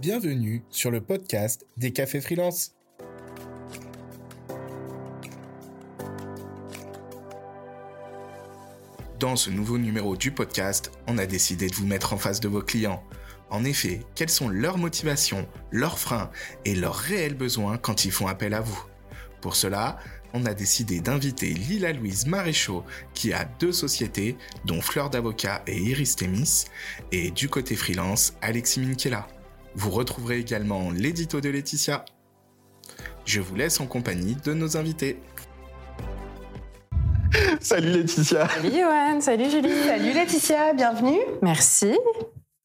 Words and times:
Bienvenue 0.00 0.62
sur 0.70 0.92
le 0.92 1.00
podcast 1.00 1.66
des 1.76 1.92
cafés 1.92 2.20
freelance. 2.20 2.76
Dans 9.18 9.34
ce 9.34 9.50
nouveau 9.50 9.76
numéro 9.76 10.16
du 10.16 10.30
podcast, 10.30 10.92
on 11.08 11.18
a 11.18 11.26
décidé 11.26 11.66
de 11.66 11.74
vous 11.74 11.84
mettre 11.84 12.12
en 12.12 12.16
face 12.16 12.38
de 12.38 12.46
vos 12.46 12.62
clients. 12.62 13.02
En 13.50 13.64
effet, 13.64 14.02
quelles 14.14 14.30
sont 14.30 14.48
leurs 14.48 14.78
motivations, 14.78 15.48
leurs 15.72 15.98
freins 15.98 16.30
et 16.64 16.76
leurs 16.76 16.94
réels 16.94 17.34
besoins 17.34 17.76
quand 17.76 18.04
ils 18.04 18.12
font 18.12 18.28
appel 18.28 18.54
à 18.54 18.60
vous? 18.60 18.80
Pour 19.40 19.56
cela, 19.56 19.98
on 20.32 20.46
a 20.46 20.54
décidé 20.54 21.00
d'inviter 21.00 21.48
Lila 21.48 21.92
Louise 21.92 22.24
Maréchaux, 22.24 22.84
qui 23.14 23.32
a 23.32 23.46
deux 23.58 23.72
sociétés, 23.72 24.36
dont 24.64 24.80
Fleur 24.80 25.10
d'Avocat 25.10 25.64
et 25.66 25.76
Iris 25.76 26.14
Témis, 26.14 26.66
et 27.10 27.32
du 27.32 27.48
côté 27.48 27.74
freelance, 27.74 28.34
Alexis 28.42 28.78
Minkela. 28.78 29.26
Vous 29.78 29.90
retrouverez 29.90 30.40
également 30.40 30.90
l'édito 30.90 31.40
de 31.40 31.48
Laetitia. 31.50 32.04
Je 33.24 33.40
vous 33.40 33.54
laisse 33.54 33.78
en 33.78 33.86
compagnie 33.86 34.34
de 34.34 34.52
nos 34.52 34.76
invités. 34.76 35.20
Salut 37.60 37.92
Laetitia. 37.92 38.48
Salut 38.48 38.72
Johan, 38.72 39.20
salut 39.20 39.48
Julie. 39.48 39.84
Salut 39.86 40.12
Laetitia, 40.12 40.72
bienvenue. 40.72 41.20
Merci. 41.42 41.96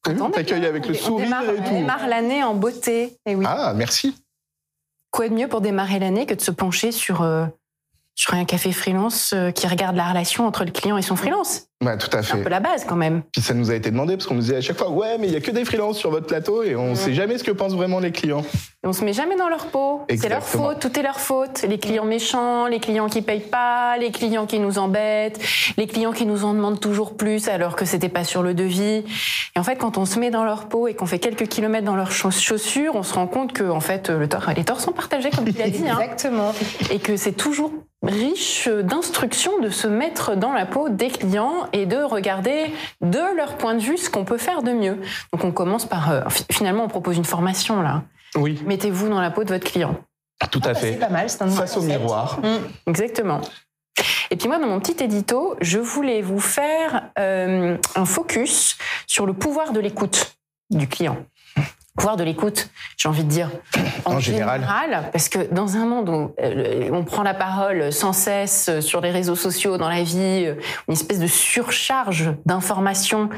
On 0.08 0.30
t'accueille 0.30 0.66
avec 0.66 0.88
le 0.88 0.94
On 0.96 0.98
sourire 0.98 1.26
démarre, 1.26 1.44
et 1.44 1.60
on 1.60 1.62
tout. 1.62 1.74
démarre 1.74 2.08
l'année 2.08 2.42
en 2.42 2.56
beauté. 2.56 3.16
Et 3.26 3.36
oui. 3.36 3.44
Ah, 3.46 3.74
merci. 3.76 4.20
Quoi 5.12 5.28
de 5.28 5.34
mieux 5.34 5.46
pour 5.46 5.60
démarrer 5.60 6.00
l'année 6.00 6.26
que 6.26 6.34
de 6.34 6.40
se 6.40 6.50
pencher 6.50 6.90
sur, 6.90 7.22
euh, 7.22 7.46
sur 8.14 8.34
un 8.34 8.44
café 8.44 8.72
freelance 8.72 9.32
euh, 9.34 9.50
qui 9.50 9.66
regarde 9.66 9.96
la 9.96 10.08
relation 10.08 10.46
entre 10.46 10.64
le 10.64 10.70
client 10.70 10.96
et 10.96 11.02
son 11.02 11.16
freelance 11.16 11.62
Ouais, 11.84 11.98
tout 11.98 12.08
à 12.16 12.22
C'est 12.22 12.32
un 12.32 12.36
fait. 12.36 12.42
peu 12.44 12.48
la 12.48 12.60
base 12.60 12.86
quand 12.88 12.96
même. 12.96 13.22
Puis 13.32 13.42
ça 13.42 13.52
nous 13.52 13.70
a 13.70 13.74
été 13.74 13.90
demandé 13.90 14.16
parce 14.16 14.26
qu'on 14.26 14.34
nous 14.36 14.40
disait 14.40 14.56
à 14.56 14.60
chaque 14.62 14.78
fois, 14.78 14.88
ouais, 14.90 15.18
mais 15.18 15.26
il 15.26 15.34
y 15.34 15.36
a 15.36 15.40
que 15.40 15.50
des 15.50 15.66
freelances 15.66 15.98
sur 15.98 16.10
votre 16.10 16.26
plateau 16.26 16.62
et 16.62 16.76
on 16.76 16.90
Mhm. 16.90 16.94
sait 16.94 17.12
jamais 17.12 17.36
ce 17.36 17.44
que 17.44 17.50
pensent 17.50 17.74
vraiment 17.74 17.98
les 17.98 18.10
clients. 18.12 18.40
Et 18.40 18.86
on 18.86 18.94
se 18.94 19.04
met 19.04 19.12
jamais 19.12 19.36
dans 19.36 19.48
leur 19.50 19.66
peau. 19.66 20.02
C'est 20.08 20.28
leur 20.30 20.42
faute, 20.44 20.78
tout 20.80 20.98
est 20.98 21.02
leur 21.02 21.20
faute. 21.20 21.62
Les 21.68 21.78
clients 21.78 22.06
méchants, 22.06 22.66
les 22.68 22.80
clients 22.80 23.08
qui 23.08 23.20
payent 23.20 23.40
pas, 23.40 23.98
les 23.98 24.12
clients 24.12 24.46
qui 24.46 24.60
nous 24.60 24.78
embêtent, 24.78 25.38
les 25.76 25.86
clients 25.86 26.12
qui 26.12 26.24
nous 26.24 26.44
en 26.44 26.54
demandent 26.54 26.80
toujours 26.80 27.16
plus 27.18 27.48
alors 27.48 27.76
que 27.76 27.84
c'était 27.84 28.08
pas 28.08 28.24
sur 28.24 28.42
le 28.42 28.54
devis. 28.54 29.04
Et 29.54 29.58
en 29.58 29.62
fait, 29.64 29.76
quand 29.76 29.98
on 29.98 30.06
se 30.06 30.18
met 30.18 30.30
dans 30.30 30.44
leur 30.44 30.68
peau 30.68 30.86
et 30.88 30.94
qu'on 30.94 31.06
fait 31.06 31.18
quelques 31.18 31.48
kilomètres 31.48 31.84
dans 31.84 31.96
leurs 31.96 32.12
chauss- 32.12 32.40
chaussures, 32.40 32.94
on 32.94 33.02
se 33.02 33.12
rend 33.12 33.26
compte 33.26 33.52
que 33.52 33.64
en 33.68 33.80
fait, 33.80 34.08
le 34.08 34.26
tort, 34.28 34.44
les 34.56 34.64
torts 34.64 34.80
sont 34.80 34.92
partagés 34.92 35.28
comme 35.30 35.44
tu 35.44 35.58
l'as 35.58 35.68
dit. 35.68 35.84
hein. 35.86 35.98
Exactement. 36.00 36.52
et 36.90 36.98
que 36.98 37.16
c'est 37.16 37.32
toujours 37.32 37.72
riche 38.06 38.68
d'instructions 38.68 39.58
de 39.60 39.70
se 39.70 39.86
mettre 39.86 40.36
dans 40.36 40.52
la 40.52 40.66
peau 40.66 40.88
des 40.88 41.08
clients 41.08 41.68
et 41.72 41.86
de 41.86 41.96
regarder 41.96 42.66
de 43.00 43.36
leur 43.36 43.56
point 43.56 43.74
de 43.74 43.80
vue 43.80 43.96
ce 43.98 44.10
qu'on 44.10 44.24
peut 44.24 44.38
faire 44.38 44.62
de 44.62 44.72
mieux. 44.72 44.98
Donc 45.32 45.44
on 45.44 45.52
commence 45.52 45.86
par 45.86 46.10
euh, 46.10 46.20
fi- 46.28 46.44
finalement 46.50 46.84
on 46.84 46.88
propose 46.88 47.16
une 47.16 47.24
formation 47.24 47.82
là. 47.82 48.02
Oui, 48.36 48.60
Mettez-vous 48.66 49.08
dans 49.08 49.20
la 49.20 49.30
peau 49.30 49.44
de 49.44 49.48
votre 49.52 49.64
client. 49.70 49.96
tout 50.50 50.60
à 50.64 50.70
Ah, 50.70 50.74
C'est 50.74 50.92
fait. 50.94 50.98
pas 50.98 51.08
mal, 51.08 51.30
c'est 51.30 51.42
un 51.42 51.48
Face 51.48 51.76
au 51.76 51.82
miroir. 51.82 52.38
Exactement. 52.86 53.40
Et 54.30 54.36
puis 54.36 54.48
moi, 54.48 54.58
dans 54.58 54.66
mon 54.66 54.80
petit 54.80 55.04
édito, 55.04 55.54
je 55.60 55.78
voulais 55.78 56.20
vous 56.20 56.40
faire 56.40 57.10
euh, 57.18 57.76
un 57.94 58.04
focus 58.04 58.76
sur 59.06 59.24
le 59.24 59.34
pouvoir 59.34 59.72
de 59.72 59.78
l'écoute 59.78 60.34
du 60.70 60.88
client. 60.88 61.16
Pouvoir 61.96 62.16
de 62.16 62.24
l'écoute, 62.24 62.70
j'ai 62.96 63.08
envie 63.08 63.22
de 63.22 63.28
dire 63.28 63.50
En 64.04 64.18
général. 64.18 65.08
parce 65.12 65.28
que 65.28 65.52
dans 65.52 65.76
un 65.76 65.86
monde 65.86 66.08
où 66.08 66.34
euh, 66.40 66.90
on 66.92 67.04
prend 67.04 67.22
la 67.22 67.34
parole 67.34 67.92
sans 67.92 68.12
cesse 68.12 68.80
sur 68.80 69.00
les 69.00 69.12
réseaux 69.12 69.36
sociaux, 69.36 69.78
dans 69.78 69.88
la 69.88 70.02
vie, 70.02 70.44
euh, 70.46 70.54
une 70.88 70.94
espèce 70.94 71.20
de 71.20 71.28
surcharge 71.28 72.32
d'informations 72.46 73.28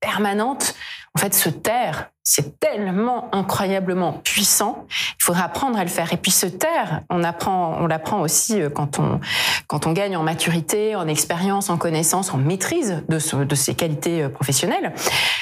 permanente, 0.00 0.74
en 1.16 1.20
fait, 1.20 1.34
se 1.34 1.48
taire, 1.48 2.10
c'est 2.24 2.58
tellement 2.58 3.28
incroyablement 3.34 4.14
puissant. 4.24 4.86
Il 5.20 5.22
faudrait 5.22 5.42
apprendre 5.42 5.78
à 5.78 5.84
le 5.84 5.90
faire. 5.90 6.12
Et 6.12 6.16
puis 6.16 6.30
se 6.30 6.46
taire, 6.46 7.02
on 7.10 7.22
apprend, 7.22 7.76
on 7.80 7.86
l'apprend 7.86 8.20
aussi 8.22 8.60
euh, 8.60 8.70
quand 8.70 8.98
on 8.98 9.20
quand 9.66 9.86
on 9.86 9.92
gagne 9.92 10.16
en 10.16 10.22
maturité, 10.22 10.96
en 10.96 11.06
expérience, 11.06 11.68
en 11.70 11.76
connaissance, 11.76 12.32
en 12.32 12.38
maîtrise 12.38 13.02
de, 13.08 13.18
ce- 13.18 13.36
de 13.36 13.54
ses 13.54 13.74
qualités 13.74 14.22
euh, 14.22 14.28
professionnelles. 14.30 14.92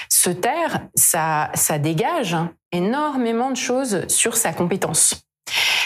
Se 0.09 0.31
taire, 0.31 0.81
ça 0.95 1.51
ça 1.55 1.79
dégage 1.79 2.37
énormément 2.73 3.51
de 3.51 3.57
choses 3.57 4.07
sur 4.09 4.37
sa 4.37 4.53
compétence. 4.53 5.23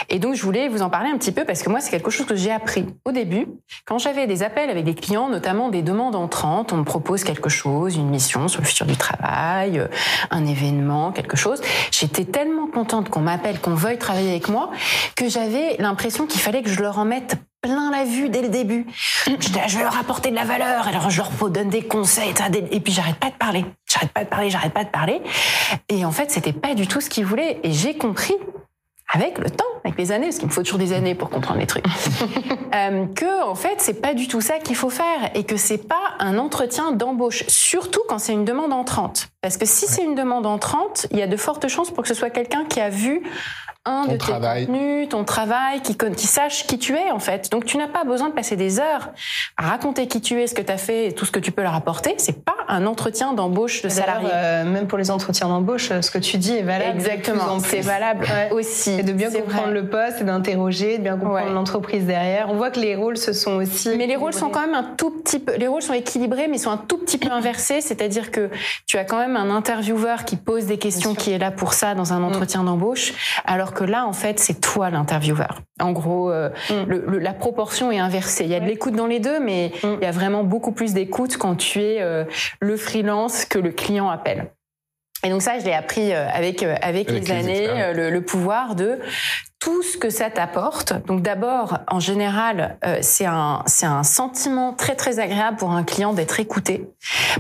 Et 0.09 0.19
donc, 0.19 0.35
je 0.35 0.43
voulais 0.43 0.69
vous 0.69 0.83
en 0.83 0.91
parler 0.91 1.11
un 1.11 1.19
petit 1.19 1.33
peu 1.33 1.45
parce 1.45 1.63
que 1.63 1.71
moi, 1.71 1.81
c'est 1.81 1.91
quelque 1.91 2.11
chose 2.11 2.27
que 2.27 2.37
j'ai 2.37 2.53
appris 2.53 2.87
au 3.05 3.13
début. 3.13 3.47
Quand 3.85 3.99
j'avais 3.99 4.27
des 4.27 4.43
appels 4.43 4.71
avec 4.71 4.85
des 4.85 4.95
clients, 4.95 5.29
notamment 5.29 5.69
des 5.69 5.83
demandes 5.83 6.15
entrantes, 6.15 6.73
on 6.73 6.77
me 6.77 6.85
propose 6.85 7.25
quelque 7.25 7.49
chose, 7.49 7.97
une 7.97 8.09
mission 8.09 8.49
sur 8.49 8.61
le 8.61 8.67
futur 8.67 8.87
du 8.87 8.97
travail, 8.97 9.79
euh, 9.79 9.89
un 10.31 10.47
événement, 10.47 11.13
quelque 11.13 11.37
chose. 11.37 11.61
J'étais 11.91 12.25
tellement 12.25 12.69
contente 12.69 13.09
qu'on 13.09 13.21
m'appelle, 13.21 13.61
qu'on 13.61 13.75
veuille 13.75 13.99
travailler 13.99 14.31
avec 14.31 14.49
moi, 14.49 14.71
que 15.17 15.29
j'avais 15.29 15.77
l'impression 15.79 16.27
qu'il 16.27 16.41
fallait 16.41 16.63
que 16.63 16.71
je 16.71 16.81
leur 16.81 16.99
en 16.99 17.05
mette 17.05 17.37
plein 17.61 17.91
la 17.91 18.05
vue 18.05 18.29
dès 18.29 18.43
le 18.43 18.49
début. 18.49 18.87
Je 19.27 19.77
vais 19.77 19.83
leur 19.83 19.99
apporter 19.99 20.31
de 20.31 20.37
la 20.37 20.45
valeur, 20.45 20.87
alors 20.87 21.11
je 21.11 21.19
leur 21.19 21.51
donne 21.51 21.69
des 21.69 21.83
conseils, 21.83 22.33
et 22.71 22.81
puis 22.81 22.93
j'arrête 22.93 23.17
pas 23.17 23.31
de 23.31 23.35
parler, 23.35 23.65
j'arrête 23.91 24.13
pas 24.13 24.23
de 24.23 24.29
parler, 24.29 24.51
j'arrête 24.51 24.73
pas 24.73 24.85
de 24.85 24.91
parler. 24.91 25.21
Et 25.89 26.05
en 26.05 26.13
fait, 26.13 26.31
c'était 26.31 26.53
pas 26.53 26.75
du 26.75 26.87
tout 26.87 27.01
ce 27.01 27.11
qu'ils 27.11 27.27
voulaient. 27.27 27.59
Et 27.65 27.73
j'ai 27.73 27.97
compris 27.97 28.37
avec 29.13 29.39
le 29.39 29.49
temps, 29.51 29.65
avec 29.85 29.97
les 29.99 30.11
années, 30.13 30.27
parce 30.27 30.39
qu'il 30.39 30.49
me 30.49 30.53
faut 30.53 30.63
toujours 30.63 30.79
des 30.79 30.93
années 30.93 31.15
pour 31.15 31.31
comprendre 31.31 31.61
les 31.61 31.67
trucs, 31.67 31.85
euh, 32.75 33.07
que 33.15 33.45
en 33.45 33.55
fait 33.55 33.77
c'est 33.79 34.01
pas 34.01 34.15
du 34.15 34.29
tout 34.29 34.41
ça 34.41 34.59
qu'il 34.59 34.77
faut 34.77 34.91
faire 34.91 35.31
et 35.35 35.45
que 35.45 35.57
c'est 35.57 35.79
pas 35.89 36.15
un 36.19 36.39
entretien 36.39 36.93
d'embauche, 36.93 37.45
surtout 37.49 38.01
quand 38.09 38.19
c'est 38.19 38.33
une 38.33 38.45
demande 38.45 38.73
entrante. 38.73 39.29
Parce 39.43 39.57
que 39.57 39.67
si 39.67 39.87
c'est 39.87 40.03
une 40.03 40.15
demande 40.17 40.47
entrante, 40.47 41.07
il 41.13 41.19
y 41.19 41.23
a 41.23 41.27
de 41.29 41.37
fortes 41.37 41.69
chances 41.69 41.91
pour 41.91 42.03
que 42.03 42.09
ce 42.09 42.15
soit 42.15 42.31
quelqu'un 42.31 42.65
qui 42.65 42.81
a 42.81 42.89
vu 42.91 43.23
un 43.89 44.07
Ton 44.07 44.13
de 44.15 44.17
travail. 44.17 44.67
tes 44.67 44.73
contenus, 44.73 45.09
ton 45.11 45.23
travail, 45.23 45.81
qui, 45.81 46.27
sache 46.27 46.67
qui 46.67 46.77
tu 46.77 46.97
es 46.97 47.13
en 47.13 47.21
fait. 47.21 47.53
Donc 47.53 47.65
tu 47.67 47.79
n'as 47.79 47.87
pas 47.87 48.03
besoin 48.03 48.29
de 48.31 48.35
passer 48.35 48.57
des 48.57 48.81
heures 48.81 49.11
à 49.57 49.69
raconter 49.69 50.09
qui 50.09 50.21
tu 50.21 50.43
es, 50.43 50.49
ce 50.49 50.57
que 50.57 50.63
tu 50.63 50.73
as 50.73 50.77
fait 50.77 51.07
et 51.07 51.13
tout 51.13 51.25
ce 51.25 51.31
que 51.31 51.39
tu 51.39 51.53
peux 51.53 51.63
leur 51.63 51.77
apporter. 51.77 52.15
C'est 52.19 52.45
pas 52.45 52.57
un 52.67 52.85
entretien 52.85 53.33
d'embauche 53.33 53.83
de 53.83 53.89
salarié. 53.89 54.29
euh, 54.33 54.65
même 54.65 54.89
pour 54.89 54.99
les 54.99 55.13
entretiens 55.13 55.47
d'embauche, 55.47 55.93
euh, 55.93 56.03
ce 56.03 56.11
que 56.11 56.19
tu 56.19 56.37
dis 56.39 56.57
est 56.57 56.63
valable. 56.65 56.97
Exactement, 56.97 57.61
c'est 57.61 57.81
valable 57.81 58.25
Ouais. 58.25 58.51
aussi. 58.51 58.96
Et 58.99 59.03
de 59.03 59.13
bien 59.13 59.31
comprendre 59.31 59.65
vrai. 59.71 59.73
le 59.81 59.89
poste, 59.89 60.21
et 60.21 60.25
d'interroger, 60.25 60.99
de 60.99 61.03
bien 61.03 61.17
comprendre 61.19 61.47
Ouais. 61.47 61.53
l'entreprise 61.53 62.05
derrière. 62.07 62.49
On 62.51 62.55
voit 62.57 62.71
que 62.71 62.81
les 62.81 62.95
rôles 62.97 63.17
se 63.17 63.33
sont 63.33 63.57
aussi. 63.57 63.91
Mais 63.97 64.07
les 64.07 64.17
rôles 64.17 64.33
sont 64.33 64.49
quand 64.51 64.61
même 64.61 64.75
un 64.75 64.83
tout 64.97 65.11
petit 65.11 65.39
peu, 65.39 65.55
les 65.57 65.67
rôles 65.67 65.83
sont 65.83 65.93
équilibrés, 65.93 66.49
mais 66.49 66.57
ils 66.57 66.61
sont 66.61 66.71
un 66.71 66.77
tout 66.77 66.99
petit 66.99 67.19
peu 67.19 67.31
inversés. 67.31 67.81
C'est-à-dire 67.81 68.31
que 68.31 68.51
tu 68.87 68.99
as 68.99 69.05
quand 69.05 69.19
même 69.19 69.37
un 69.37 69.51
intervieweur 69.55 70.25
qui 70.25 70.37
pose 70.37 70.67
des 70.67 70.79
questions, 70.79 71.15
qui 71.15 71.33
est 71.33 71.39
là 71.39 71.51
pour 71.51 71.73
ça 71.75 71.95
dans 71.95 72.13
un 72.13 72.23
entretien 72.23 72.65
d'embauche, 72.65 73.13
alors 73.45 73.75
que 73.75 73.85
là, 73.85 74.07
en 74.07 74.13
fait, 74.13 74.39
c'est 74.39 74.61
toi 74.61 74.91
l'intervieweur. 74.91 75.61
En 75.81 75.93
gros, 75.93 76.31
euh, 76.31 76.49
Mm. 76.71 76.75
le- 76.89 77.05
le- 77.07 77.19
la 77.19 77.33
proportion 77.33 77.91
est 77.93 77.99
inversée. 77.99 78.45
Il 78.45 78.51
y 78.51 78.55
a 78.55 78.61
de 78.61 78.67
l'écoute 78.67 78.95
dans 78.95 79.07
les 79.07 79.21
deux, 79.21 79.41
mais 79.41 79.73
Mm. 79.83 79.87
il 80.01 80.05
y 80.05 80.07
a 80.07 80.11
vraiment 80.13 80.43
beaucoup 80.45 80.73
plus 80.73 80.95
d'écoute 80.95 81.37
quand 81.37 81.55
tu 81.57 81.81
es 81.83 82.01
euh, 82.01 82.25
le 82.61 82.77
freelance 82.77 83.45
que 83.45 83.59
le 83.59 83.71
client 83.73 84.09
appelle. 84.09 84.47
Et 85.25 85.31
donc 85.31 85.43
ça, 85.43 85.59
je 85.59 85.65
l'ai 85.65 85.73
appris 85.73 86.13
euh, 86.13 86.29
avec 86.29 86.63
euh, 86.63 86.75
avec, 86.83 87.09
Avec 87.09 87.11
les 87.11 87.21
les 87.21 87.31
années, 87.33 87.69
euh, 87.69 87.93
le, 87.93 88.11
le 88.11 88.21
pouvoir 88.23 88.75
de 88.75 88.99
tout 89.67 89.83
ce 89.83 89.97
que 89.97 90.11
ça 90.11 90.31
t'apporte. 90.31 90.93
Donc 91.09 91.23
d'abord, 91.23 91.79
en 91.89 91.99
général, 91.99 92.79
euh, 92.85 92.99
c'est 93.01 93.27
un 93.27 93.65
c'est 93.67 93.85
un 93.85 94.05
sentiment 94.05 94.73
très 94.73 94.95
très 94.95 95.19
agréable 95.19 95.57
pour 95.57 95.73
un 95.73 95.83
client 95.83 96.13
d'être 96.13 96.39
écouté. 96.39 96.87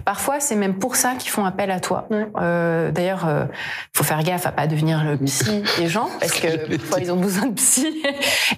Parfois, 0.05 0.41
c'est 0.41 0.57
même 0.57 0.81
pour 0.81 0.97
ça 0.97 1.15
qu'ils 1.17 1.31
font 1.31 1.45
appel 1.45 1.71
à 1.71 1.79
toi. 1.79 2.09
Euh, 2.41 2.91
D'ailleurs, 2.91 3.29
euh, 3.29 3.45
faut 3.93 4.03
faire 4.03 4.25
gaffe 4.25 4.45
à 4.45 4.51
pas 4.51 4.67
devenir 4.67 5.05
le 5.05 5.17
psy 5.19 5.63
des 5.79 5.87
gens 5.87 6.09
parce 6.19 6.33
que 6.33 6.77
parfois 6.77 6.99
ils 6.99 7.13
ont 7.13 7.17
besoin 7.17 7.47
de 7.47 7.55
psy 7.55 8.03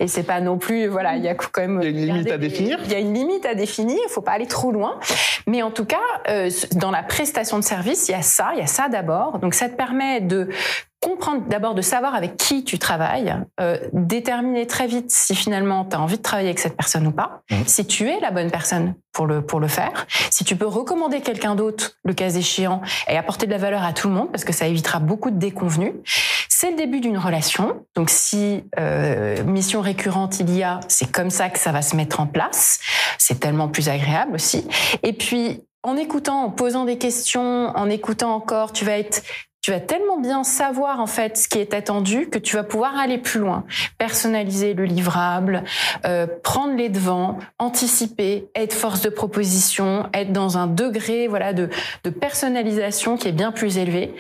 et 0.01 0.09
c'est 0.09 0.23
pas 0.23 0.41
non 0.41 0.57
plus 0.57 0.87
voilà, 0.87 1.17
il 1.17 1.23
y 1.23 1.29
a 1.29 1.35
quand 1.35 1.61
même 1.61 1.81
Il 1.83 1.91
y 1.91 2.05
a 2.05 2.07
une 2.07 2.15
limite 2.15 2.33
à 2.33 2.39
définir. 2.39 2.79
Il 2.87 2.91
y 2.91 2.95
a 2.95 3.01
une 3.01 3.13
limite 3.13 3.45
à 3.45 3.55
définir. 3.55 3.99
Il 4.03 4.11
faut 4.11 4.23
pas 4.23 4.33
aller 4.33 4.47
trop 4.47 4.73
loin. 4.73 4.99
Mais 5.47 5.63
en 5.63 5.71
tout 5.71 5.85
cas, 5.85 5.97
euh, 6.31 6.49
dans 6.77 6.91
la 6.91 7.03
prestation 7.03 7.59
de 7.59 7.65
service, 7.65 8.09
il 8.09 8.13
y 8.13 8.15
a 8.15 8.23
ça, 8.23 8.53
il 8.55 8.61
y 8.61 8.63
a 8.63 8.67
ça 8.67 8.89
d'abord. 8.89 9.41
Donc 9.41 9.53
ça 9.53 9.69
te 9.69 9.77
permet 9.77 10.23
de 10.23 10.49
comprendre 11.09 11.43
d'abord 11.49 11.75
de 11.75 11.83
savoir 11.83 12.15
avec 12.15 12.37
qui 12.37 12.65
tu 12.65 12.79
travailles, 12.79 13.35
euh, 13.61 13.79
déterminer 13.93 14.67
très 14.67 14.87
vite 14.87 15.11
si 15.11 15.35
finalement 15.35 15.85
tu 15.85 15.97
as 15.97 16.01
envie 16.01 16.19
de 16.19 16.23
travailler 16.23 16.49
avec 16.49 16.59
cette 16.59 16.77
personne 16.77 17.07
ou 17.07 17.11
pas, 17.13 17.43
Mhm. 17.51 17.65
si 17.67 17.87
tu 17.87 18.09
es 18.09 18.21
la 18.21 18.31
bonne 18.31 18.51
personne 18.51 18.95
pour 19.13 19.27
le 19.27 19.43
pour 19.43 19.59
le 19.61 19.69
faire, 19.69 20.07
si 20.31 20.45
tu 20.45 20.55
peux 20.55 20.67
recommander 20.67 21.21
quelqu'un 21.21 21.55
d'autre 21.55 21.93
le 22.05 22.15
cas 22.15 22.31
échéant 22.31 22.81
et 23.09 23.17
apporter 23.17 23.47
de 23.47 23.51
la 23.53 23.59
valeur 23.59 23.83
à 23.83 23.93
tout 23.93 24.09
le 24.09 24.15
monde 24.15 24.31
parce 24.31 24.45
que 24.45 24.53
ça 24.53 24.67
évitera 24.67 24.99
beaucoup 25.01 25.31
de 25.31 25.39
déconvenus. 25.39 25.93
C'est 26.49 26.71
le 26.71 26.77
début 26.77 27.01
d'une 27.01 27.19
relation. 27.19 27.85
Donc 27.97 28.11
si 28.11 28.65
euh, 28.79 29.43
mission 29.45 29.81
récurrente 29.81 30.41
il 30.41 30.55
y 30.57 30.63
a, 30.63 30.81
c'est 30.89 31.11
comme 31.11 31.31
ça 31.31 31.49
que 31.49 31.59
ça 31.59 31.73
va 31.73 31.83
se 31.83 31.97
mettre 31.97 32.21
en 32.21 32.27
place. 32.27 32.81
C'est 33.19 33.41
tellement 33.41 33.69
plus 33.69 33.89
agréable 33.89 34.35
aussi. 34.35 34.67
Et 35.03 35.13
puis 35.13 35.63
en 35.85 35.97
écoutant, 35.97 36.43
en 36.43 36.51
posant 36.51 36.85
des 36.85 36.99
questions, 36.99 37.69
en 37.69 37.89
écoutant 37.89 38.35
encore, 38.35 38.73
tu 38.73 38.85
vas 38.85 38.99
être 38.99 39.23
tu 39.69 39.73
vas 39.73 39.81
tellement 39.81 40.19
bien 40.19 40.45
savoir 40.45 40.99
en 40.99 41.07
fait 41.07 41.37
ce 41.37 41.47
qui 41.47 41.59
est 41.59 41.75
attendu 41.75 42.31
que 42.31 42.39
tu 42.39 42.57
vas 42.57 42.63
pouvoir 42.63 42.97
aller 42.97 43.19
plus 43.19 43.39
loin, 43.39 43.67
personnaliser 43.99 44.73
le 44.73 44.85
livrable, 44.85 45.63
euh, 46.07 46.27
prendre 46.43 46.75
les 46.75 46.89
devants, 46.89 47.37
anticiper, 47.59 48.49
être 48.55 48.73
force 48.73 49.03
de 49.03 49.11
proposition, 49.11 50.09
être 50.15 50.33
dans 50.33 50.57
un 50.57 50.69
degré 50.69 51.29
voilà 51.29 51.53
de, 51.53 51.69
de 52.03 52.09
personnalisation 52.09 53.19
qui 53.19 53.29
est 53.29 53.33
bien 53.33 53.53
plus 53.53 53.77
élevé. 53.77 54.15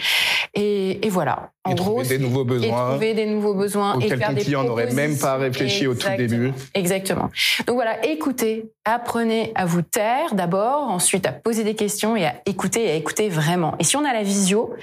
Et, 0.53 1.07
et 1.07 1.09
voilà. 1.09 1.53
En 1.69 1.73
et 1.73 1.75
gros, 1.75 2.03
trouver 2.03 2.09
des 2.09 2.19
nouveaux 2.19 2.43
et 2.43 2.47
besoins. 2.47 2.91
trouver 2.91 3.15
des 3.15 3.27
nouveaux 3.27 3.55
besoins 3.55 3.95
et 3.95 3.97
auxquels 3.97 4.19
faire 4.19 4.29
ton 4.29 4.35
des 4.35 4.41
client 4.43 4.65
n'aurait 4.65 4.93
même 4.93 5.17
pas 5.17 5.37
réfléchi 5.37 5.87
au 5.87 5.95
tout 5.95 6.09
début. 6.17 6.53
Exactement. 6.75 7.31
Donc 7.67 7.77
voilà, 7.77 8.05
écoutez, 8.05 8.71
apprenez 8.85 9.53
à 9.55 9.67
vous 9.67 9.83
taire 9.83 10.35
d'abord, 10.35 10.89
ensuite 10.89 11.27
à 11.27 11.33
poser 11.33 11.65
des 11.65 11.75
questions 11.75 12.17
et 12.17 12.27
à 12.27 12.35
écouter 12.47 12.87
et 12.87 12.91
à 12.91 12.95
écouter 12.95 13.29
vraiment. 13.29 13.75
Et 13.79 13.85
si 13.85 13.97
on 13.97 14.05
a 14.05 14.13
la 14.13 14.23
visio, 14.23 14.75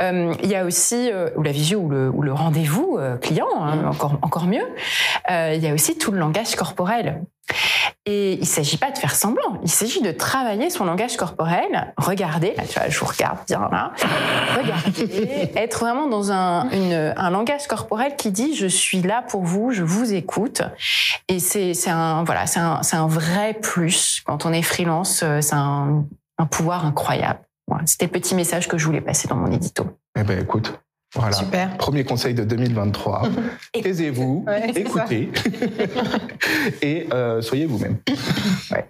euh, 0.00 0.34
il 0.42 0.48
y 0.48 0.54
a 0.54 0.64
aussi 0.64 1.10
euh, 1.10 1.30
ou 1.36 1.42
la 1.42 1.52
visio 1.52 1.80
ou 1.80 1.88
le, 1.88 2.10
ou 2.10 2.22
le 2.22 2.32
rendez-vous 2.32 2.96
euh, 2.98 3.16
client, 3.16 3.48
hein, 3.58 3.86
encore 3.86 4.18
encore 4.22 4.46
mieux. 4.46 4.66
il 5.28 5.62
y 5.62 5.66
a 5.66 5.74
aussi 5.74 5.96
tout 5.96 6.12
le 6.12 6.18
langage 6.18 6.54
corporel. 6.56 7.22
Et 8.06 8.34
il 8.34 8.46
s'agit 8.46 8.76
pas 8.76 8.90
de 8.90 8.98
faire 8.98 9.14
semblant, 9.14 9.60
il 9.62 9.70
s'agit 9.70 10.00
de 10.00 10.10
travailler 10.12 10.70
son 10.70 10.84
langage 10.84 11.16
corporel. 11.16 11.92
Regardez, 11.96 12.54
là, 12.56 12.62
tu 12.68 12.78
vois, 12.78 12.88
je 12.88 12.98
vous 12.98 13.06
regarde 13.06 13.38
bien 13.46 13.68
là. 13.70 13.92
Regardez, 14.56 15.50
être 15.56 15.80
vraiment 15.80 16.06
dans 16.08 16.30
un, 16.32 16.68
une- 16.70 17.14
un 17.16 17.30
langage 17.30 17.66
corporel 17.66 18.16
qui 18.16 18.30
dit 18.30 18.54
je 18.54 18.66
suis 18.66 19.02
là 19.02 19.22
pour 19.28 19.42
vous, 19.42 19.70
je 19.72 19.82
vous 19.82 20.12
écoute. 20.12 20.62
Et 21.28 21.38
c'est 21.40 21.72
un 21.88 22.24
voilà, 22.24 22.44
un, 22.56 22.82
c'est 22.82 22.96
un 22.96 23.08
vrai 23.08 23.54
plus 23.54 24.22
quand 24.24 24.46
on 24.46 24.52
est 24.52 24.62
freelance. 24.62 25.22
euh, 25.24 25.40
C'est 25.40 25.54
un, 25.54 26.04
un 26.38 26.46
pouvoir 26.46 26.84
incroyable. 26.86 27.40
Voilà, 27.68 27.84
C'était 27.86 28.06
le 28.06 28.12
petit 28.12 28.34
message 28.36 28.68
que 28.68 28.78
je 28.78 28.86
voulais 28.86 29.00
passer 29.00 29.26
dans 29.26 29.36
mon 29.36 29.50
édito. 29.50 29.86
Eh 30.16 30.22
ben 30.22 30.40
écoute, 30.40 30.78
voilà. 31.14 31.32
Super. 31.32 31.76
Premier 31.76 32.04
conseil 32.04 32.34
de 32.34 32.44
2023. 32.44 33.22
Taisez-vous, 33.72 34.44
Ouais, 34.46 34.70
écoutez 34.74 35.30
et 36.82 37.06
euh, 37.12 37.40
soyez 37.40 37.66
vous-même. 37.66 37.98
Ouais. 38.70 38.88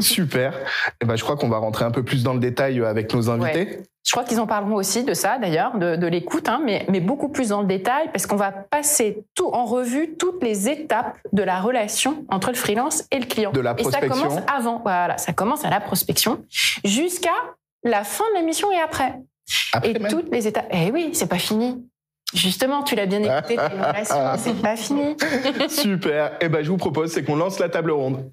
Super. 0.00 0.54
Eh 1.00 1.06
ben, 1.06 1.16
je 1.16 1.22
crois 1.24 1.36
qu'on 1.36 1.48
va 1.48 1.58
rentrer 1.58 1.84
un 1.84 1.90
peu 1.90 2.02
plus 2.02 2.22
dans 2.22 2.34
le 2.34 2.40
détail 2.40 2.80
euh, 2.80 2.88
avec 2.88 3.12
nos 3.14 3.30
invités. 3.30 3.80
Je 4.04 4.10
crois 4.10 4.24
qu'ils 4.24 4.40
en 4.40 4.46
parleront 4.46 4.74
aussi 4.74 5.04
de 5.04 5.14
ça 5.14 5.38
d'ailleurs, 5.38 5.78
de, 5.78 5.96
de 5.96 6.06
l'écoute, 6.06 6.48
hein, 6.48 6.60
mais, 6.64 6.84
mais 6.88 7.00
beaucoup 7.00 7.28
plus 7.28 7.50
dans 7.50 7.60
le 7.62 7.68
détail 7.68 8.08
parce 8.12 8.26
qu'on 8.26 8.36
va 8.36 8.50
passer 8.50 9.24
tout 9.34 9.48
en 9.52 9.64
revue 9.64 10.16
toutes 10.18 10.42
les 10.42 10.68
étapes 10.68 11.16
de 11.32 11.42
la 11.42 11.60
relation 11.60 12.24
entre 12.28 12.48
le 12.48 12.56
freelance 12.56 13.04
et 13.12 13.18
le 13.20 13.26
client. 13.26 13.52
De 13.52 13.60
la 13.60 13.74
Et 13.78 13.84
ça 13.84 13.90
prospection. 13.90 14.28
commence 14.28 14.40
avant, 14.52 14.80
voilà, 14.82 15.18
ça 15.18 15.32
commence 15.32 15.64
à 15.64 15.70
la 15.70 15.80
prospection 15.80 16.42
jusqu'à 16.84 17.30
la 17.84 18.02
fin 18.04 18.24
de 18.30 18.34
la 18.40 18.42
mission 18.42 18.70
et 18.72 18.80
après. 18.80 19.14
Après, 19.72 19.90
et 19.90 19.98
même. 19.98 20.10
toutes 20.10 20.30
les 20.30 20.46
étapes. 20.46 20.68
Eh 20.70 20.90
oui, 20.90 21.10
c'est 21.12 21.28
pas 21.28 21.38
fini. 21.38 21.86
Justement, 22.34 22.82
tu 22.82 22.94
l'as 22.94 23.06
bien 23.06 23.22
écouté, 23.22 23.56
c'est 24.38 24.62
pas 24.62 24.76
fini. 24.76 25.16
Super. 25.68 26.38
Eh 26.40 26.48
ben, 26.48 26.62
je 26.62 26.70
vous 26.70 26.78
propose, 26.78 27.12
c'est 27.12 27.24
qu'on 27.24 27.36
lance 27.36 27.58
la 27.58 27.68
table 27.68 27.90
ronde. 27.90 28.30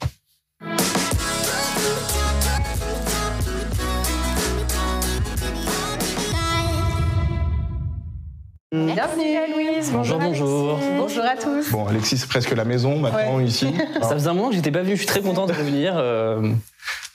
Bienvenue 8.72 9.36
à 9.36 9.48
Louise. 9.48 9.92
Bonjour, 9.92 10.20
bonjour. 10.20 10.74
Alexis. 10.76 10.92
Bonjour 10.98 11.24
à 11.24 11.36
tous. 11.36 11.72
Bon, 11.72 11.88
Alexis, 11.88 12.18
c'est 12.20 12.30
presque 12.30 12.56
la 12.56 12.66
maison 12.66 13.00
maintenant 13.00 13.40
ici. 13.40 13.74
Ça 14.02 14.10
faisait 14.10 14.30
un 14.30 14.34
moment 14.34 14.50
que 14.50 14.56
j'étais 14.56 14.72
pas 14.72 14.84
venu, 14.84 14.92
je 14.92 14.98
suis 14.98 15.08
très 15.08 15.22
content 15.22 15.48
de 15.48 15.54
revenir, 15.54 15.94
euh, 15.98 16.52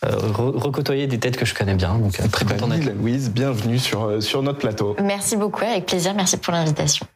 euh, 0.05 0.31
re- 0.33 0.57
recôtoyer 0.59 1.07
des 1.07 1.19
têtes 1.19 1.37
que 1.37 1.45
je 1.45 1.55
connais 1.55 1.75
bien, 1.75 1.95
donc 1.95 2.19
euh, 2.21 2.29
très 2.29 2.45
content 2.45 2.69
d'être 2.69 2.95
Louise, 2.97 3.31
bienvenue 3.31 3.79
sur, 3.79 4.05
euh, 4.05 4.21
sur 4.21 4.43
notre 4.43 4.59
plateau. 4.59 4.97
Merci 5.03 5.37
beaucoup, 5.37 5.65
avec 5.65 5.87
plaisir. 5.87 6.15
Merci 6.15 6.37
pour 6.37 6.53
l'invitation. 6.53 7.07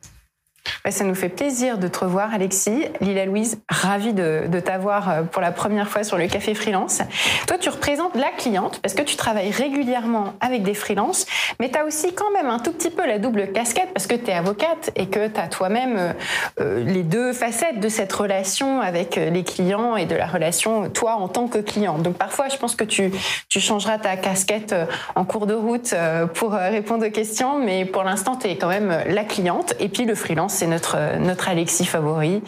Ouais, 0.85 0.91
Ça 0.91 1.05
nous 1.05 1.15
fait 1.15 1.29
plaisir 1.29 1.79
de 1.79 1.89
te 1.89 2.01
revoir, 2.01 2.33
Alexis. 2.33 2.85
Lila 3.01 3.27
Louise, 3.27 3.61
ravie 3.69 4.13
de, 4.13 4.45
de 4.49 4.61
t'avoir 4.61 5.11
euh, 5.11 5.23
pour 5.23 5.43
la 5.43 5.53
première 5.53 5.89
fois 5.89 6.05
sur 6.05 6.19
le 6.19 6.27
Café 6.27 6.55
Freelance. 6.55 7.03
Toi, 7.47 7.59
tu 7.59 7.69
représentes 7.69 8.15
la 8.15 8.31
cliente 8.31 8.81
parce 8.83 8.95
que 8.95 9.03
tu 9.03 9.17
travailles 9.17 9.51
régulièrement 9.51 10.35
avec 10.41 10.63
des 10.63 10.75
freelances, 10.75 11.27
mais 11.61 11.71
tu 11.71 11.79
as 11.79 11.85
aussi 11.85 12.15
quand 12.15 12.31
même 12.33 12.47
un 12.47 12.59
tout 12.59 12.73
petit 12.73 12.91
peu 12.91 13.07
la 13.07 13.19
double 13.19 13.53
casquette 13.53 13.89
parce 13.95 14.07
que 14.07 14.15
tu 14.15 14.31
es 14.31 14.35
avocate 14.35 14.91
et 14.97 15.07
que 15.07 15.29
tu 15.29 15.41
as 15.41 15.49
toi-même 15.49 15.97
euh, 15.97 16.13
euh, 16.61 16.85
les 16.85 17.03
deux 17.03 17.33
facettes 17.33 17.81
de 17.81 17.89
cette 17.89 18.13
relation 18.13 18.81
avec 18.81 19.17
les 19.17 19.45
clients 19.45 19.97
et 19.97 20.07
de 20.07 20.15
la 20.15 20.27
relation 20.27 20.89
toi 20.91 21.15
en 21.15 21.29
tant 21.29 21.49
que 21.49 21.59
client. 21.59 21.99
Donc 21.99 22.17
parfois, 22.17 22.49
je 22.49 22.57
pense 22.57 22.75
que 22.75 22.85
tu, 22.85 23.11
tu 23.49 23.61
changeras 23.61 23.99
ta 23.99 24.17
casquette 24.17 24.75
en 25.15 25.25
cours 25.25 25.47
de 25.47 25.55
route 25.55 25.95
pour 26.35 26.53
répondre 26.53 27.07
aux 27.07 27.11
questions, 27.11 27.59
mais 27.59 27.85
pour 27.85 28.03
l'instant, 28.03 28.37
tu 28.37 28.49
es 28.49 28.57
quand 28.57 28.69
même 28.69 29.03
la 29.07 29.25
cliente. 29.25 29.75
Et 29.81 29.89
puis 29.89 30.05
le 30.05 30.15
freelance, 30.15 30.55
c'est 30.59 30.67
notre, 30.67 30.97
euh, 30.99 31.19
notre 31.19 31.49
Alexis 31.49 31.85
favori 31.85 32.43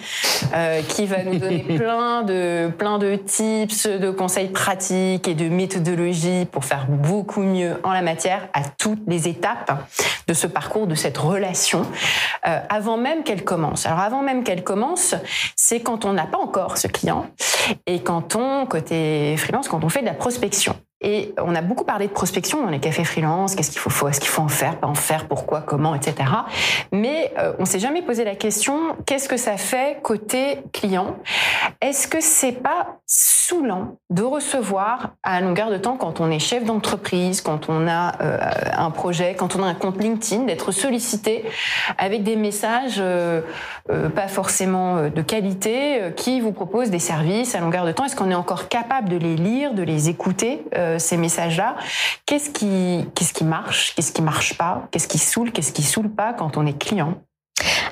euh, 0.53 0.83
qui 0.83 1.07
va 1.07 1.23
nous 1.23 1.39
donner 1.39 1.59
plein 1.77 2.23
de, 2.23 2.69
plein 2.77 2.99
de 2.99 3.15
tips, 3.15 3.87
de 3.87 4.11
conseils 4.11 4.49
pratiques 4.49 5.29
et 5.29 5.35
de 5.35 5.49
méthodologies 5.49 6.47
pour 6.51 6.65
faire 6.65 6.87
beaucoup 6.89 7.43
mieux 7.43 7.77
en 7.85 7.93
la 7.93 8.03
matière 8.03 8.49
à 8.53 8.63
toutes 8.79 9.03
les 9.07 9.29
étapes 9.29 9.73
de 10.27 10.35
ce 10.35 10.49
parcours, 10.49 10.89
de 10.89 10.97
cette 10.97 11.19
relation, 11.19 11.87
euh, 12.49 12.59
avant 12.69 12.97
même 12.97 13.23
qu'elle 13.23 13.45
commence. 13.45 13.87
Alors 13.87 14.01
avant 14.01 14.23
même 14.23 14.43
qu'elle 14.43 14.65
commence, 14.65 15.15
c'est 15.55 15.81
quand 15.81 16.05
on 16.05 16.13
n'a 16.13 16.27
pas 16.27 16.39
encore 16.39 16.79
ce 16.79 16.89
client 16.89 17.27
et 17.87 18.01
quand 18.01 18.35
on, 18.35 18.67
côté 18.67 19.37
freelance, 19.37 19.69
quand 19.69 19.85
on 19.85 19.89
fait 19.89 20.01
de 20.01 20.07
la 20.07 20.15
prospection. 20.15 20.75
Et 21.03 21.35
on 21.39 21.55
a 21.55 21.63
beaucoup 21.63 21.85
parlé 21.85 22.09
de 22.09 22.13
prospection 22.13 22.63
dans 22.63 22.69
les 22.69 22.79
cafés 22.79 23.05
freelance, 23.05 23.55
qu'est-ce 23.55 23.71
qu'il 23.71 23.81
faut, 23.81 24.43
en 24.43 24.49
faire, 24.49 24.77
pas 24.77 24.87
en 24.87 24.95
faire, 24.95 25.27
pourquoi, 25.29 25.63
comment, 25.63 25.95
etc. 25.95 26.29
Mais 26.93 27.33
euh, 27.39 27.55
on 27.59 27.65
s'est 27.65 27.79
jamais 27.79 28.03
posé 28.03 28.25
la 28.25 28.35
question, 28.35 28.97
qu'est-ce 29.07 29.29
que 29.29 29.39
ça 29.39 29.57
fait 29.57 30.01
côté 30.03 30.59
client? 30.73 31.17
Est-ce 31.81 32.07
que 32.07 32.21
c'est 32.21 32.53
pas 32.53 32.99
saoulant 33.51 33.97
de 34.11 34.23
recevoir 34.23 35.15
à 35.23 35.41
longueur 35.41 35.71
de 35.71 35.77
temps 35.77 35.97
quand 35.97 36.21
on 36.21 36.31
est 36.31 36.39
chef 36.39 36.65
d'entreprise, 36.65 37.41
quand 37.41 37.69
on 37.69 37.89
a 37.89 38.21
euh, 38.23 38.39
un 38.77 38.91
projet, 38.91 39.35
quand 39.35 39.57
on 39.57 39.63
a 39.63 39.67
un 39.67 39.75
compte 39.75 40.01
LinkedIn, 40.01 40.45
d'être 40.45 40.71
sollicité 40.71 41.45
avec 41.99 42.23
des 42.23 42.37
messages 42.37 42.99
euh, 42.99 43.41
euh, 43.91 44.09
pas 44.09 44.29
forcément 44.29 45.09
de 45.09 45.23
qualité 45.23 46.13
qui 46.17 46.41
vous 46.41 46.53
proposent 46.53 46.91
des 46.91 47.01
services 47.01 47.55
à 47.55 47.61
longueur 47.61 47.85
de 47.87 47.93
temps? 47.93 48.05
Est-ce 48.05 48.17
qu'on 48.17 48.31
est 48.31 48.35
encore 48.35 48.69
capable 48.69 49.09
de 49.09 49.17
les 49.17 49.37
lire, 49.37 49.75
de 49.75 49.83
les 49.83 50.09
écouter 50.09 50.65
ces 50.99 51.17
messages-là. 51.17 51.77
Qu'est-ce 52.27 52.51
qui, 52.51 53.07
qu'est-ce 53.15 53.33
qui 53.33 53.45
marche 53.45 53.95
Qu'est-ce 53.95 54.13
qui 54.13 54.23
marche 54.23 54.57
pas 54.57 54.89
Qu'est-ce 54.91 55.09
qui 55.09 55.19
saoule 55.19 55.53
Qu'est-ce 55.53 55.73
qui 55.73 55.83
saoule 55.83 56.11
pas 56.11 56.33
quand 56.33 56.57
on 56.57 56.67
est 56.67 56.79
client? 56.79 57.23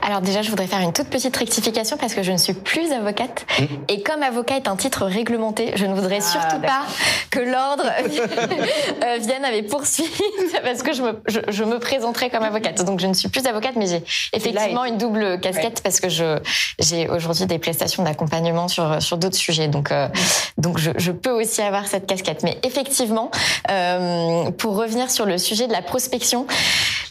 Alors 0.03 0.21
déjà, 0.21 0.43
je 0.43 0.51
voudrais 0.51 0.67
faire 0.67 0.81
une 0.81 0.93
toute 0.93 1.09
petite 1.09 1.37
rectification 1.37 1.97
parce 1.97 2.15
que 2.15 2.23
je 2.23 2.33
ne 2.33 2.37
suis 2.37 2.55
plus 2.55 2.93
avocate. 2.93 3.47
Et 3.89 4.03
comme 4.03 4.23
avocat 4.23 4.57
est 4.57 4.69
un 4.69 4.77
titre 4.77 5.05
réglementé, 5.07 5.73
je 5.77 5.87
ne 5.87 5.95
voudrais 5.95 6.19
Ah, 6.21 6.21
surtout 6.21 6.61
pas 6.61 6.83
que 7.31 7.41
l'ordre 7.41 7.85
euh, 9.05 9.19
vienne 9.21 9.45
à 9.45 9.51
mes 9.51 9.63
poursuites 9.63 10.09
parce 10.63 10.83
que 10.83 10.93
je 10.93 11.03
me, 11.03 11.21
je, 11.27 11.41
je 11.49 11.65
me 11.65 11.79
présenterai 11.79 12.31
comme 12.31 12.43
avocate. 12.43 12.83
Donc 12.85 13.01
je 13.01 13.07
ne 13.07 13.15
suis 13.15 13.29
plus 13.29 13.45
avocate, 13.47 13.77
mais 13.77 13.87
j'ai 13.87 14.03
effectivement 14.33 14.85
une 14.85 14.99
double 14.99 15.41
casquette 15.41 15.83
parce 15.83 16.01
que 16.01 16.09
je 16.09 16.39
j'ai 16.79 17.09
aujourd'hui 17.09 17.47
des 17.47 17.59
prestations 17.59 18.03
d'accompagnement 18.03 18.69
sur 18.69 19.03
sur 19.03 19.19
d'autres 19.19 19.37
sujets. 19.37 19.69
Donc 19.69 19.93
euh, 19.93 20.09
donc 20.57 20.79
je, 20.79 20.91
je 20.97 21.13
peux 21.13 21.31
aussi 21.31 21.61
avoir 21.61 21.87
cette 21.87 22.07
casquette. 22.07 22.43
Mais 22.43 22.59
effectivement, 22.63 23.31
euh, 23.71 24.51
pour 24.53 24.77
revenir 24.77 25.11
sur 25.11 25.27
le 25.27 25.39
sujet 25.39 25.67
de 25.67 25.73
la 25.73 25.83
prospection. 25.83 26.47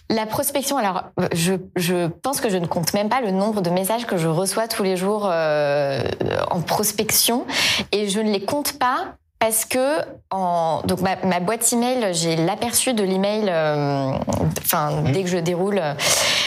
La 0.09 0.25
prospection, 0.25 0.77
alors 0.77 1.03
je, 1.33 1.55
je 1.75 2.07
pense 2.07 2.39
que 2.39 2.49
je 2.49 2.57
ne 2.57 2.65
compte 2.65 2.93
même 2.93 3.09
pas 3.09 3.19
le 3.19 3.31
nombre 3.31 3.61
de 3.61 3.69
messages 3.69 4.05
que 4.05 4.15
je 4.15 4.29
reçois 4.29 4.67
tous 4.69 4.83
les 4.83 4.95
jours 4.95 5.27
euh, 5.29 6.01
en 6.49 6.61
prospection 6.61 7.45
et 7.91 8.07
je 8.07 8.21
ne 8.21 8.31
les 8.31 8.45
compte 8.45 8.79
pas 8.79 9.15
parce 9.39 9.65
que 9.65 9.99
en, 10.31 10.81
donc 10.85 11.01
ma, 11.01 11.17
ma 11.17 11.39
boîte 11.39 11.71
email, 11.73 12.13
j'ai 12.13 12.35
l'aperçu 12.37 12.93
de 12.93 13.03
l'email. 13.03 13.45
euh, 13.49 14.13
Enfin, 14.59 15.03
dès 15.13 15.23
que 15.23 15.29
je 15.29 15.37
déroule, 15.37 15.81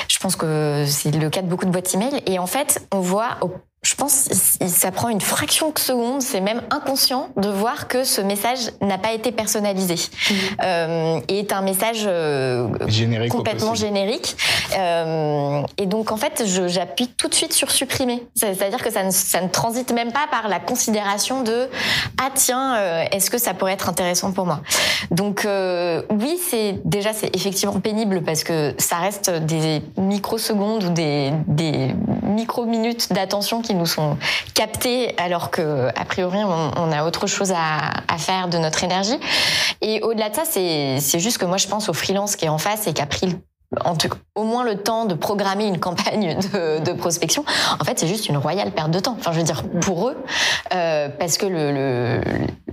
je 0.08 0.18
pense 0.18 0.36
que 0.36 0.84
c'est 0.86 1.10
le 1.10 1.30
cas 1.30 1.42
de 1.42 1.46
beaucoup 1.46 1.64
de 1.66 1.70
boîtes 1.70 1.94
email. 1.94 2.22
Et 2.26 2.38
en 2.38 2.46
fait, 2.46 2.86
on 2.92 3.00
voit 3.00 3.36
au 3.42 3.50
je 3.82 3.94
pense 3.94 4.28
que 4.60 4.66
ça 4.68 4.90
prend 4.90 5.08
une 5.08 5.22
fraction 5.22 5.70
de 5.70 5.78
seconde, 5.78 6.20
c'est 6.20 6.42
même 6.42 6.60
inconscient 6.70 7.28
de 7.38 7.48
voir 7.48 7.88
que 7.88 8.04
ce 8.04 8.20
message 8.20 8.58
n'a 8.82 8.98
pas 8.98 9.12
été 9.12 9.32
personnalisé 9.32 9.94
euh, 10.62 11.18
et 11.28 11.38
est 11.40 11.52
un 11.52 11.62
message 11.62 12.02
euh, 12.06 12.68
Générique 12.88 13.32
complètement 13.32 13.74
générique. 13.74 14.36
Euh, 14.76 15.62
et 15.78 15.86
donc 15.86 16.12
en 16.12 16.16
fait, 16.18 16.42
j'appuie 16.68 17.08
tout 17.08 17.28
de 17.28 17.34
suite 17.34 17.54
sur 17.54 17.70
supprimer. 17.70 18.22
C'est- 18.34 18.54
C'est-à-dire 18.54 18.82
que 18.82 18.90
ça 18.92 19.02
ne, 19.02 19.10
ça 19.10 19.40
ne 19.40 19.48
transite 19.48 19.92
même 19.92 20.12
pas 20.12 20.26
par 20.30 20.48
la 20.48 20.60
considération 20.60 21.42
de 21.42 21.68
ah 22.22 22.28
tiens, 22.34 22.76
euh, 22.76 23.04
est-ce 23.12 23.30
que 23.30 23.38
ça 23.38 23.54
pourrait 23.54 23.72
être 23.72 23.88
intéressant 23.88 24.32
pour 24.32 24.44
moi? 24.44 24.60
Donc 25.10 25.46
euh, 25.46 26.02
oui, 26.10 26.38
c'est 26.50 26.80
déjà 26.84 27.14
c'est 27.14 27.34
effectivement 27.34 27.80
pénible 27.80 28.22
parce 28.22 28.44
que 28.44 28.74
ça 28.76 28.96
reste 28.96 29.30
des 29.30 29.82
microsecondes 29.96 30.84
ou 30.84 30.90
des, 30.90 31.32
des 31.46 31.94
micro-minutes 32.24 33.12
d'attention 33.12 33.62
qui 33.62 33.69
nous 33.74 33.86
sont 33.86 34.16
captées 34.54 35.14
alors 35.18 35.50
que 35.50 35.88
a 35.88 36.04
priori 36.04 36.38
on, 36.44 36.92
a 36.92 37.04
autre 37.04 37.26
chose 37.26 37.52
à, 37.52 38.18
faire 38.18 38.48
de 38.48 38.58
notre 38.58 38.84
énergie. 38.84 39.18
Et 39.80 40.02
au-delà 40.02 40.30
de 40.30 40.34
ça, 40.34 40.42
c'est 40.44 41.18
juste 41.18 41.38
que 41.38 41.44
moi 41.44 41.56
je 41.56 41.68
pense 41.68 41.88
au 41.88 41.92
freelance 41.92 42.36
qui 42.36 42.44
est 42.44 42.50
en 42.50 42.58
face 42.58 42.86
et 42.86 42.92
qui 42.92 43.02
a 43.02 43.06
pris 43.06 43.36
au 44.34 44.42
moins 44.42 44.64
le 44.64 44.76
temps 44.76 45.04
de 45.04 45.14
programmer 45.14 45.66
une 45.66 45.78
campagne 45.78 46.36
de, 46.52 46.80
de 46.80 46.92
prospection. 46.92 47.44
En 47.78 47.84
fait, 47.84 47.98
c'est 47.98 48.08
juste 48.08 48.28
une 48.28 48.36
royale 48.36 48.72
perte 48.72 48.90
de 48.90 48.98
temps. 48.98 49.16
Enfin, 49.18 49.32
je 49.32 49.38
veux 49.38 49.44
dire, 49.44 49.62
pour 49.80 50.08
eux, 50.08 50.16
euh, 50.74 51.08
parce 51.08 51.38
que 51.38 51.46
le, 51.46 51.70
le, 51.72 52.20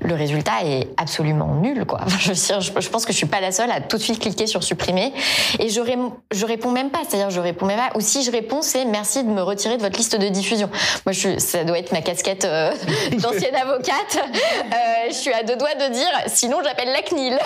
le, 0.08 0.16
résultat 0.16 0.64
est 0.64 0.88
absolument 0.98 1.56
nul, 1.56 1.86
quoi. 1.86 2.00
Enfin, 2.08 2.18
je, 2.20 2.30
veux 2.30 2.34
dire, 2.36 2.62
je, 2.62 2.72
je, 2.80 2.90
pense 2.90 3.06
que 3.06 3.12
je 3.12 3.18
suis 3.18 3.28
pas 3.28 3.42
la 3.42 3.52
seule 3.52 3.70
à 3.72 3.82
tout 3.82 3.98
de 3.98 4.02
suite 4.02 4.20
cliquer 4.20 4.48
sur 4.48 4.64
supprimer. 4.64 5.14
Et 5.60 5.70
je, 5.70 5.82
ré, 5.82 5.98
je 6.32 6.46
réponds 6.46 6.72
même 6.72 6.90
pas. 6.90 7.00
C'est-à-dire, 7.08 7.30
je 7.30 7.40
réponds 7.40 7.66
même 7.66 7.78
pas. 7.78 7.92
Ou 7.96 8.02
si 8.02 8.24
je 8.24 8.32
réponds, 8.32 8.62
c'est 8.62 8.86
merci 8.86 9.24
de 9.24 9.30
me 9.30 9.42
retirer 9.42 9.78
de 9.78 9.82
votre 9.82 9.98
liste 9.98 10.16
de 10.16 10.28
diffusion. 10.30 10.70
Moi, 11.06 11.14
je, 11.14 11.38
ça 11.40 11.64
doit 11.64 11.78
être 11.78 11.92
ma 11.92 12.02
casquette 12.02 12.46
euh, 12.46 12.72
d'ancienne 13.18 13.56
avocate. 13.62 14.18
Euh, 14.18 14.78
je 15.10 15.14
suis 15.14 15.34
à 15.34 15.44
deux 15.44 15.56
doigts 15.56 15.76
de 15.76 15.94
dire, 15.94 16.10
sinon 16.28 16.58
j'appelle 16.64 16.90
la 16.92 17.02
CNIL. 17.02 17.38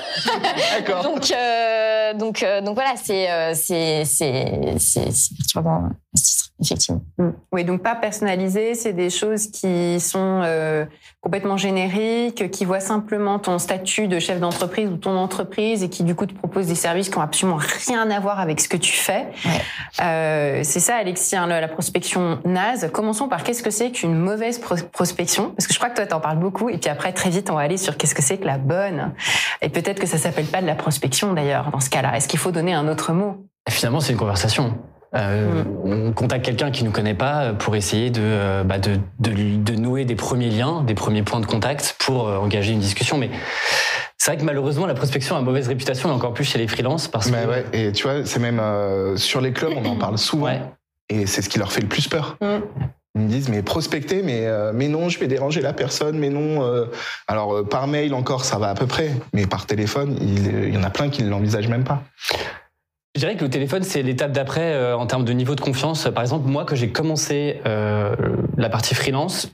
D'accord. 0.77 1.03
donc, 1.03 1.32
euh, 1.32 2.13
donc, 2.13 2.46
donc 2.63 2.75
voilà, 2.75 2.94
c'est 3.01 3.27
c'est 3.56 4.06
c'est 4.06 4.75
c'est 4.77 5.10
vraiment 5.56 5.89
effectivement. 6.62 7.01
Oui, 7.51 7.63
donc 7.63 7.82
pas 7.82 7.96
personnalisé, 7.96 8.75
c'est 8.75 8.94
des 8.94 9.10
choses 9.10 9.48
qui 9.48 10.00
sont 10.00 10.41
euh, 10.44 10.86
complètement 11.22 11.58
génériques, 11.58 12.50
qui 12.51 12.65
voient 12.65 12.80
simplement 12.80 13.39
ton 13.39 13.60
statut 13.60 14.08
de 14.08 14.20
chef 14.20 14.39
d'entreprise 14.39 14.89
ou 14.89 14.98
ton 14.98 15.18
entreprise 15.18 15.84
et 15.84 15.89
qui 15.89 16.03
du 16.03 16.15
coup 16.15 16.25
te 16.25 16.34
proposent 16.34 16.68
des 16.68 16.75
services 16.75 17.10
qui 17.10 17.18
ont 17.18 17.22
absolument 17.22 17.60
rien 17.88 18.10
à 18.10 18.20
voir 18.20 18.39
avec 18.39 18.60
ce 18.60 18.70
que 18.70 18.77
tu 18.77 18.94
fais. 18.94 19.27
Ouais. 19.46 19.62
Euh, 20.01 20.62
c'est 20.63 20.80
ça, 20.80 20.96
Alexis, 20.96 21.36
hein, 21.36 21.48
la 21.48 21.68
prospection 21.68 22.39
naze. 22.46 22.89
Commençons 22.94 23.27
par 23.27 23.44
qu'est-ce 23.44 23.63
que 23.63 23.72
c'est 23.72 23.91
qu'une 23.91 24.15
mauvaise 24.15 24.60
pro 24.60 24.75
prospection, 24.91 25.51
parce 25.51 25.68
que 25.68 25.74
je 25.74 25.80
crois 25.80 25.89
que 25.89 25.96
toi 25.96 26.06
t'en 26.06 26.20
parles 26.20 26.39
beaucoup, 26.39 26.70
et 26.70 26.77
puis 26.77 26.89
après 26.89 27.12
très 27.12 27.30
vite 27.30 27.50
on 27.50 27.56
va 27.56 27.62
aller 27.62 27.77
sur 27.77 27.98
qu'est-ce 27.98 28.15
que 28.15 28.22
c'est 28.22 28.38
que 28.38 28.46
la 28.46 28.58
bonne. 28.58 29.13
Et 29.62 29.70
peut-être 29.70 30.00
que 30.00 30.08
ça 30.08 30.18
s'appelle 30.18 30.46
pas 30.46 30.62
de 30.62 30.68
la 30.68 30.75
prospection 30.75 31.34
d'ailleurs 31.34 31.72
dans 31.72 31.80
ce 31.80 31.89
cas-là. 31.89 32.15
Est-ce 32.15 32.27
qu'il 32.27 32.39
faut 32.39 32.51
donner 32.51 32.74
un 32.74 32.88
autre 32.88 33.13
mot? 33.13 33.46
Finalement, 33.70 34.00
c'est 34.00 34.13
une 34.13 34.20
conversation. 34.20 34.77
Euh, 35.13 35.63
on 35.84 36.13
contacte 36.13 36.46
quelqu'un 36.46 36.72
qui 36.72 36.86
nous 36.86 36.91
connaît 36.91 37.13
pas 37.13 37.51
pour 37.53 37.75
essayer 37.75 38.10
de, 38.10 38.63
bah 38.63 38.80
de, 38.80 38.98
de, 39.20 39.58
de, 39.58 39.75
nouer 39.75 40.06
des 40.06 40.15
premiers 40.15 40.50
liens, 40.50 40.84
des 40.84 40.94
premiers 40.94 41.24
points 41.24 41.41
de 41.41 41.46
contact 41.46 41.98
pour 42.00 42.27
euh, 42.27 42.38
engager 42.38 42.72
une 42.72 42.80
discussion. 42.80 43.18
Mais 43.18 43.30
c'est 44.18 44.32
vrai 44.32 44.38
que 44.39 44.46
malheureusement, 44.46 44.86
la 44.86 44.94
prospection 44.94 45.36
a 45.36 45.41
mauvaise 45.41 45.68
réputation, 45.68 46.10
et 46.10 46.12
encore 46.13 46.34
plus 46.34 46.46
chez 46.46 46.60
les 46.60 46.68
freelances. 46.68 47.08
Parce 47.08 47.30
Mais 47.30 47.44
que... 47.44 47.50
ouais, 47.50 47.65
et 47.74 47.91
tu 47.91 48.03
vois, 48.03 48.25
c'est 48.25 48.39
même 48.39 48.60
euh, 48.60 49.18
sur 49.18 49.41
les 49.41 49.51
clubs, 49.51 49.74
on 49.75 49.86
en 49.86 49.98
parle 49.98 50.18
souvent. 50.18 50.46
Ouais. 50.46 50.62
Et 51.10 51.25
c'est 51.25 51.41
ce 51.41 51.50
qui 51.50 51.60
leur 51.60 51.74
fait 51.74 51.82
le 51.82 51.89
plus 51.89 52.08
peur. 52.08 52.38
Mm. 52.39 52.60
Ils 53.15 53.22
me 53.24 53.27
disent, 53.27 53.50
mais 53.50 53.62
prospecter, 53.62 54.22
mais, 54.24 54.46
euh, 54.46 54.72
mais 54.74 54.88
non, 54.88 55.10
je 55.10 55.20
vais 55.20 55.27
déranger 55.27 55.60
la 55.60 55.74
personne, 55.74 56.18
mais 56.18 56.30
non. 56.30 56.63
euh, 56.63 56.86
alors, 57.27 57.58
euh, 57.58 57.63
par 57.63 57.88
mail 57.88 58.13
encore, 58.13 58.46
ça 58.46 58.58
va 58.58 58.70
à 58.70 58.75
peu 58.75 58.88
près. 58.88 59.12
Mais 59.34 59.46
par 59.46 59.65
téléphone, 59.65 60.15
il, 60.22 60.68
il 60.70 60.74
y 60.74 60.77
en 60.77 60.84
a 60.84 60.89
plein 60.89 61.10
qui 61.10 61.22
ne 61.24 61.30
l'envisagent 61.30 61.68
même 61.68 61.84
pas. 61.84 62.03
Je 63.15 63.20
dirais 63.20 63.36
que 63.36 63.44
le 63.44 63.50
téléphone, 63.50 63.84
c'est 63.84 64.01
l'étape 64.03 64.32
d'après 64.32 64.74
euh, 64.74 64.98
en 64.98 65.06
termes 65.06 65.25
de 65.25 65.34
niveau 65.34 65.56
de 65.56 65.62
confiance. 65.62 66.08
Par 66.13 66.24
exemple, 66.24 66.48
moi, 66.48 66.63
que 66.63 66.75
j'ai 66.75 66.91
commencé 66.91 67.60
euh, 67.65 68.15
la 68.58 68.70
partie 68.70 68.96
freelance, 68.96 69.51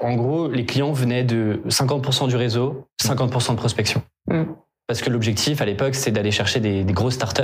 en 0.00 0.14
gros, 0.14 0.48
les 0.48 0.64
clients 0.64 0.92
venaient 0.92 1.24
de 1.24 1.60
50% 1.68 2.28
du 2.28 2.36
réseau, 2.36 2.86
50% 3.02 3.52
de 3.52 3.56
prospection. 3.56 4.02
Mm. 4.28 4.44
Parce 4.86 5.02
que 5.02 5.10
l'objectif 5.10 5.60
à 5.60 5.64
l'époque, 5.64 5.96
c'est 5.96 6.12
d'aller 6.12 6.30
chercher 6.30 6.60
des, 6.60 6.84
des 6.84 6.92
grosses 6.92 7.14
startups, 7.14 7.42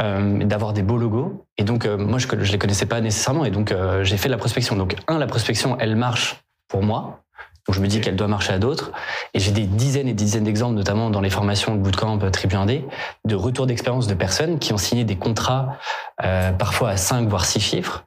euh, 0.00 0.44
d'avoir 0.44 0.72
des 0.72 0.82
beaux 0.82 0.98
logos. 0.98 1.44
Et 1.58 1.64
donc, 1.64 1.86
moi, 1.86 2.18
je, 2.18 2.26
je 2.40 2.52
les 2.52 2.58
connaissais 2.58 2.86
pas 2.86 3.00
nécessairement. 3.02 3.44
Et 3.44 3.50
donc, 3.50 3.74
j'ai 4.02 4.16
fait 4.16 4.28
de 4.28 4.32
la 4.32 4.38
prospection. 4.38 4.74
Donc, 4.76 4.96
un, 5.06 5.18
la 5.18 5.26
prospection, 5.26 5.76
elle 5.80 5.96
marche 5.96 6.42
pour 6.68 6.82
moi. 6.82 7.20
Donc, 7.66 7.76
je 7.76 7.80
me 7.80 7.86
dis 7.86 8.00
qu'elle 8.00 8.16
doit 8.16 8.28
marcher 8.28 8.52
à 8.52 8.58
d'autres. 8.58 8.92
Et 9.34 9.40
j'ai 9.40 9.52
des 9.52 9.66
dizaines 9.66 10.08
et 10.08 10.14
des 10.14 10.24
dizaines 10.24 10.44
d'exemples, 10.44 10.74
notamment 10.74 11.10
dans 11.10 11.20
les 11.20 11.30
formations 11.30 11.74
de 11.74 11.80
bootcamp 11.80 12.18
euh, 12.22 12.30
Tribu 12.30 12.56
1D, 12.56 12.84
de 13.24 13.34
retours 13.34 13.66
d'expérience 13.66 14.06
de 14.06 14.14
personnes 14.14 14.58
qui 14.58 14.72
ont 14.72 14.78
signé 14.78 15.04
des 15.04 15.16
contrats, 15.16 15.78
euh, 16.24 16.52
parfois 16.52 16.90
à 16.90 16.96
5 16.96 17.28
voire 17.28 17.44
6 17.44 17.60
chiffres, 17.60 18.04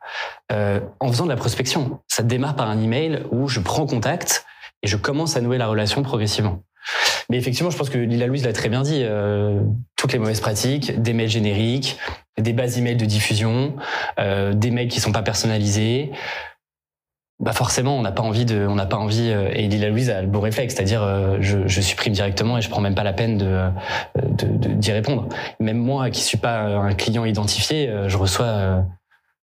euh, 0.51 0.79
en 1.00 1.07
faisant 1.07 1.24
de 1.25 1.29
la 1.29 1.38
prospection. 1.38 2.00
Ça 2.07 2.24
démarre 2.24 2.55
par 2.55 2.69
un 2.69 2.81
email 2.81 3.24
où 3.31 3.47
je 3.47 3.59
prends 3.59 3.85
contact 3.85 4.45
et 4.83 4.88
je 4.88 4.97
commence 4.97 5.38
à 5.38 5.41
nouer 5.41 5.57
la 5.57 5.67
relation 5.67 6.03
progressivement. 6.03 6.62
Mais 7.29 7.38
effectivement, 7.38 7.69
je 7.69 7.77
pense 7.77 7.89
que 7.89 7.97
Lila 7.97 8.27
Louise 8.27 8.45
l'a 8.45 8.53
très 8.53 8.69
bien 8.69 8.81
dit. 8.81 9.01
Euh, 9.03 9.59
toutes 9.95 10.13
les 10.13 10.19
mauvaises 10.19 10.41
pratiques, 10.41 11.01
des 11.01 11.13
mails 11.13 11.29
génériques, 11.29 11.97
des 12.38 12.53
bases 12.53 12.77
emails 12.77 12.97
de 12.97 13.05
diffusion, 13.05 13.75
euh, 14.19 14.53
des 14.53 14.71
mails 14.71 14.89
qui 14.89 15.00
sont 15.00 15.12
pas 15.12 15.24
personnalisés. 15.24 16.12
Bah 17.39 17.51
forcément, 17.51 17.97
on 17.97 18.01
n'a 18.01 18.13
pas 18.13 18.23
envie 18.23 18.45
de, 18.45 18.65
on 18.65 18.75
n'a 18.75 18.85
pas 18.85 18.95
envie. 18.97 19.29
euh, 19.29 19.49
et 19.53 19.67
Lila 19.67 19.89
Louise 19.89 20.09
a 20.09 20.21
le 20.21 20.27
beau 20.27 20.39
réflexe, 20.39 20.73
c'est-à-dire 20.73 21.03
euh, 21.03 21.37
je, 21.41 21.67
je 21.67 21.81
supprime 21.81 22.13
directement 22.13 22.57
et 22.57 22.61
je 22.61 22.69
prends 22.69 22.79
même 22.81 22.95
pas 22.95 23.03
la 23.03 23.11
peine 23.13 23.37
de 23.37 23.45
euh, 23.45 23.69
d'y 24.39 24.91
répondre. 24.93 25.27
Même 25.59 25.77
moi, 25.77 26.09
qui 26.09 26.21
suis 26.21 26.37
pas 26.37 26.61
un 26.61 26.93
client 26.93 27.25
identifié, 27.25 27.89
euh, 27.89 28.07
je 28.07 28.17
reçois. 28.17 28.45
euh, 28.45 28.81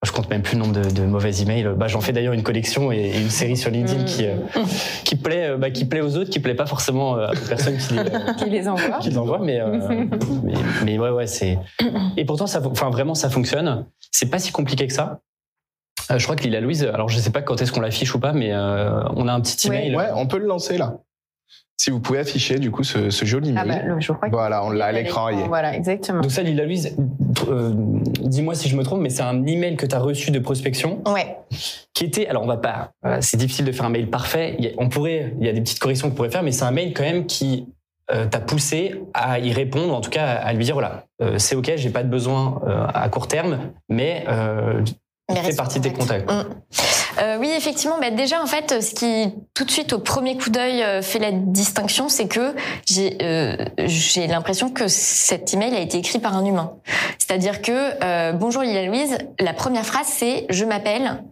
je 0.05 0.11
compte 0.11 0.29
même 0.29 0.43
plus 0.43 0.55
le 0.55 0.61
nombre 0.63 0.79
de, 0.79 0.89
de 0.91 1.05
mauvais 1.05 1.31
emails. 1.41 1.69
Bah, 1.75 1.87
j'en 1.87 2.01
fais 2.01 2.11
d'ailleurs 2.13 2.33
une 2.33 2.43
collection 2.43 2.91
et, 2.91 2.97
et 2.97 3.19
une 3.21 3.31
série 3.31 3.57
sur 3.57 3.71
LinkedIn 3.71 4.03
qui 4.03 4.25
euh, 4.27 4.35
qui 5.03 5.15
plaît, 5.15 5.47
euh, 5.51 5.57
bah, 5.57 5.71
qui 5.71 5.85
plaît 5.85 6.01
aux 6.01 6.15
autres, 6.17 6.29
qui 6.29 6.39
plaît 6.39 6.53
pas 6.53 6.67
forcément 6.67 7.17
euh, 7.17 7.29
aux 7.31 7.47
personnes 7.47 7.77
qui, 7.77 7.97
euh, 7.97 8.03
Qui 8.37 8.49
les 8.49 8.67
envoie 8.67 8.99
qui 8.99 9.09
l'envoient, 9.09 9.39
mais, 9.41 9.59
euh, 9.59 10.05
mais 10.43 10.53
mais 10.85 10.99
ouais 10.99 11.09
ouais 11.09 11.25
c'est 11.25 11.57
et 12.15 12.25
pourtant 12.25 12.45
ça 12.47 12.61
enfin 12.65 12.89
vraiment 12.91 13.15
ça 13.15 13.29
fonctionne. 13.29 13.85
C'est 14.11 14.29
pas 14.29 14.37
si 14.39 14.51
compliqué 14.51 14.85
que 14.87 14.93
ça. 14.93 15.21
Euh, 16.11 16.17
je 16.17 16.23
crois 16.23 16.35
que 16.35 16.43
Lila 16.43 16.61
Louise, 16.61 16.83
alors 16.83 17.09
je 17.09 17.19
sais 17.19 17.31
pas 17.31 17.41
quand 17.41 17.61
est-ce 17.61 17.71
qu'on 17.71 17.81
l'affiche 17.81 18.13
ou 18.15 18.19
pas, 18.19 18.33
mais 18.33 18.53
euh, 18.53 19.01
on 19.15 19.27
a 19.27 19.33
un 19.33 19.41
petit 19.41 19.67
email. 19.67 19.95
Ouais, 19.95 20.07
on 20.15 20.27
peut 20.27 20.37
le 20.37 20.45
lancer 20.47 20.77
là. 20.77 20.97
Si 21.79 21.91
vous 21.91 21.99
pouvez 21.99 22.19
afficher 22.19 22.57
du 22.57 22.71
coup 22.71 22.83
ce, 22.83 23.11
ce 23.11 23.23
joli 23.25 23.53
Ah 23.55 23.63
mail. 23.63 23.81
bah, 23.87 23.93
le- 23.95 23.99
je 24.01 24.11
crois 24.11 24.29
que 24.29 24.33
voilà, 24.33 24.63
on 24.65 24.71
l'a 24.71 24.85
à 24.85 24.91
l'écran. 24.91 25.29
Voilà, 25.47 25.75
exactement. 25.75 26.21
Donc 26.21 26.31
ça, 26.31 26.41
Lila 26.41 26.65
Louise, 26.65 26.95
euh, 27.49 27.71
dis-moi 28.21 28.55
si 28.55 28.67
je 28.67 28.75
me 28.75 28.83
trompe, 28.83 29.01
mais 29.01 29.09
c'est 29.11 29.21
un 29.21 29.45
email 29.45 29.75
que 29.75 29.85
tu 29.85 29.95
as 29.95 29.99
reçu 29.99 30.31
de 30.31 30.39
prospection 30.39 31.03
Ouais. 31.07 31.37
qui 31.93 32.03
était, 32.05 32.25
alors 32.27 32.43
on 32.43 32.47
va 32.47 32.57
pas, 32.57 32.91
euh, 33.05 33.17
c'est 33.21 33.37
difficile 33.37 33.65
de 33.65 33.71
faire 33.71 33.85
un 33.85 33.89
mail 33.89 34.09
parfait. 34.09 34.55
Il 34.57 34.65
y 34.65 34.69
a- 34.69 34.71
on 34.79 34.89
pourrait, 34.89 35.35
il 35.39 35.45
y 35.45 35.49
a 35.49 35.53
des 35.53 35.61
petites 35.61 35.79
corrections 35.79 36.09
qu'on 36.09 36.15
pourrait 36.15 36.31
faire, 36.31 36.41
mais 36.43 36.51
c'est 36.51 36.63
un 36.65 36.71
mail 36.71 36.93
quand 36.95 37.03
même 37.03 37.25
qui 37.27 37.67
euh, 38.09 38.25
t'a 38.25 38.39
poussé 38.39 39.01
à 39.13 39.37
y 39.37 39.51
répondre, 39.51 39.93
en 39.93 39.99
tout 39.99 40.09
cas 40.09 40.25
à 40.27 40.53
lui 40.53 40.63
dire 40.63 40.75
voilà, 40.75 41.03
euh, 41.21 41.37
c'est 41.37 41.55
ok, 41.57 41.73
j'ai 41.75 41.89
pas 41.89 42.03
de 42.03 42.09
besoin 42.09 42.61
euh, 42.65 42.87
à 42.93 43.07
court 43.09 43.27
terme, 43.27 43.59
mais 43.89 44.23
euh, 44.29 44.81
Mais 45.29 45.41
fait 45.41 45.55
partie 45.55 45.79
de 45.79 45.89
tes 45.89 45.93
contact. 45.93 46.25
contacts. 46.25 46.49
Mm. 46.49 46.53
Euh, 47.19 47.37
oui, 47.39 47.49
effectivement. 47.55 47.97
Bah 47.99 48.11
déjà, 48.11 48.41
en 48.41 48.45
fait, 48.45 48.81
ce 48.81 48.93
qui 48.93 49.33
tout 49.53 49.65
de 49.65 49.71
suite 49.71 49.91
au 49.93 49.99
premier 49.99 50.37
coup 50.37 50.49
d'œil 50.49 50.83
euh, 50.83 51.01
fait 51.01 51.19
la 51.19 51.31
distinction, 51.31 52.09
c'est 52.09 52.27
que 52.27 52.53
j'ai 52.85 53.17
euh, 53.21 53.57
j'ai 53.85 54.27
l'impression 54.27 54.69
que 54.69 54.87
cet 54.87 55.53
email 55.53 55.75
a 55.75 55.79
été 55.79 55.97
écrit 55.97 56.19
par 56.19 56.35
un 56.37 56.45
humain. 56.45 56.73
C'est-à-dire 57.17 57.61
que 57.61 57.71
euh, 58.03 58.33
bonjour 58.33 58.61
Lila 58.61 58.83
Louise, 58.85 59.17
la 59.39 59.53
première 59.53 59.85
phrase 59.85 60.07
c'est 60.07 60.45
je 60.49 60.63
m'appelle. 60.65 61.23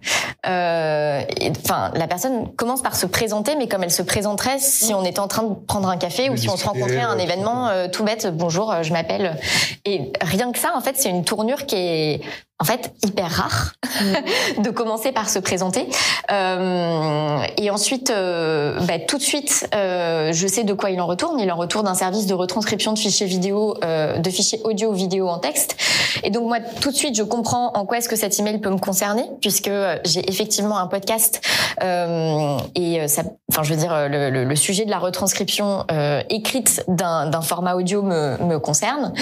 Euh, 0.48 1.22
Enfin, 1.64 1.92
la 1.96 2.08
personne 2.08 2.54
commence 2.56 2.82
par 2.82 2.96
se 2.96 3.06
présenter, 3.06 3.56
mais 3.56 3.68
comme 3.68 3.84
elle 3.84 3.92
se 3.92 4.02
présenterait 4.02 4.58
si 4.60 4.94
on 4.94 5.04
était 5.04 5.20
en 5.20 5.28
train 5.28 5.44
de 5.44 5.54
prendre 5.54 5.90
un 5.90 5.98
café 5.98 6.30
ou 6.30 6.38
si 6.38 6.50
on 6.50 6.58
se 6.58 6.66
rencontrait 6.66 7.00
à 7.02 7.10
un 7.10 7.18
événement 7.18 7.68
euh, 7.70 7.88
tout 7.88 8.04
bête. 8.04 8.28
Bonjour, 8.28 8.74
je 8.82 8.92
m'appelle. 8.94 9.38
Et 9.86 10.12
rien 10.22 10.52
que 10.52 10.60
ça, 10.60 10.74
en 10.75 10.82
fait, 10.82 10.96
c'est 10.98 11.10
une 11.10 11.24
tournure 11.24 11.66
qui 11.66 11.75
est 11.75 12.22
en 12.59 12.63
fait 12.63 12.93
hyper 13.05 13.29
rare 13.29 13.74
de 14.63 14.69
commencer 14.69 15.12
par 15.12 15.29
se 15.29 15.39
présenter. 15.39 15.88
Euh, 16.31 17.38
et 17.57 17.69
ensuite, 17.69 18.09
euh, 18.12 18.79
bah, 18.88 18.97
tout 19.00 19.17
de 19.17 19.21
suite, 19.21 19.67
euh, 19.75 20.31
je 20.31 20.47
sais 20.47 20.63
de 20.63 20.74
quoi 20.74 20.89
il 20.89 21.01
en 21.01 21.05
retourne. 21.05 21.38
Il 21.39 21.51
en 21.51 21.57
retourne 21.57 21.85
d'un 21.85 21.93
service 21.95 22.27
de 22.27 22.33
retranscription 22.33 22.93
de 22.93 22.97
fichiers 23.00 23.27
vidéo, 23.27 23.75
de 23.83 24.29
fichiers 24.29 24.62
audio, 24.63 24.93
vidéo 24.93 25.27
en 25.27 25.39
texte. 25.39 25.75
Et 26.24 26.29
donc 26.29 26.47
moi, 26.47 26.59
tout 26.79 26.91
de 26.91 26.95
suite, 26.95 27.15
je 27.17 27.24
comprends 27.24 27.71
en 27.74 27.85
quoi 27.85 27.97
est-ce 27.97 28.07
que 28.07 28.15
cet 28.15 28.39
email 28.39 28.59
peut 28.59 28.69
me 28.69 28.77
concerner, 28.79 29.25
puisque 29.41 29.71
j'ai 30.05 30.27
effectivement 30.29 30.77
un 30.77 30.88
podcast 30.88 31.41
et 31.81 33.07
ça, 33.07 33.24
enfin, 33.51 33.63
je 33.63 33.74
veux 33.74 33.79
dire, 33.79 34.07
le, 34.09 34.29
le- 34.29 34.45
le 34.45 34.55
sujet 34.55 34.85
de 34.85 34.91
la 34.91 35.00
retranscription 35.00 35.85
écrite 36.29 36.83
d'un 36.88 37.41
format 37.41 37.75
audio 37.75 38.01
me, 38.01 38.38
me 38.43 38.59
concerne. 38.59 39.13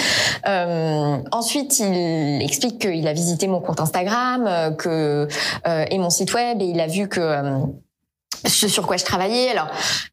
Ensuite, 1.32 1.80
il 1.80 2.40
explique 2.42 2.78
qu'il 2.80 3.06
a 3.08 3.12
visité 3.12 3.23
mon 3.48 3.60
compte 3.60 3.80
Instagram, 3.80 4.46
euh, 4.46 5.26
euh, 5.66 5.84
et 5.90 5.98
mon 5.98 6.10
site 6.10 6.32
web, 6.34 6.60
et 6.60 6.66
il 6.66 6.80
a 6.80 6.86
vu 6.86 7.08
que 7.08 7.20
euh, 7.20 7.60
ce 8.46 8.68
sur 8.68 8.86
quoi 8.86 8.96
je 8.96 9.04
travaillais. 9.04 9.50
Alors, 9.50 9.68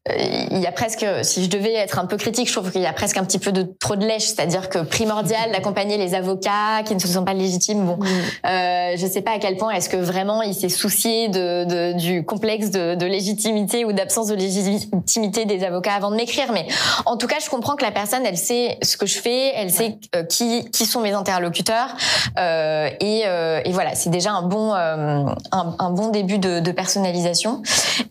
euh, 0.08 0.14
il 0.50 0.58
y 0.58 0.66
a 0.66 0.72
presque, 0.72 1.04
si 1.22 1.44
je 1.44 1.48
devais 1.50 1.72
être 1.74 1.98
un 1.98 2.06
peu 2.06 2.16
critique, 2.16 2.48
je 2.48 2.52
trouve 2.52 2.70
qu'il 2.70 2.80
y 2.82 2.86
a 2.86 2.92
presque 2.92 3.16
un 3.16 3.24
petit 3.24 3.38
peu 3.38 3.52
de 3.52 3.66
trop 3.80 3.96
de 3.96 4.04
lèche, 4.06 4.24
c'est-à-dire 4.24 4.68
que 4.68 4.78
primordial 4.78 5.50
d'accompagner 5.52 5.96
les 5.96 6.14
avocats 6.14 6.82
qui 6.84 6.94
ne 6.94 7.00
se 7.00 7.08
sentent 7.08 7.26
pas 7.26 7.34
légitimes. 7.34 7.84
Bon, 7.84 7.98
euh, 8.46 8.94
je 8.96 9.06
sais 9.06 9.22
pas 9.22 9.32
à 9.32 9.38
quel 9.38 9.56
point 9.56 9.70
est-ce 9.72 9.88
que 9.88 9.96
vraiment 9.96 10.42
il 10.42 10.54
s'est 10.54 10.68
soucié 10.68 11.28
de, 11.28 11.64
de- 11.64 11.92
du 11.98 12.24
complexe 12.24 12.70
de, 12.70 12.94
de 12.94 13.06
légitimité 13.06 13.84
ou 13.84 13.92
d'absence 13.92 14.28
de 14.28 14.34
légitimité 14.34 15.44
des 15.44 15.64
avocats 15.64 15.92
avant 15.94 16.10
de 16.10 16.16
m'écrire, 16.16 16.52
mais 16.52 16.66
en 17.06 17.16
tout 17.16 17.26
cas, 17.26 17.36
je 17.44 17.48
comprends 17.50 17.76
que 17.76 17.84
la 17.84 17.90
personne, 17.92 18.24
elle 18.24 18.38
sait 18.38 18.78
ce 18.82 18.96
que 18.96 19.06
je 19.06 19.18
fais, 19.18 19.52
elle 19.54 19.70
sait 19.70 19.98
euh, 20.16 20.24
qui 20.24 20.68
qui 20.70 20.86
sont 20.86 21.00
mes 21.00 21.12
interlocuteurs, 21.12 21.94
euh, 22.38 22.88
et, 23.00 23.20
et 23.64 23.72
voilà, 23.72 23.94
c'est 23.94 24.10
déjà 24.10 24.30
un 24.32 24.42
bon 24.42 24.72
un, 24.72 25.34
un 25.78 25.90
bon 25.90 26.08
début 26.08 26.38
de, 26.38 26.60
de 26.60 26.70
personnalisation. 26.72 27.62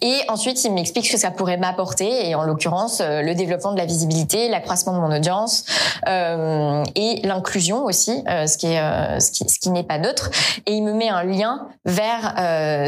Et 0.01 0.10
Et 0.11 0.29
ensuite, 0.29 0.61
il 0.65 0.73
m'explique 0.73 1.07
ce 1.07 1.13
que 1.13 1.17
ça 1.17 1.31
pourrait 1.31 1.55
m'apporter, 1.55 2.29
et 2.29 2.35
en 2.35 2.43
l'occurrence, 2.43 3.01
le 3.01 3.33
développement 3.33 3.71
de 3.71 3.77
la 3.77 3.85
visibilité, 3.85 4.49
l'accroissement 4.49 4.91
de 4.93 4.99
mon 4.99 5.15
audience 5.15 5.63
et 6.05 7.21
l'inclusion 7.23 7.85
aussi, 7.85 8.23
ce 8.27 8.57
qui 8.57 8.67
est 8.67 9.19
ce 9.21 9.31
qui, 9.31 9.47
ce 9.47 9.59
qui 9.59 9.69
n'est 9.69 9.83
pas 9.83 9.99
neutre. 9.99 10.29
Et 10.65 10.73
il 10.73 10.83
me 10.83 10.93
met 10.93 11.07
un 11.07 11.23
lien 11.23 11.67
vers 11.85 12.33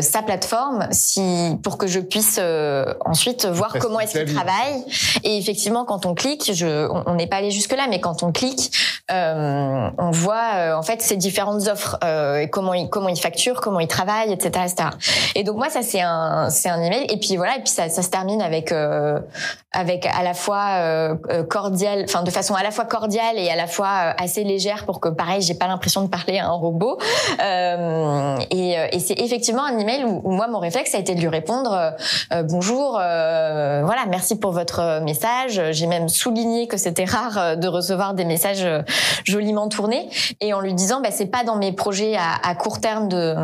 sa 0.04 0.22
plateforme, 0.22 0.88
si 0.92 1.58
pour 1.64 1.78
que 1.78 1.88
je 1.88 2.02
puisse 2.02 2.42
ensuite 3.06 3.46
voir 3.46 3.76
comment 3.80 4.02
est-ce 4.02 4.20
qu'il 4.20 4.34
travaille. 4.34 4.84
Et 5.24 5.38
effectivement, 5.38 5.86
quand 5.86 6.06
on 6.06 6.14
clique, 6.14 6.52
je, 6.54 6.90
on 7.08 7.16
n'est 7.16 7.28
pas 7.28 7.38
allé 7.38 7.52
jusque 7.52 7.74
là, 7.74 7.88
mais 7.90 8.02
quand 8.02 8.24
on 8.24 8.32
clique, 8.32 8.72
euh, 9.12 9.90
on 9.98 10.12
voit 10.12 10.56
euh, 10.56 10.76
en 10.76 10.82
fait 10.82 11.02
ces 11.02 11.18
différentes 11.18 11.68
offres, 11.68 11.98
euh, 12.04 12.48
comment 12.48 12.74
il 12.74 12.90
comment 12.90 13.10
il 13.10 13.20
facture, 13.20 13.62
comment 13.62 13.80
il 13.80 13.88
travaille, 13.88 14.32
etc., 14.32 14.66
etc. 14.66 14.90
Et 15.36 15.44
donc 15.44 15.58
moi 15.58 15.70
ça 15.70 15.82
c'est 15.82 16.02
un 16.02 16.50
c'est 16.50 16.70
un 16.70 16.82
email 16.82 17.06
et 17.14 17.18
puis 17.18 17.38
voilà 17.38 17.58
et 17.58 17.60
puis 17.60 17.70
ça, 17.70 17.90
ça 17.90 18.02
se 18.02 18.10
termine 18.10 18.42
avec 18.42 18.72
euh, 18.72 19.20
avec 19.72 20.08
à 20.08 20.24
la 20.24 20.34
fois 20.34 20.66
euh, 20.80 21.16
cordial, 21.48 22.06
enfin 22.06 22.24
de 22.24 22.32
façon 22.32 22.56
à 22.56 22.64
la 22.64 22.72
fois 22.72 22.86
cordiale 22.86 23.38
et 23.38 23.50
à 23.50 23.56
la 23.56 23.68
fois 23.68 23.88
assez 24.18 24.44
légère 24.44 24.86
pour 24.86 25.00
que 25.00 25.10
pareil 25.10 25.42
j'ai 25.42 25.54
pas 25.54 25.68
l'impression 25.68 26.02
de 26.02 26.08
parler 26.08 26.40
à 26.40 26.48
un 26.48 26.52
robot. 26.52 26.98
et, 27.40 28.76
et 28.92 29.00
c'est 29.00 29.20
effectivement 29.20 29.64
un 29.64 29.78
email 29.78 30.06
où, 30.06 30.22
où, 30.24 30.32
moi 30.32 30.48
mon 30.48 30.60
réflexe 30.60 30.96
a 30.96 30.98
été 30.98 31.14
de 31.14 31.22
lui 31.22 31.28
répondre 31.28 31.94
bonjour, 32.46 32.94
voilà 32.94 34.06
merci 34.10 34.40
pour 34.40 34.52
votre 34.52 35.02
message. 35.02 35.62
J'ai 35.72 35.88
même 35.88 36.10
souligné 36.10 36.68
que 36.68 36.78
c'était 36.78 37.06
rare 37.06 37.58
de 37.58 37.68
recevoir 37.68 38.16
des 38.16 38.26
messages 38.26 38.68
joliment 39.24 39.70
tourné 39.70 40.10
et 40.42 40.54
en 40.54 40.62
lui 40.62 40.74
disant 40.74 41.02
bah 41.02 41.12
c'est 41.12 41.28
pas 41.28 41.44
dans 41.44 41.58
mes 41.58 41.74
projets 41.74 42.16
à, 42.16 42.36
à 42.44 42.56
court 42.56 42.80
terme 42.80 43.08
de 43.08 43.36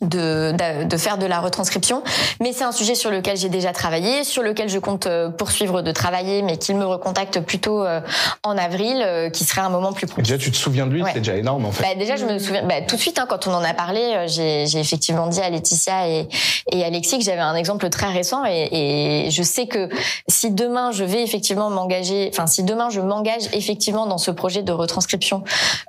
de, 0.00 0.54
de, 0.84 0.96
faire 0.96 1.18
de 1.18 1.26
la 1.26 1.40
retranscription. 1.40 2.02
Mais 2.40 2.52
c'est 2.52 2.64
un 2.64 2.72
sujet 2.72 2.94
sur 2.94 3.10
lequel 3.10 3.36
j'ai 3.36 3.48
déjà 3.48 3.72
travaillé, 3.72 4.24
sur 4.24 4.42
lequel 4.42 4.68
je 4.68 4.78
compte 4.78 5.06
euh, 5.06 5.28
poursuivre 5.28 5.82
de 5.82 5.92
travailler, 5.92 6.42
mais 6.42 6.56
qu'il 6.56 6.76
me 6.76 6.86
recontacte 6.86 7.40
plutôt 7.40 7.84
euh, 7.84 8.00
en 8.42 8.56
avril, 8.56 9.02
euh, 9.04 9.30
qui 9.30 9.44
serait 9.44 9.60
un 9.60 9.68
moment 9.68 9.92
plus 9.92 10.06
proche. 10.06 10.24
Déjà, 10.24 10.38
tu 10.38 10.50
te 10.50 10.56
souviens 10.56 10.86
de 10.86 10.92
lui, 10.92 11.02
c'est 11.12 11.20
déjà 11.20 11.36
énorme 11.36 11.66
en 11.66 11.72
fait. 11.72 11.82
Bah, 11.82 11.94
déjà, 11.98 12.16
je 12.16 12.24
me 12.24 12.38
souviens 12.38 12.64
bah, 12.66 12.80
tout 12.86 12.96
de 12.96 13.00
suite 13.00 13.18
hein, 13.18 13.26
quand 13.28 13.46
on 13.46 13.52
en 13.52 13.62
a 13.62 13.74
parlé, 13.74 14.26
j'ai 14.26 14.78
effectivement 14.78 15.26
dit 15.26 15.40
à 15.40 15.50
Laetitia 15.50 16.08
et, 16.08 16.28
et 16.72 16.84
Alexis 16.84 17.18
que 17.18 17.24
j'avais 17.24 17.40
un 17.40 17.54
exemple 17.54 17.88
très 17.90 18.08
récent 18.08 18.44
et, 18.46 19.26
et 19.26 19.30
je 19.30 19.42
sais 19.42 19.66
que 19.66 19.88
si 20.28 20.50
demain 20.50 20.92
je 20.92 21.04
vais 21.04 21.22
effectivement 21.22 21.70
m'engager, 21.70 22.30
enfin 22.32 22.46
si 22.46 22.62
demain 22.62 22.88
je 22.90 23.00
m'engage 23.00 23.48
effectivement 23.52 24.06
dans 24.06 24.18
ce 24.18 24.30
projet 24.30 24.62
de 24.62 24.72
retranscription 24.72 25.44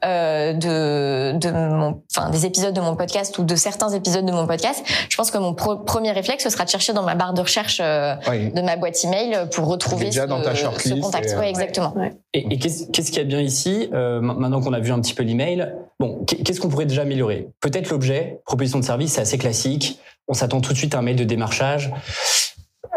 euh, 0.05 0.53
de, 0.53 1.37
de 1.37 1.51
mon, 1.51 2.01
enfin 2.15 2.29
des 2.29 2.45
épisodes 2.45 2.73
de 2.73 2.81
mon 2.81 2.95
podcast 2.95 3.37
ou 3.37 3.43
de 3.43 3.55
certains 3.55 3.89
épisodes 3.89 4.00
épisode 4.01 4.25
de 4.25 4.31
mon 4.31 4.47
podcast, 4.47 4.83
je 5.09 5.15
pense 5.15 5.31
que 5.31 5.37
mon 5.37 5.53
premier 5.53 6.11
réflexe 6.11 6.43
ce 6.43 6.49
sera 6.49 6.65
de 6.65 6.69
chercher 6.69 6.93
dans 6.93 7.03
ma 7.03 7.15
barre 7.15 7.33
de 7.33 7.41
recherche 7.41 7.79
euh, 7.81 8.15
de 8.27 8.61
ma 8.61 8.75
boîte 8.75 9.03
email 9.03 9.47
pour 9.51 9.67
retrouver 9.67 10.05
déjà 10.05 10.23
ce, 10.23 10.27
dans 10.27 10.41
ta 10.41 10.55
ce 10.55 10.99
contact. 10.99 11.35
Oui, 11.39 11.45
exactement. 11.45 11.93
Et, 12.33 12.53
et 12.53 12.57
qu'est-ce 12.59 13.11
qu'il 13.11 13.17
y 13.17 13.19
a 13.19 13.23
de 13.23 13.29
bien 13.29 13.41
ici 13.41 13.89
euh, 13.93 14.19
Maintenant 14.21 14.61
qu'on 14.61 14.73
a 14.73 14.79
vu 14.79 14.91
un 14.91 14.99
petit 14.99 15.13
peu 15.13 15.23
l'email, 15.23 15.71
bon, 15.99 16.25
qu'est-ce 16.25 16.59
qu'on 16.59 16.69
pourrait 16.69 16.85
déjà 16.85 17.03
améliorer? 17.03 17.47
Peut-être 17.61 17.89
l'objet, 17.89 18.41
proposition 18.45 18.79
de 18.79 18.85
service, 18.85 19.13
c'est 19.13 19.21
assez 19.21 19.37
classique. 19.37 19.99
On 20.27 20.33
s'attend 20.33 20.61
tout 20.61 20.73
de 20.73 20.77
suite 20.77 20.95
à 20.95 20.99
un 20.99 21.01
mail 21.01 21.15
de 21.15 21.23
démarchage 21.23 21.91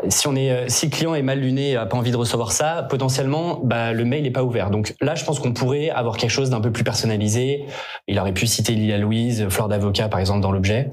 si 0.09 0.27
on 0.29 0.37
est, 0.37 0.51
euh, 0.51 0.65
si 0.69 0.87
le 0.87 0.91
client 0.91 1.15
est 1.15 1.23
mal 1.23 1.41
luné, 1.41 1.77
a 1.77 1.87
pas 1.87 1.97
envie 1.97 2.11
de 2.11 2.17
recevoir 2.17 2.53
ça, 2.53 2.87
potentiellement, 2.89 3.61
bah, 3.63 3.93
le 3.93 4.05
mail 4.05 4.23
n'est 4.23 4.31
pas 4.31 4.43
ouvert. 4.43 4.71
Donc 4.71 4.95
là, 5.01 5.15
je 5.15 5.25
pense 5.25 5.39
qu'on 5.39 5.53
pourrait 5.53 5.91
avoir 5.91 6.17
quelque 6.17 6.31
chose 6.31 6.51
d'un 6.51 6.61
peu 6.61 6.73
plus 6.73 6.85
personnalisé. 6.85 7.65
Il 8.07 8.19
aurait 8.19 8.35
pu 8.35 8.47
citer 8.47 8.73
Lila 8.73 8.99
Louise, 8.99 9.49
Fleur 9.49 9.69
d'avocat, 9.69 10.09
par 10.09 10.21
exemple, 10.21 10.41
dans 10.41 10.53
l'objet. 10.53 10.91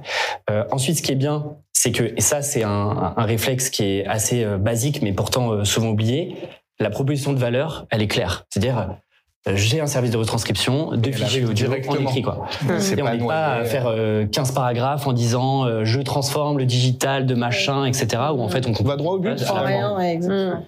Euh, 0.50 0.64
ensuite, 0.72 0.98
ce 0.98 1.02
qui 1.02 1.12
est 1.12 1.16
bien, 1.16 1.56
c'est 1.74 1.92
que, 1.92 2.04
et 2.16 2.22
ça, 2.22 2.42
c'est 2.42 2.64
un, 2.64 3.14
un, 3.18 3.24
réflexe 3.24 3.70
qui 3.70 3.84
est 3.84 4.06
assez 4.06 4.44
euh, 4.44 4.58
basique, 4.58 5.02
mais 5.02 5.14
pourtant 5.14 5.52
euh, 5.52 5.64
souvent 5.64 5.90
oublié. 5.90 6.36
La 6.80 6.90
proposition 6.90 7.34
de 7.34 7.40
valeur, 7.40 7.88
elle 7.90 8.02
est 8.02 8.08
claire. 8.08 8.46
C'est-à-dire, 8.50 8.98
j'ai 9.54 9.82
un 9.82 9.88
service 9.88 10.12
de 10.12 10.18
retranscription 10.18 10.92
de 10.96 11.12
fichiers 11.12 11.46
audio 11.46 11.70
en 11.88 11.96
écrit 11.96 12.22
quoi. 12.22 12.48
C'est 12.80 12.98
et 12.98 13.02
on 13.02 13.10
n'est 13.10 13.26
pas 13.26 13.54
à 13.54 13.64
faire 13.66 13.94
15 14.32 14.52
paragraphes 14.52 15.08
en 15.08 15.14
disant 15.14 15.84
je 15.84 16.00
transforme 16.02 16.58
le 16.58 16.66
digital 16.66 17.26
de 17.26 17.36
machin 17.36 17.86
etc 17.86 18.22
où 18.34 18.42
en 18.42 18.50
fait 18.50 18.68
on, 18.68 18.74
on 18.80 18.84
va 18.84 18.98
droit 18.98 19.14
au 19.16 19.20
but. 19.20 19.40
Rien, 19.40 19.96
ouais, 19.98 20.14
exactement. 20.14 20.66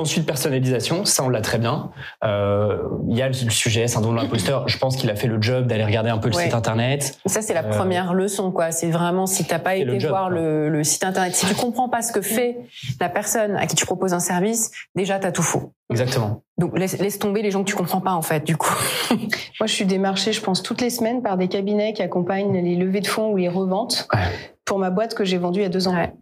Ensuite, 0.00 0.26
personnalisation, 0.26 1.04
ça 1.04 1.22
on 1.24 1.28
l'a 1.28 1.40
très 1.42 1.58
bien. 1.58 1.90
Euh, 2.24 2.78
il 3.08 3.16
y 3.16 3.22
a 3.22 3.28
le 3.28 3.34
sujet 3.34 3.86
syndrome 3.86 4.16
de 4.16 4.22
l'imposteur. 4.22 4.66
Je 4.68 4.78
pense 4.78 4.96
qu'il 4.96 5.10
a 5.10 5.14
fait 5.14 5.26
le 5.26 5.40
job 5.42 5.66
d'aller 5.66 5.84
regarder 5.84 6.10
un 6.10 6.18
peu 6.18 6.28
le 6.30 6.36
Ouais. 6.36 6.44
site 6.44 6.54
internet. 6.54 7.18
Ça, 7.26 7.42
c'est 7.42 7.54
la 7.54 7.64
Euh, 7.64 7.68
première 7.70 8.14
leçon, 8.14 8.50
quoi. 8.50 8.70
C'est 8.72 8.90
vraiment 8.90 9.26
si 9.26 9.44
t'as 9.44 9.58
pas 9.58 9.76
été 9.76 9.84
le 9.84 9.98
job, 9.98 10.10
voir 10.10 10.30
le, 10.30 10.68
le 10.70 10.84
site 10.84 11.04
internet, 11.04 11.34
si 11.34 11.46
tu 11.46 11.54
comprends 11.54 11.88
pas 11.88 12.00
ce 12.02 12.12
que 12.12 12.22
fait 12.22 12.58
la 13.00 13.08
personne 13.08 13.56
à 13.56 13.66
qui 13.66 13.76
tu 13.76 13.84
proposes 13.86 14.14
un 14.14 14.20
service, 14.20 14.70
déjà 14.94 15.18
t'as 15.18 15.32
tout 15.32 15.42
faux. 15.42 15.72
Exactement. 15.90 16.42
Donc 16.56 16.78
laisse, 16.78 16.98
laisse 16.98 17.18
tomber 17.18 17.42
les 17.42 17.50
gens 17.50 17.62
que 17.64 17.68
tu 17.68 17.74
comprends 17.76 18.00
pas 18.00 18.12
en 18.12 18.22
fait. 18.22 18.44
Du 18.44 18.56
coup, 18.56 18.74
Moi, 19.10 19.66
je 19.66 19.72
suis 19.72 19.86
démarchée, 19.86 20.32
je 20.32 20.40
pense, 20.40 20.62
toutes 20.62 20.80
les 20.80 20.90
semaines 20.90 21.20
par 21.22 21.36
des 21.36 21.48
cabinets 21.48 21.92
qui 21.92 22.02
accompagnent 22.02 22.52
les 22.54 22.76
levées 22.76 23.00
de 23.00 23.06
fonds 23.06 23.30
ou 23.32 23.36
les 23.36 23.48
reventes 23.48 24.08
Ouais. 24.14 24.20
pour 24.64 24.78
ma 24.78 24.90
boîte 24.90 25.14
que 25.14 25.24
j'ai 25.24 25.36
vendue 25.38 25.60
il 25.60 25.64
y 25.64 25.66
a 25.66 25.68
deux 25.70 25.88
ans. 25.88 25.94
Ouais. 25.94 26.12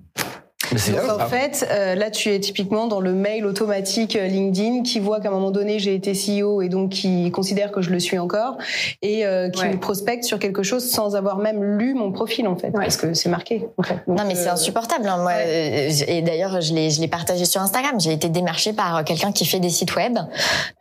Donc 0.73 1.11
en 1.11 1.19
ça. 1.19 1.27
fait, 1.27 1.67
euh, 1.71 1.95
là 1.95 2.11
tu 2.11 2.31
es 2.33 2.39
typiquement 2.41 2.87
dans 2.87 3.01
le 3.01 3.13
mail 3.13 3.47
automatique 3.47 4.17
euh, 4.17 4.27
LinkedIn 4.27 4.83
qui 4.83 4.99
voit 5.01 5.21
qu'à 5.21 5.29
un 5.29 5.33
moment 5.33 5.51
donné 5.51 5.79
j'ai 5.79 5.95
été 5.95 6.13
CEO 6.13 6.63
et 6.63 6.69
donc 6.69 6.91
qui 6.91 7.31
considère 7.31 7.71
que 7.73 7.81
je 7.83 7.91
le 7.91 7.99
suis 8.01 8.19
encore 8.19 8.57
et 9.03 9.25
euh, 9.27 9.49
qui 9.51 9.63
Ouais. 9.63 9.73
me 9.73 9.79
prospecte 9.81 10.25
sur 10.25 10.39
quelque 10.39 10.63
chose 10.63 10.89
sans 10.89 11.17
avoir 11.17 11.39
même 11.39 11.63
lu 11.79 11.95
mon 11.95 12.13
profil 12.13 12.47
en 12.49 12.57
fait 12.57 12.71
parce 12.71 12.97
que 12.97 13.15
c'est 13.15 13.29
marqué. 13.29 13.67
En 13.77 13.83
fait. 13.83 13.99
Donc, 14.07 14.19
Non 14.19 14.25
mais 14.27 14.35
c'est 14.35 14.49
insupportable. 14.49 15.07
Hein. 15.09 15.19
Moi, 15.23 15.33
euh, 15.37 15.91
et 16.07 16.23
d'ailleurs, 16.23 16.61
je 16.61 16.73
l'ai, 16.75 16.91
je 16.91 17.01
l'ai 17.01 17.09
partagé 17.09 17.45
sur 17.45 17.61
Instagram. 17.61 17.99
J'ai 18.01 18.13
été 18.13 18.29
démarchée 18.29 18.73
par 18.73 19.05
quelqu'un 19.05 19.33
qui 19.33 19.45
fait 19.47 19.61
des 19.61 19.71
sites 19.71 19.97
web. 19.97 20.19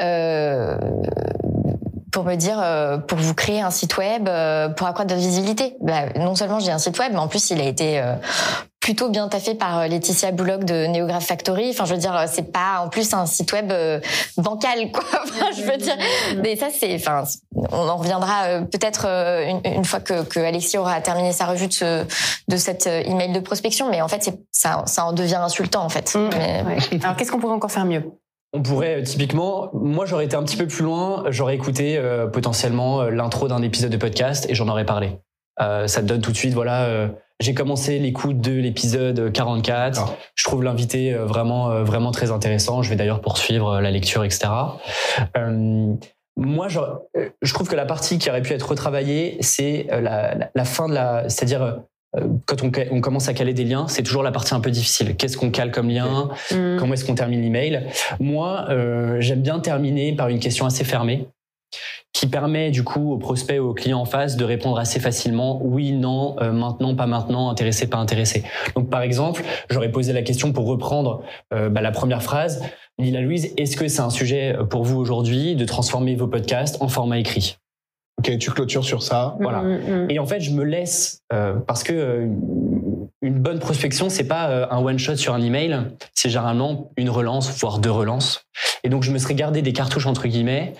Euh, 0.02 0.78
pour 2.12 2.23
me 2.23 2.36
dire 2.36 2.60
euh, 2.62 2.97
pour 2.97 3.17
vous 3.19 3.34
créer 3.36 3.62
un 3.62 3.69
site 3.69 3.97
web 3.97 4.28
euh, 4.28 4.69
pour 4.69 4.88
accroître 4.88 5.13
votre 5.13 5.21
visibilité. 5.26 5.76
Bah, 5.82 6.06
non 6.15 6.36
seulement 6.36 6.60
j'ai 6.60 6.71
un 6.71 6.80
site 6.80 6.97
web, 7.00 7.12
mais 7.12 7.19
en 7.19 7.28
plus 7.28 7.50
il 7.52 7.60
a 7.62 7.65
été 7.65 8.00
euh, 8.00 8.13
plutôt 8.88 9.10
bien 9.10 9.28
taffé 9.28 9.54
par 9.54 9.80
euh, 9.80 9.88
Laetitia 9.88 10.32
Bullock 10.32 10.63
de 10.63 10.88
Neograph 10.88 11.26
Factory. 11.26 11.71
Enfin, 11.71 11.84
je 11.84 11.93
veux 11.93 12.00
dire, 12.00 12.15
euh, 12.15 12.23
c'est 12.26 12.54
pas 12.54 12.80
en 12.80 12.88
plus 12.88 13.13
un 13.13 13.26
site 13.26 13.52
web 13.52 13.69
euh, 13.69 14.00
bancal, 14.38 14.93
quoi. 14.93 15.04
Enfin, 15.23 15.47
je 15.58 15.62
veux 15.63 15.76
dire, 15.76 15.97
mais 16.41 16.56
ça 16.56 16.67
c'est, 16.73 16.95
enfin, 16.95 17.26
on 17.73 17.89
en 17.89 17.97
reviendra 17.97 18.45
euh, 18.45 18.62
peut-être 18.62 19.06
euh, 19.06 19.45
une, 19.45 19.60
une 19.65 19.84
fois 19.84 20.00
que, 20.00 20.23
que 20.23 20.39
Alexis 20.39 20.78
aura 20.78 21.02
terminé 21.02 21.34
sa 21.34 21.47
revue 21.47 21.67
de, 21.67 21.73
ce, 21.73 22.06
de 22.47 22.56
cet 22.56 22.88
email 22.88 23.34
de 23.34 23.41
prospection. 23.41 23.89
Mais 23.91 24.02
en 24.02 24.08
fait, 24.08 24.23
c'est, 24.23 24.39
ça, 24.54 24.84
ça 24.86 25.04
en 25.04 25.12
devient 25.12 25.36
insultant 25.36 25.84
en 25.84 25.89
fait. 25.89 26.15
Mm. 26.15 26.30
Mais- 26.32 26.63
Ouais. 26.65 26.78
Alors 27.04 27.17
qu'est-ce 27.17 27.30
qu'on 27.30 27.39
pourrait 27.39 27.56
encore 27.56 27.71
faire 27.71 27.84
mieux? 27.84 28.06
On 28.54 28.62
pourrait 28.62 29.04
typiquement, 29.04 29.69
moi 29.73 30.06
j'aurais 30.06 30.23
été 30.23 30.38
un 30.38 30.43
petit 30.43 30.56
peu 30.56 30.65
plus 30.65 30.86
loin, 30.86 31.26
j'aurais 31.28 31.56
écouté 31.56 31.97
euh, 31.97 32.26
potentiellement 32.28 33.04
l'intro 33.04 33.50
d'un 33.50 33.62
épisode 33.63 33.91
de 33.91 33.97
podcast 33.97 34.45
et 34.47 34.56
j'en 34.56 34.69
aurais 34.69 34.86
parlé. 34.86 35.19
Euh, 35.60 35.88
ça 35.88 36.02
te 36.02 36.06
donne 36.06 36.21
tout 36.21 36.32
de 36.32 36.38
suite, 36.38 36.54
voilà, 36.54 36.84
euh, 36.86 37.08
j'ai 37.39 37.54
commencé 37.54 38.00
l'écoute 38.00 38.39
de 38.39 38.54
l'épisode 38.54 39.32
44. 39.32 39.93
D'accord. 39.93 40.17
Je 40.36 40.43
trouve 40.43 40.63
l'invité 40.63 41.13
euh, 41.13 41.26
vraiment, 41.26 41.69
euh, 41.71 41.84
vraiment 41.84 42.12
très 42.12 42.32
intéressant. 42.32 42.82
Je 42.82 42.89
vais 42.89 42.95
d'ailleurs 42.95 43.21
poursuivre 43.21 43.73
euh, 43.73 43.82
la 43.82 43.91
lecture, 43.91 44.23
etc. 44.23 44.50
Euh, 45.38 45.93
moi, 46.36 46.67
je, 46.67 46.80
je 47.41 47.54
trouve 47.54 47.67
que 47.67 47.76
la 47.76 47.86
partie 47.86 48.19
qui 48.19 48.30
aurait 48.30 48.41
pu 48.41 48.54
être 48.54 48.69
retravaillée, 48.69 49.38
c'est 49.41 49.88
la, 49.89 50.36
la, 50.36 50.50
la 50.54 50.65
fin 50.65 50.88
de 50.88 50.93
la, 50.93 51.30
c'est-à-dire 51.30 51.80
quand 52.45 52.63
on, 52.63 52.71
on 52.91 53.02
commence 53.02 53.28
à 53.28 53.34
caler 53.34 53.54
des 53.54 53.63
liens, 53.63 53.88
c'est 53.88 54.04
toujours 54.04 54.23
la 54.23 54.32
partie 54.32 54.54
un 54.54 54.60
peu 54.60 54.71
difficile. 54.71 55.15
Qu'est-ce 55.15 55.38
qu'on 55.38 55.52
cale 55.52 55.71
comme 55.71 55.89
lien? 55.89 56.30
Hmm. 56.52 56.78
Comment 56.78 56.93
est-ce 56.93 57.06
qu'on 57.06 57.15
termine 57.15 57.41
l'email? 57.41 57.88
Moi, 58.19 58.65
euh, 58.69 59.17
j'aime 59.19 59.41
bien 59.41 59.60
terminer 59.60 60.15
par 60.15 60.30
une 60.30 60.39
question 60.39 60.65
assez 60.65 60.84
fermée 60.84 61.28
qui 62.13 62.28
permet 62.28 62.72
du 62.72 62.84
coup 62.84 63.12
au 63.12 63.17
prospect 63.17 63.60
ou 63.60 63.70
au 63.70 63.74
client 63.74 64.00
en 64.00 64.06
face 64.06 64.38
de 64.38 64.43
répondre 64.43 64.80
assez 64.80 65.00
facilement 65.00 65.60
oui, 65.63 65.91
non, 65.91 66.36
euh, 66.41 66.52
maintenant, 66.52 66.96
pas 66.96 67.06
maintenant, 67.06 67.50
intéressé, 67.50 67.88
pas 67.88 67.98
intéressé. 67.98 68.43
Donc 68.76 68.89
par 68.89 69.02
exemple, 69.02 69.43
j'aurais 69.70 69.91
posé 69.91 70.13
la 70.13 70.24
question 70.24 70.52
pour 70.52 70.65
reprendre 70.65 71.22
euh, 71.54 71.70
bah, 71.70 71.82
la 71.82 71.91
première 71.91 72.24
phrase. 72.24 72.63
Lila 72.98 73.22
Louise, 73.22 73.54
est-ce 73.58 73.78
que 73.78 73.88
c'est 73.88 74.02
un 74.02 74.10
sujet 74.10 74.56
pour 74.70 74.84
vous 74.84 74.98
aujourd'hui 74.98 75.56
de 75.56 75.65
transformer 75.65 76.15
vos 76.15 76.28
podcasts 76.28 76.82
en 76.82 76.88
format 76.88 77.20
écrit? 77.20 77.58
Ok, 78.20 78.36
tu 78.39 78.50
clôtures 78.50 78.84
sur 78.84 79.04
ça. 79.04 79.36
Voilà. 79.39 79.62
Mm, 79.62 80.06
mm. 80.06 80.08
Et 80.10 80.20
en 80.20 80.26
fait, 80.26 80.39
je 80.39 80.52
me 80.52 80.63
laisse 80.63 81.22
euh, 81.32 81.54
parce 81.67 81.84
que 81.84 81.93
euh, 81.93 82.28
une 83.22 83.39
bonne 83.39 83.60
prospection, 83.60 84.10
c'est 84.10 84.28
pas 84.28 84.50
euh, 84.50 84.65
un 84.72 84.84
one 84.84 84.98
shot 84.98 85.17
sur 85.17 85.36
un 85.36 85.41
email, 85.41 85.78
c'est 86.15 86.30
généralement 86.30 86.91
une 86.98 87.12
relance, 87.12 87.56
voire 87.60 87.78
deux 87.78 87.91
relances. 87.91 88.43
Et 88.84 88.89
donc, 88.89 89.04
je 89.04 89.12
me 89.12 89.20
serais 89.20 89.36
gardé 89.36 89.62
des 89.62 89.74
cartouches 89.74 90.08
entre 90.08 90.28
guillemets 90.28 90.74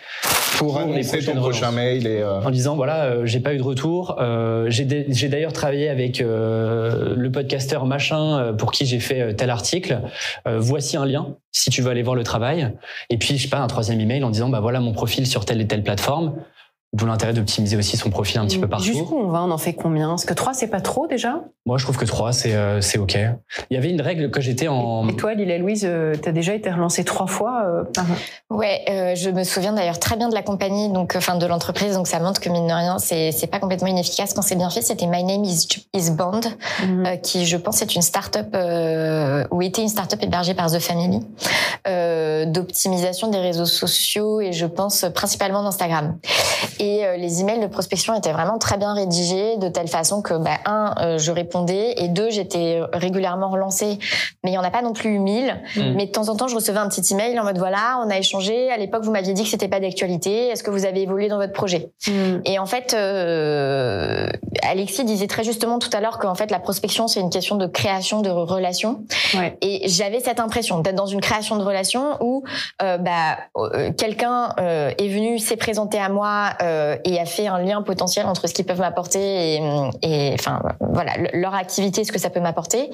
Pour 0.56 0.80
Pour 0.80 0.88
les 0.88 1.08
annoncer 1.14 1.32
ton 1.32 1.40
prochain 1.40 1.72
mail 1.72 2.08
et 2.08 2.22
euh, 2.22 2.42
en 2.42 2.50
disant 2.50 2.76
voilà, 2.76 3.06
euh, 3.06 3.26
j'ai 3.26 3.40
pas 3.40 3.54
eu 3.54 3.58
de 3.58 3.64
retour. 3.64 4.18
Euh, 4.20 4.68
j'ai 4.70 4.86
d'ailleurs 5.30 5.54
travaillé 5.54 5.90
avec 5.90 6.20
euh, 6.22 7.14
le 7.16 7.32
podcasteur 7.32 7.86
machin 7.86 8.40
euh, 8.40 8.54
pour 8.54 8.72
qui 8.72 8.86
j'ai 8.86 9.00
fait 9.00 9.22
euh, 9.22 9.34
tel 9.34 9.50
article. 9.50 10.02
Euh, 10.48 10.58
voici 10.60 10.98
un 10.98 11.06
lien 11.06 11.36
si 11.52 11.70
tu 11.70 11.82
veux 11.82 11.92
aller 11.92 12.04
voir 12.04 12.16
le 12.16 12.24
travail. 12.24 12.74
Et 13.10 13.18
puis, 13.18 13.38
je 13.38 13.44
sais 13.44 13.50
pas, 13.50 13.60
un 13.60 13.68
troisième 13.68 14.00
email 14.00 14.24
en 14.24 14.30
disant 14.30 14.50
bah 14.50 14.60
voilà 14.60 14.80
mon 14.80 14.94
profil 14.94 15.28
sur 15.28 15.46
telle 15.46 15.62
et 15.62 15.68
telle 15.68 15.84
plateforme. 15.84 16.34
D'où 16.94 17.06
l'intérêt 17.06 17.34
d'optimiser 17.34 17.76
aussi 17.76 17.98
son 17.98 18.10
profil 18.10 18.40
un 18.40 18.46
petit 18.46 18.60
peu 18.60 18.68
partout. 18.70 18.86
Jusqu'où 18.86 19.18
on 19.18 19.28
va? 19.28 19.44
On 19.44 19.52
en 19.52 19.58
fait 19.58 19.74
combien? 19.74 20.08
Parce 20.08 20.24
que 20.26 20.34
3, 20.34 20.54
c'est 20.54 20.70
pas 20.70 20.80
trop 20.80 21.06
déjà? 21.06 21.42
Moi, 21.68 21.78
je 21.78 21.84
trouve 21.84 21.98
que 21.98 22.06
3, 22.06 22.32
c'est 22.32 22.56
euh, 22.56 22.80
c'est 22.80 22.98
OK. 22.98 23.18
Il 23.70 23.74
y 23.74 23.78
avait 23.78 23.90
une 23.90 24.00
règle 24.02 24.32
que 24.32 24.40
j'étais 24.40 24.70
en. 24.70 25.06
Et 25.10 25.16
toi, 25.18 25.34
Lila 25.34 25.58
Louise, 25.58 25.84
euh, 25.86 26.14
t'as 26.16 26.32
déjà 26.32 26.54
été 26.54 26.72
relancée 26.72 27.04
trois 27.04 27.28
fois 27.28 27.62
euh, 27.66 27.84
par 27.94 28.06
Ouais, 28.50 28.86
euh, 28.90 29.16
je 29.16 29.30
me 29.30 29.44
souviens 29.44 29.74
d'ailleurs 29.74 30.00
très 30.00 30.16
bien 30.16 30.30
de 30.30 30.34
la 30.34 30.44
compagnie, 30.44 30.88
donc 30.90 31.16
enfin 31.18 31.36
de 31.36 31.46
l'entreprise, 31.46 31.94
donc 31.96 32.08
ça 32.08 32.20
montre 32.22 32.40
que 32.40 32.48
mine 32.50 32.68
de 32.68 32.72
rien, 32.74 33.00
c'est 33.00 33.34
c'est 33.34 33.48
pas 33.48 33.60
complètement 33.60 33.90
inefficace 33.90 34.34
quand 34.34 34.42
c'est 34.42 34.56
bien 34.56 34.70
fait. 34.70 34.82
C'était 34.82 35.08
My 35.08 35.26
Name 35.26 35.44
is 35.44 35.68
is 35.94 36.10
Bond, 36.12 36.40
Mhm. 36.84 37.06
euh, 37.06 37.16
qui 37.18 37.46
je 37.46 37.58
pense 37.58 37.82
est 37.82 37.94
une 37.96 38.02
start-up 38.02 38.48
euh, 38.56 39.44
ou 39.52 39.62
était 39.62 39.82
une 39.82 39.90
start-up 39.90 40.24
hébergée 40.24 40.54
par 40.54 40.72
The 40.72 40.80
Family 40.80 41.20
euh, 41.88 42.46
d'optimisation 42.46 43.28
des 43.30 43.40
réseaux 43.40 43.66
sociaux 43.66 44.40
et 44.40 44.54
je 44.54 44.66
pense 44.66 45.06
principalement 45.14 45.64
d'Instagram. 45.64 46.18
Et 46.80 47.06
euh, 47.06 47.18
les 47.18 47.42
emails 47.42 47.60
de 47.60 47.68
prospection 47.68 48.16
étaient 48.16 48.32
vraiment 48.32 48.58
très 48.58 48.78
bien 48.78 48.94
rédigés 48.94 49.58
de 49.58 49.68
telle 49.68 49.88
façon 49.90 50.22
que 50.22 50.34
bah, 50.36 50.58
un, 50.66 50.94
euh, 51.02 51.18
je 51.18 51.32
répondais 51.58 51.94
et 51.98 52.08
deux, 52.08 52.30
j'étais 52.30 52.80
régulièrement 52.94 53.50
relancée, 53.50 53.98
mais 54.44 54.52
il 54.52 54.54
y 54.54 54.58
en 54.58 54.64
a 54.64 54.70
pas 54.72 54.82
non 54.82 54.94
plus 54.94 55.10
eu 55.16 55.20
mille. 55.20 55.56
Mm. 55.76 55.94
Mais 55.96 56.06
de 56.06 56.12
temps 56.12 56.30
en 56.30 56.36
temps, 56.36 56.48
je 56.48 56.56
recevais 56.56 56.80
un 56.80 56.88
petit 56.90 57.14
email 57.14 57.40
en 57.40 57.44
mode 57.44 57.58
voilà, 57.58 58.00
on 58.06 58.10
a 58.10 58.18
échangé. 58.18 58.72
À 58.72 58.78
l'époque, 58.78 59.04
vous 59.04 59.12
m'aviez 59.12 59.34
dit 59.34 59.44
que 59.44 59.50
c'était 59.50 59.68
pas 59.68 59.80
d'actualité. 59.80 60.48
Est-ce 60.50 60.64
que 60.64 60.72
vous 60.72 60.86
avez 60.86 61.02
évolué 61.02 61.28
dans 61.28 61.38
votre 61.38 61.54
projet 61.54 61.90
Et 62.46 62.60
en 62.60 62.66
fait, 62.66 62.94
euh, 62.94 64.30
Alexis 64.64 65.04
disait 65.06 65.28
très 65.28 65.44
justement 65.44 65.80
tout 65.80 65.90
à 65.94 66.02
l'heure 66.02 66.20
qu'en 66.20 66.36
fait 66.36 66.52
la 66.52 66.60
prospection 66.60 67.08
c'est 67.08 67.20
une 67.20 67.30
question 67.30 67.56
de 67.56 67.68
création 67.68 68.22
de 68.22 68.30
relations. 68.30 69.04
Ouais. 69.34 69.58
Et 69.62 69.88
j'avais 69.88 70.20
cette 70.20 70.40
impression 70.40 70.80
d'être 70.80 70.96
dans 70.96 71.06
une 71.06 71.22
création 71.22 71.58
de 71.58 71.64
relation 71.64 72.18
où 72.22 72.44
euh, 72.82 72.98
bah, 72.98 73.38
euh, 73.58 73.92
quelqu'un 73.98 74.54
euh, 74.60 74.92
est 74.98 75.08
venu, 75.08 75.40
s'est 75.40 75.58
présenté 75.58 75.98
à 76.00 76.10
moi 76.10 76.50
euh, 76.62 76.98
et 77.06 77.20
a 77.20 77.26
fait 77.26 77.48
un 77.48 77.60
lien 77.60 77.82
potentiel 77.82 78.26
entre 78.26 78.48
ce 78.48 78.54
qu'ils 78.54 78.66
peuvent 78.66 78.80
m'apporter 78.80 79.56
et, 79.56 79.62
et 80.02 80.32
enfin 80.34 80.62
voilà 80.80 81.12
le- 81.18 81.30
leur 81.50 81.56
activité, 81.56 82.04
ce 82.04 82.12
que 82.12 82.20
ça 82.20 82.30
peut 82.30 82.40
m'apporter. 82.40 82.90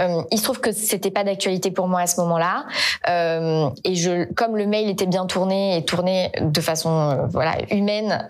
Euh, 0.00 0.22
il 0.30 0.38
se 0.38 0.44
trouve 0.44 0.60
que 0.60 0.72
c'était 0.72 1.10
pas 1.10 1.24
d'actualité 1.24 1.70
pour 1.70 1.86
moi 1.88 2.00
à 2.00 2.06
ce 2.06 2.20
moment-là. 2.20 2.66
Euh, 3.08 3.68
et 3.84 3.94
je, 3.94 4.24
comme 4.34 4.56
le 4.56 4.66
mail 4.66 4.88
était 4.90 5.06
bien 5.06 5.26
tourné 5.26 5.76
et 5.76 5.84
tourné 5.84 6.32
de 6.40 6.60
façon 6.60 6.90
euh, 6.90 7.26
voilà 7.30 7.52
humaine, 7.70 8.26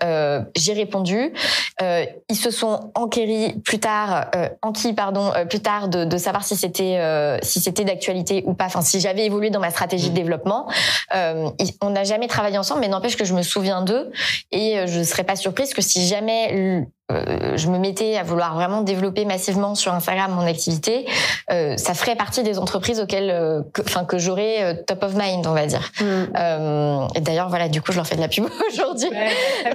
j'ai 0.55 0.73
répondu. 0.73 1.33
Ils 1.81 2.35
se 2.35 2.51
sont 2.51 2.91
enquéris 2.95 3.53
plus 3.63 3.79
tard, 3.79 4.27
enquis 4.61 4.93
pardon, 4.93 5.31
plus 5.49 5.59
tard 5.59 5.87
de, 5.87 6.05
de 6.05 6.17
savoir 6.17 6.43
si 6.43 6.55
c'était 6.55 6.99
si 7.41 7.59
c'était 7.59 7.83
d'actualité 7.83 8.43
ou 8.45 8.53
pas. 8.53 8.65
Enfin, 8.65 8.81
si 8.81 8.99
j'avais 8.99 9.25
évolué 9.25 9.49
dans 9.49 9.59
ma 9.59 9.69
stratégie 9.71 10.09
de 10.09 10.15
développement. 10.15 10.67
Euh, 11.15 11.49
ils- 11.59 11.73
on 11.81 11.89
n'a 11.89 12.03
jamais 12.03 12.27
travaillé 12.27 12.57
ensemble, 12.57 12.81
mais 12.81 12.87
n'empêche 12.87 13.17
que 13.17 13.25
je 13.25 13.33
me 13.33 13.41
souviens 13.41 13.81
d'eux 13.81 14.11
et 14.51 14.85
je 14.87 15.03
serais 15.03 15.23
pas 15.23 15.35
surprise 15.35 15.73
que 15.73 15.81
si 15.81 16.07
jamais 16.07 16.85
euh, 17.13 17.57
je 17.57 17.67
me 17.69 17.77
mettais 17.77 18.17
à 18.17 18.23
vouloir 18.23 18.55
vraiment 18.55 18.81
développer 18.81 19.25
massivement 19.25 19.75
sur 19.75 19.93
Instagram 19.93 20.31
mon 20.33 20.45
activité, 20.45 21.05
euh, 21.51 21.77
ça 21.77 21.93
ferait 21.93 22.15
partie 22.15 22.43
des 22.43 22.59
entreprises 22.59 22.99
auxquelles, 22.99 23.29
euh, 23.31 23.61
que- 23.73 23.81
enfin 23.81 24.05
que, 24.05 24.17
j'aurais 24.17 24.83
top 24.85 25.03
of 25.03 25.13
mind, 25.15 25.45
on 25.47 25.53
va 25.53 25.65
dire. 25.65 25.91
Euh, 26.01 27.07
et 27.15 27.21
d'ailleurs, 27.21 27.49
voilà, 27.49 27.69
du 27.69 27.81
coup, 27.81 27.91
je 27.91 27.97
leur 27.97 28.07
fais 28.07 28.15
de 28.15 28.21
la 28.21 28.27
pub 28.27 28.45
aujourd'hui. 28.71 29.09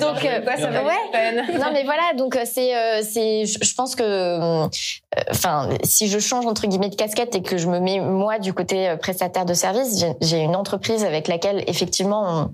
Donc, 0.00 0.20
Quoi, 0.20 0.56
ça 0.56 0.70
ouais. 0.70 1.58
Non, 1.58 1.70
mais 1.72 1.84
voilà, 1.84 2.12
donc 2.16 2.38
c'est, 2.44 2.72
c'est, 3.02 3.44
je 3.46 3.74
pense 3.74 3.94
que, 3.94 4.64
enfin, 5.30 5.68
si 5.84 6.08
je 6.08 6.18
change 6.18 6.46
entre 6.46 6.66
guillemets 6.66 6.88
de 6.90 6.94
casquette 6.96 7.34
et 7.34 7.42
que 7.42 7.56
je 7.58 7.68
me 7.68 7.80
mets 7.80 8.00
moi 8.00 8.38
du 8.38 8.52
côté 8.52 8.94
prestataire 9.00 9.44
de 9.44 9.54
service, 9.54 9.98
j'ai- 10.00 10.14
j'ai 10.20 10.38
une 10.40 10.56
entreprise 10.56 11.04
avec 11.04 11.28
laquelle 11.28 11.62
effectivement 11.66 12.24
on, 12.26 12.50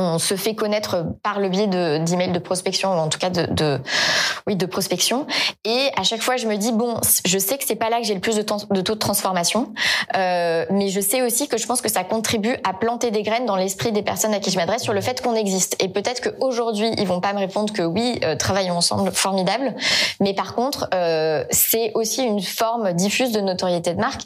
on 0.00 0.18
se 0.18 0.34
fait 0.34 0.54
connaître 0.54 1.04
par 1.22 1.40
le 1.40 1.48
biais 1.48 1.66
de 1.66 1.98
d'emails 1.98 2.32
de 2.32 2.38
prospection 2.38 2.90
ou 2.90 2.98
en 2.98 3.08
tout 3.08 3.18
cas 3.18 3.30
de, 3.30 3.46
de 3.46 3.80
oui 4.46 4.56
de 4.56 4.66
prospection. 4.66 5.26
Et 5.64 5.90
à 5.96 6.02
chaque 6.02 6.22
fois 6.22 6.36
je 6.36 6.46
me 6.46 6.56
dis 6.56 6.72
bon 6.72 7.00
je 7.24 7.38
sais 7.38 7.58
que 7.58 7.64
c'est 7.66 7.76
pas 7.76 7.90
là 7.90 7.98
que 7.98 8.04
j'ai 8.04 8.14
le 8.14 8.20
plus 8.20 8.36
de, 8.36 8.42
temps, 8.42 8.58
de 8.70 8.80
taux 8.80 8.94
de 8.94 8.98
transformation 8.98 9.72
euh, 10.16 10.64
mais 10.70 10.88
je 10.88 11.00
sais 11.00 11.22
aussi 11.22 11.48
que 11.48 11.58
je 11.58 11.66
pense 11.66 11.80
que 11.80 11.90
ça 11.90 12.04
contribue 12.04 12.56
à 12.64 12.72
planter 12.72 13.10
des 13.10 13.22
graines 13.22 13.46
dans 13.46 13.56
l'esprit 13.56 13.92
des 13.92 14.02
personnes 14.02 14.34
à 14.34 14.40
qui 14.40 14.50
je 14.50 14.56
m'adresse 14.56 14.82
sur 14.82 14.92
le 14.92 15.00
fait 15.00 15.20
qu'on 15.22 15.34
existe. 15.34 15.76
Et 15.82 15.88
peut-être 15.88 16.20
qu'aujourd'hui 16.20 16.90
ils 16.98 17.06
vont 17.06 17.20
pas 17.20 17.32
me 17.32 17.38
répondre 17.38 17.72
que 17.72 17.82
oui 17.82 18.18
euh, 18.24 18.36
travaillons 18.36 18.76
ensemble 18.76 19.12
formidable. 19.12 19.74
Mais 20.20 20.34
par 20.34 20.54
contre 20.54 20.88
euh, 20.94 21.44
c'est 21.50 21.92
aussi 21.94 22.22
une 22.22 22.42
forme 22.42 22.92
diffuse 22.92 23.32
de 23.32 23.40
notoriété 23.40 23.94
de 23.94 24.00
marque 24.00 24.22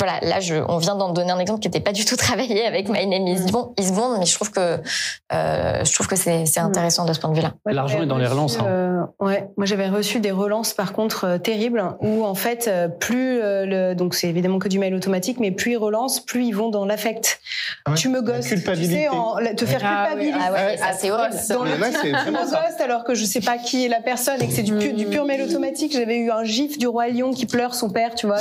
voilà, 0.00 0.18
là, 0.22 0.40
je, 0.40 0.54
on 0.68 0.78
vient 0.78 0.96
d'en 0.96 1.12
donner 1.12 1.30
un 1.30 1.38
exemple 1.38 1.60
qui 1.60 1.68
n'était 1.68 1.80
pas 1.80 1.92
du 1.92 2.04
tout 2.04 2.16
travaillé 2.26 2.66
avec 2.66 2.88
My 2.88 3.06
Name 3.06 3.26
is 3.26 3.50
Bond, 3.52 3.74
is 3.78 3.92
Bond 3.92 4.16
mais 4.18 4.26
je 4.26 4.34
trouve 4.34 4.50
que 4.50 4.78
euh, 5.32 5.84
je 5.84 5.94
trouve 5.94 6.08
que 6.08 6.16
c'est 6.16 6.46
c'est 6.46 6.60
intéressant 6.60 7.04
de 7.04 7.12
ce 7.12 7.20
point 7.20 7.30
de 7.30 7.36
vue-là. 7.36 7.52
L'argent 7.66 7.92
j'avais 7.94 8.04
est 8.04 8.08
dans 8.08 8.16
les 8.18 8.24
reçu, 8.24 8.34
relances, 8.34 8.58
hein. 8.58 8.66
euh, 8.66 9.00
ouais, 9.20 9.48
moi 9.56 9.66
j'avais 9.66 9.88
reçu 9.88 10.18
des 10.20 10.30
relances 10.30 10.72
par 10.72 10.92
contre 10.92 11.24
euh, 11.24 11.38
terribles 11.38 11.84
où 12.00 12.24
en 12.24 12.34
fait 12.34 12.66
euh, 12.68 12.88
plus 12.88 13.40
euh, 13.40 13.66
le, 13.66 13.94
donc 13.94 14.14
c'est 14.14 14.28
évidemment 14.28 14.58
que 14.58 14.68
du 14.68 14.78
mail 14.78 14.94
automatique, 14.94 15.38
mais 15.38 15.50
plus 15.50 15.72
ils 15.72 15.76
relancent, 15.76 16.20
plus 16.20 16.46
ils 16.46 16.52
vont 16.52 16.70
dans 16.70 16.84
l'affect. 16.86 17.40
Ah 17.84 17.90
ouais. 17.90 17.96
Tu 17.96 18.08
me 18.08 18.22
gosses, 18.22 18.46
tu 18.48 18.58
sais, 18.58 19.08
en, 19.08 19.38
la- 19.38 19.54
te 19.54 19.66
faire 19.66 19.80
Ah 19.84 20.08
oui, 20.16 20.30
culpabiliser. 20.30 20.38
Ah 20.48 20.52
ouais, 20.52 20.78
c'est 20.98 21.10
horrible. 21.10 21.36
Dans 21.50 21.62
Mais 21.64 21.74
le 21.74 21.80
là, 21.80 21.86
titre, 21.88 21.98
c'est 22.02 22.08
tu 22.08 22.14
vraiment 22.16 22.40
me 22.44 22.50
gosses 22.50 22.80
alors 22.82 23.04
que 23.04 23.14
je 23.14 23.24
sais 23.24 23.40
pas 23.40 23.58
qui 23.58 23.84
est 23.84 23.88
la 23.88 24.00
personne 24.00 24.40
et 24.42 24.46
que 24.46 24.52
c'est 24.52 24.62
du, 24.62 24.74
pur, 24.74 24.94
du 24.94 25.06
pur 25.06 25.24
mail 25.26 25.42
automatique. 25.42 25.92
J'avais 25.92 26.16
eu 26.18 26.30
un 26.30 26.44
gif 26.44 26.78
du 26.78 26.86
roi 26.88 27.08
lion 27.08 27.32
qui 27.32 27.46
pleure 27.46 27.74
son 27.74 27.90
père, 27.90 28.14
tu 28.14 28.26
vois, 28.26 28.38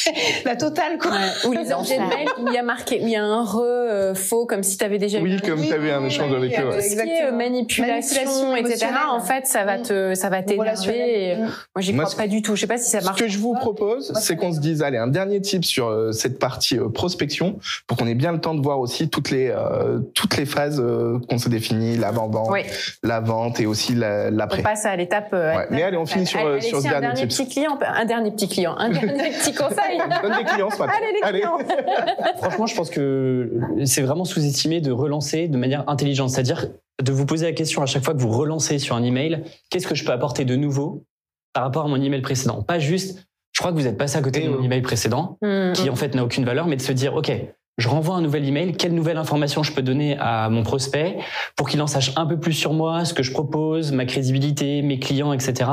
la 0.44 0.56
totale 0.56 0.95
quoi. 0.98 1.12
Ou 1.46 1.52
les 1.52 1.72
objets 1.72 1.96
de 1.98 2.02
mail 2.04 2.28
où 2.38 2.46
il 2.48 2.52
y 2.54 2.58
a 2.58 2.62
marqué, 2.62 2.98
il 3.00 3.08
y 3.08 3.16
a 3.16 3.24
un 3.24 3.44
re 3.44 3.60
euh, 3.62 4.14
faux, 4.14 4.46
comme 4.46 4.62
si 4.62 4.76
tu 4.78 4.84
avais 4.84 4.98
déjà 4.98 5.18
eu 5.18 5.22
Oui, 5.22 5.40
comme 5.40 5.60
Oui, 5.60 5.68
tu 5.68 5.74
avais 5.74 5.92
un 5.92 6.04
échange 6.04 6.30
oui, 6.30 6.36
avec 6.36 6.58
eux. 6.58 6.62
euh. 6.62 6.76
Tout 6.76 6.80
ce 6.82 6.88
qui 6.88 6.98
est 6.98 7.02
Exactement. 7.02 7.36
manipulation, 7.38 8.50
Manipulation 8.52 8.56
etc. 8.56 8.86
En 9.10 9.20
fait, 9.20 9.46
ça 9.46 9.64
va 9.64 9.78
te, 9.78 10.14
ça 10.14 10.28
va 10.28 10.42
t'énerver. 10.42 11.30
Et 11.32 11.36
Moi, 11.36 11.48
j'y 11.78 11.92
crois 11.92 12.06
ce- 12.06 12.16
pas 12.16 12.26
du 12.26 12.42
tout. 12.42 12.54
Je 12.56 12.60
sais 12.62 12.66
pas 12.66 12.78
si 12.78 12.90
ça 12.90 13.00
Ce 13.00 13.04
marche. 13.06 13.18
que 13.20 13.28
je 13.28 13.38
vous 13.38 13.54
propose, 13.54 14.12
c'est 14.20 14.36
qu'on 14.36 14.52
se 14.52 14.60
dise, 14.60 14.82
allez, 14.82 14.98
un 14.98 15.06
dernier 15.06 15.40
tip 15.40 15.64
sur 15.64 15.88
euh, 15.88 16.12
cette 16.12 16.38
partie 16.38 16.78
euh, 16.78 16.88
prospection, 16.88 17.58
pour 17.86 17.96
qu'on 17.96 18.06
ait 18.06 18.14
bien 18.14 18.32
le 18.32 18.40
temps 18.40 18.54
de 18.54 18.62
voir 18.62 18.78
aussi 18.80 19.08
toutes 19.08 19.30
les 19.30 19.48
euh, 19.50 19.98
toutes 20.14 20.36
les 20.36 20.46
phases 20.46 20.80
euh, 20.80 21.18
qu'on 21.28 21.38
s'est 21.38 21.50
définies, 21.50 21.96
l'avant-vente, 21.96 22.48
Oui. 22.50 22.60
la 23.02 23.20
vente 23.20 23.60
et 23.60 23.66
aussi 23.66 23.94
la- 23.94 24.28
On 24.28 24.36
l'après. 24.36 24.62
passe 24.62 24.84
à 24.86 24.94
l'étape. 24.96 25.28
euh, 25.32 25.56
Ouais, 25.56 25.66
mais 25.70 25.82
allez, 25.82 25.96
on 25.96 26.06
finit 26.06 26.26
sur, 26.26 26.40
euh, 26.40 26.60
sur 26.60 26.80
ce 26.80 26.86
Alexis, 26.86 26.88
un 26.88 26.90
dernier 27.00 27.06
dernier 27.14 27.26
petit 27.28 27.48
client, 27.48 27.78
un 27.80 28.04
dernier 28.04 28.30
petit 28.30 28.48
client, 28.48 28.74
un 28.78 28.88
dernier 28.90 29.30
petit 29.30 29.54
conseil. 29.54 29.98
Donne 30.22 30.36
des 30.38 30.44
clients 30.44 30.70
ce 30.70 30.76
les 31.12 31.20
clients. 31.38 31.58
Franchement, 32.38 32.66
je 32.66 32.74
pense 32.76 32.90
que 32.90 33.52
c'est 33.84 34.02
vraiment 34.02 34.24
sous-estimé 34.24 34.80
de 34.80 34.90
relancer 34.92 35.48
de 35.48 35.56
manière 35.56 35.84
intelligente. 35.88 36.30
C'est-à-dire 36.30 36.66
de 37.02 37.12
vous 37.12 37.26
poser 37.26 37.46
la 37.46 37.52
question 37.52 37.82
à 37.82 37.86
chaque 37.86 38.04
fois 38.04 38.14
que 38.14 38.20
vous 38.20 38.30
relancez 38.30 38.78
sur 38.78 38.96
un 38.96 39.02
email, 39.02 39.42
qu'est-ce 39.70 39.86
que 39.86 39.94
je 39.94 40.04
peux 40.04 40.12
apporter 40.12 40.44
de 40.44 40.56
nouveau 40.56 41.04
par 41.52 41.62
rapport 41.64 41.84
à 41.84 41.88
mon 41.88 42.00
email 42.00 42.22
précédent? 42.22 42.62
Pas 42.62 42.78
juste, 42.78 43.26
je 43.52 43.60
crois 43.60 43.72
que 43.72 43.76
vous 43.76 43.86
êtes 43.86 43.98
passé 43.98 44.16
à 44.16 44.22
côté 44.22 44.42
Et 44.42 44.46
de 44.46 44.50
mon 44.50 44.58
oui. 44.58 44.66
email 44.66 44.82
précédent, 44.82 45.38
Hmm. 45.42 45.72
qui 45.72 45.90
en 45.90 45.96
fait 45.96 46.14
n'a 46.14 46.24
aucune 46.24 46.44
valeur, 46.44 46.66
mais 46.66 46.76
de 46.76 46.82
se 46.82 46.92
dire, 46.92 47.14
OK, 47.14 47.30
je 47.78 47.88
renvoie 47.88 48.16
un 48.16 48.22
nouvel 48.22 48.46
email, 48.48 48.72
quelle 48.72 48.94
nouvelle 48.94 49.18
information 49.18 49.62
je 49.62 49.72
peux 49.72 49.82
donner 49.82 50.16
à 50.18 50.48
mon 50.48 50.62
prospect 50.62 51.18
pour 51.56 51.68
qu'il 51.68 51.82
en 51.82 51.86
sache 51.86 52.12
un 52.16 52.24
peu 52.24 52.38
plus 52.40 52.54
sur 52.54 52.72
moi, 52.72 53.04
ce 53.04 53.12
que 53.12 53.22
je 53.22 53.32
propose, 53.32 53.92
ma 53.92 54.06
crédibilité, 54.06 54.80
mes 54.80 54.98
clients, 54.98 55.34
etc. 55.34 55.70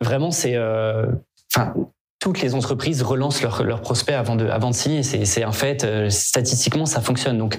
Vraiment, 0.00 0.32
c'est... 0.32 0.56
euh, 0.56 1.06
Enfin, 1.54 1.72
toutes 2.20 2.40
les 2.40 2.54
entreprises 2.54 3.02
relancent 3.02 3.42
leurs 3.42 3.62
leurs 3.64 3.80
prospects 3.82 4.14
avant 4.14 4.36
de, 4.36 4.46
avant 4.48 4.70
de 4.70 4.74
signer. 4.74 5.02
C'est 5.02 5.44
un 5.44 5.52
fait. 5.52 5.84
euh, 5.84 6.10
statistiquement, 6.10 6.86
ça 6.86 7.00
fonctionne. 7.00 7.38
Donc, 7.38 7.58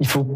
il 0.00 0.06
faut... 0.06 0.26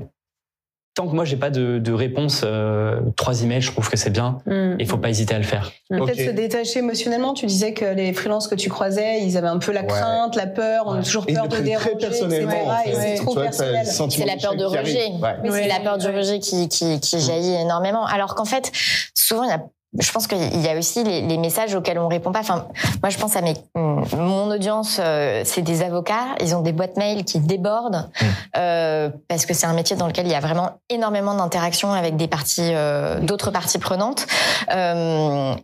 Tant 0.96 1.06
que 1.06 1.14
moi, 1.14 1.24
j'ai 1.24 1.36
pas 1.36 1.50
de, 1.50 1.78
de 1.78 1.92
réponse, 1.92 2.42
euh, 2.44 3.00
trois 3.16 3.44
emails, 3.44 3.62
je 3.62 3.70
trouve 3.70 3.88
que 3.88 3.96
c'est 3.96 4.10
bien. 4.10 4.38
Hmm. 4.44 4.74
Il 4.80 4.88
faut 4.88 4.98
pas 4.98 5.08
hésiter 5.08 5.32
à 5.34 5.38
le 5.38 5.44
faire. 5.44 5.70
Peut-être 5.88 6.16
se 6.16 6.30
détacher 6.30 6.80
émotionnellement. 6.80 7.32
Tu 7.32 7.46
disais 7.46 7.72
que 7.74 7.84
les 7.84 8.12
freelances 8.12 8.48
que 8.48 8.56
tu 8.56 8.68
croisais, 8.68 9.22
ils 9.22 9.36
avaient 9.36 9.46
un 9.46 9.58
peu 9.60 9.70
la 9.70 9.82
Ouais. 9.82 9.86
crainte, 9.86 10.34
la 10.34 10.48
peur, 10.48 10.84
on 10.88 10.94
a 10.94 11.02
toujours 11.04 11.26
peur 11.26 11.44
de 11.44 11.48
prennent 11.50 11.64
déranger, 11.64 11.90
très 11.96 12.08
personnellement. 12.08 12.50
etc. 12.50 12.66
en 12.66 12.76
fait. 12.82 12.90
Et 12.90 12.94
c'est 13.16 13.22
trop 13.22 13.34
vois, 13.34 13.42
personnel. 13.44 13.86
C'est 13.86 14.24
la 14.26 14.36
peur 14.36 14.56
de 14.56 14.64
rejet. 14.64 15.06
Ouais. 15.22 15.36
Oui, 15.44 15.50
c'est 15.52 15.68
la 15.68 15.78
peur 15.80 15.96
du 15.96 16.06
rejet 16.08 16.40
qui, 16.40 16.68
qui, 16.68 16.98
qui 16.98 17.20
jaillit 17.20 17.54
énormément. 17.54 18.04
Alors 18.06 18.34
qu'en 18.34 18.44
fait, 18.44 18.72
souvent, 19.14 19.44
il 19.44 19.50
y 19.50 19.52
a 19.52 19.62
je 19.98 20.12
pense 20.12 20.28
qu'il 20.28 20.60
y 20.60 20.68
a 20.68 20.78
aussi 20.78 21.02
les, 21.02 21.20
les 21.22 21.36
messages 21.36 21.74
auxquels 21.74 21.98
on 21.98 22.06
répond 22.06 22.30
pas. 22.30 22.40
Enfin, 22.40 22.66
moi, 23.02 23.10
je 23.10 23.18
pense 23.18 23.34
à 23.34 23.40
mes, 23.40 23.54
mon 23.74 24.50
audience, 24.50 25.00
euh, 25.02 25.42
c'est 25.44 25.62
des 25.62 25.82
avocats. 25.82 26.36
Ils 26.40 26.54
ont 26.54 26.60
des 26.60 26.72
boîtes 26.72 26.96
mail 26.96 27.24
qui 27.24 27.40
débordent 27.40 28.08
euh, 28.56 29.10
parce 29.26 29.46
que 29.46 29.54
c'est 29.54 29.66
un 29.66 29.72
métier 29.72 29.96
dans 29.96 30.06
lequel 30.06 30.26
il 30.26 30.32
y 30.32 30.36
a 30.36 30.40
vraiment 30.40 30.78
énormément 30.90 31.34
d'interactions 31.34 31.92
avec 31.92 32.16
des 32.16 32.28
parties, 32.28 32.70
euh, 32.72 33.18
d'autres 33.20 33.50
parties 33.50 33.78
prenantes. 33.78 34.26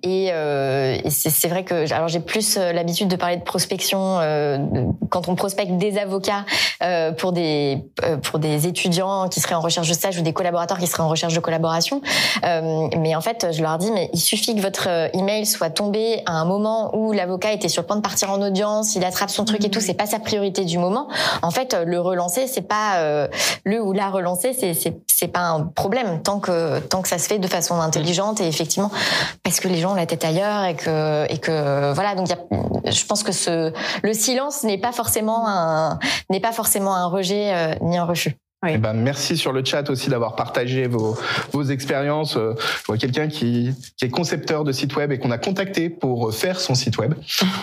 Et 0.02 0.26
et 0.26 1.10
c'est 1.10 1.48
vrai 1.48 1.64
que, 1.64 1.92
alors, 1.92 2.08
j'ai 2.08 2.20
plus 2.20 2.56
l'habitude 2.56 3.08
de 3.08 3.16
parler 3.16 3.36
de 3.36 3.42
prospection 3.42 4.18
quand 5.10 5.28
on 5.28 5.34
prospecte 5.34 5.76
des 5.76 5.98
avocats 5.98 6.44
pour 7.18 7.32
des 7.32 7.84
pour 8.22 8.38
des 8.38 8.66
étudiants 8.66 9.28
qui 9.28 9.40
seraient 9.40 9.54
en 9.54 9.60
recherche 9.60 9.88
de 9.88 9.94
stage 9.94 10.18
ou 10.18 10.22
des 10.22 10.32
collaborateurs 10.32 10.78
qui 10.78 10.86
seraient 10.86 11.02
en 11.02 11.08
recherche 11.08 11.34
de 11.34 11.40
collaboration. 11.40 12.00
Mais 12.42 13.14
en 13.14 13.20
fait, 13.20 13.48
je 13.52 13.62
leur 13.62 13.78
dis, 13.78 13.92
mais 13.92 14.10
il 14.16 14.20
suffit 14.20 14.56
que 14.56 14.62
votre 14.62 14.88
email 15.12 15.44
soit 15.44 15.68
tombé 15.68 16.22
à 16.24 16.32
un 16.32 16.46
moment 16.46 16.96
où 16.96 17.12
l'avocat 17.12 17.52
était 17.52 17.68
sur 17.68 17.82
le 17.82 17.86
point 17.86 17.96
de 17.96 18.00
partir 18.00 18.30
en 18.30 18.40
audience, 18.40 18.96
il 18.96 19.04
attrape 19.04 19.28
son 19.28 19.44
truc 19.44 19.62
et 19.62 19.70
tout, 19.70 19.80
c'est 19.80 19.92
pas 19.92 20.06
sa 20.06 20.18
priorité 20.18 20.64
du 20.64 20.78
moment. 20.78 21.08
En 21.42 21.50
fait, 21.50 21.76
le 21.84 22.00
relancer, 22.00 22.46
c'est 22.46 22.66
pas 22.66 23.28
le 23.64 23.82
ou 23.82 23.92
la 23.92 24.08
relancer, 24.08 24.54
c'est 24.58 24.72
c'est 24.72 24.96
c'est 25.06 25.28
pas 25.28 25.40
un 25.40 25.64
problème 25.64 26.22
tant 26.22 26.40
que 26.40 26.78
tant 26.78 27.02
que 27.02 27.08
ça 27.08 27.18
se 27.18 27.26
fait 27.26 27.38
de 27.38 27.46
façon 27.48 27.80
intelligente 27.80 28.40
et 28.40 28.46
effectivement 28.46 28.90
parce 29.42 29.60
que 29.60 29.68
les 29.68 29.78
gens 29.78 29.92
ont 29.92 29.94
la 29.94 30.06
tête 30.06 30.24
ailleurs 30.24 30.64
et 30.64 30.76
que 30.76 31.30
et 31.32 31.38
que 31.38 31.92
voilà 31.94 32.14
donc 32.14 32.28
y 32.28 32.32
a, 32.32 32.90
je 32.90 33.04
pense 33.06 33.22
que 33.22 33.32
ce 33.32 33.72
le 34.02 34.12
silence 34.12 34.62
n'est 34.62 34.78
pas 34.78 34.92
forcément 34.92 35.48
un 35.48 35.98
n'est 36.28 36.40
pas 36.40 36.52
forcément 36.52 36.94
un 36.94 37.06
rejet 37.06 37.78
ni 37.80 37.96
un 37.96 38.04
refus. 38.04 38.36
Eh 38.66 38.78
ben, 38.78 38.94
merci 38.94 39.36
sur 39.36 39.52
le 39.52 39.62
chat 39.62 39.90
aussi 39.90 40.08
d'avoir 40.08 40.34
partagé 40.34 40.86
vos, 40.86 41.14
vos 41.52 41.62
expériences. 41.64 42.38
Euh, 42.38 42.54
je 42.58 42.86
vois 42.86 42.96
quelqu'un 42.96 43.28
qui, 43.28 43.70
qui 43.98 44.06
est 44.06 44.08
concepteur 44.08 44.64
de 44.64 44.72
site 44.72 44.96
web 44.96 45.12
et 45.12 45.18
qu'on 45.18 45.30
a 45.30 45.36
contacté 45.36 45.90
pour 45.90 46.32
faire 46.32 46.58
son 46.58 46.74
site 46.74 46.96
web. 46.96 47.14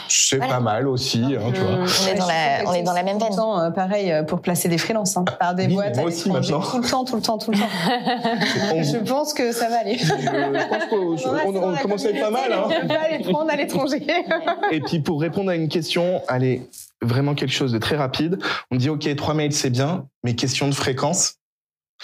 C'est 0.07 0.37
pas 0.37 0.59
mal 0.59 0.87
aussi. 0.87 1.23
Hein, 1.23 1.51
tu 1.51 1.61
vois. 1.61 1.79
On, 1.79 2.07
est 2.07 2.15
dans 2.15 2.27
la, 2.27 2.63
on 2.67 2.73
est 2.73 2.83
dans 2.83 2.93
la 2.93 3.03
même 3.03 3.17
veine. 3.17 3.33
Euh, 3.33 3.71
pareil 3.71 4.11
euh, 4.11 4.21
pour 4.21 4.39
placer 4.39 4.69
des 4.69 4.77
freelances 4.77 5.17
hein, 5.17 5.25
par 5.39 5.55
des 5.55 5.67
boîtes. 5.67 5.95
Moi 5.95 6.05
aussi 6.05 6.29
maintenant. 6.29 6.61
Tout 6.61 6.77
le 6.77 6.87
temps, 6.87 7.03
tout 7.03 7.15
le 7.15 7.21
temps, 7.23 7.37
tout 7.39 7.51
le 7.51 7.57
temps. 7.57 8.83
je 8.83 8.97
pense 8.97 9.33
que 9.33 9.51
ça 9.51 9.69
va 9.69 9.79
aller. 9.79 9.97
Je, 9.97 10.13
pense 10.13 10.85
qu'on 10.89 11.71
on, 11.71 11.75
commence 11.77 12.05
à 12.05 12.09
être 12.09 12.21
pas 12.21 12.29
mal. 12.29 12.53
Hein. 12.53 12.67
On 12.83 12.87
va 12.87 13.01
aller 13.01 13.23
prendre 13.23 13.51
à 13.51 13.55
l'étranger. 13.55 14.05
et 14.71 14.79
puis 14.79 14.99
pour 14.99 15.19
répondre 15.19 15.49
à 15.49 15.55
une 15.55 15.69
question, 15.69 16.21
allez, 16.27 16.69
vraiment 17.03 17.35
quelque 17.35 17.53
chose 17.53 17.71
de 17.71 17.77
très 17.77 17.95
rapide. 17.95 18.39
On 18.71 18.75
dit, 18.75 18.89
OK, 18.89 19.13
trois 19.15 19.33
mails, 19.33 19.53
c'est 19.53 19.69
bien, 19.69 20.07
mais 20.23 20.35
question 20.35 20.67
de 20.67 20.73
fréquence 20.73 21.35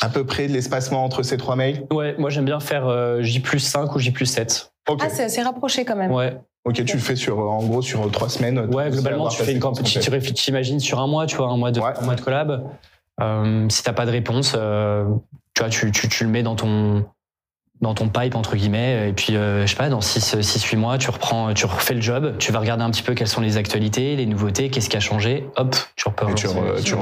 à 0.01 0.09
peu 0.09 0.25
près 0.25 0.47
de 0.47 0.53
l'espacement 0.53 1.03
entre 1.03 1.23
ces 1.23 1.38
trois 1.38 1.55
mails 1.55 1.85
Ouais, 1.91 2.15
moi 2.17 2.29
j'aime 2.29 2.45
bien 2.45 2.59
faire 2.59 2.88
euh, 2.88 3.21
J 3.21 3.41
plus 3.41 3.59
5 3.59 3.93
ou 3.95 3.99
J 3.99 4.12
plus 4.12 4.25
7. 4.25 4.71
Ah, 4.88 5.09
c'est 5.09 5.23
assez 5.23 5.41
rapproché 5.41 5.85
quand 5.85 5.95
même. 5.95 6.12
Ouais. 6.12 6.39
Ok, 6.65 6.83
tu 6.83 6.95
le 6.95 7.01
fais 7.01 7.15
sur, 7.15 7.39
en 7.39 7.63
gros, 7.63 7.81
sur 7.81 8.09
trois 8.12 8.29
semaines. 8.29 8.59
Ouais, 8.73 8.89
globalement, 8.89 9.27
tu 9.29 9.41
fais 9.43 9.53
une 9.53 9.59
campagne. 9.59 9.85
Tu 9.85 10.33
t'imagines 10.33 10.79
sur 10.79 10.99
un 10.99 11.07
mois, 11.07 11.25
tu 11.25 11.38
vois, 11.38 11.47
un 11.47 11.57
mois 11.57 11.71
de, 11.71 11.79
un 11.79 12.01
mois 12.01 12.15
de 12.15 12.21
collab. 12.21 12.69
Euh, 13.21 13.67
si 13.69 13.83
t'as 13.83 13.93
pas 13.93 14.05
de 14.05 14.12
réponse, 14.12 14.53
euh, 14.55 15.05
tu 15.53 15.62
vois, 15.62 15.69
tu, 15.69 15.91
tu, 15.91 16.07
tu, 16.07 16.23
le 16.23 16.29
mets 16.29 16.43
dans 16.43 16.55
ton, 16.55 17.05
dans 17.82 17.94
ton 17.94 18.10
pipe 18.10 18.36
entre 18.36 18.56
guillemets 18.56 19.10
et 19.10 19.13
puis 19.13 19.36
euh, 19.36 19.65
je 19.65 19.72
sais 19.72 19.78
pas 19.78 19.89
dans 19.89 20.02
6 20.02 20.42
6 20.42 20.63
8 20.63 20.78
mois 20.78 20.98
tu 20.98 21.10
reprends 21.10 21.54
tu 21.54 21.65
refais 21.65 21.94
le 21.94 22.02
job 22.02 22.36
tu 22.38 22.52
vas 22.52 22.60
regarder 22.60 22.84
un 22.84 22.92
petit 22.92 23.04
peu 23.04 23.13
quelles 23.13 23.28
sont 23.28 23.42
les 23.42 23.58
actualités 23.58 24.15
les 24.15 24.26
nouveautés 24.26 24.70
qu'est-ce 24.70 24.89
qui 24.89 24.98
a 24.98 25.00
changé 25.00 25.46
hop 25.56 25.76
tu 25.96 26.08
repars 26.08 26.36
tu, 26.36 26.48
tu 26.84 26.96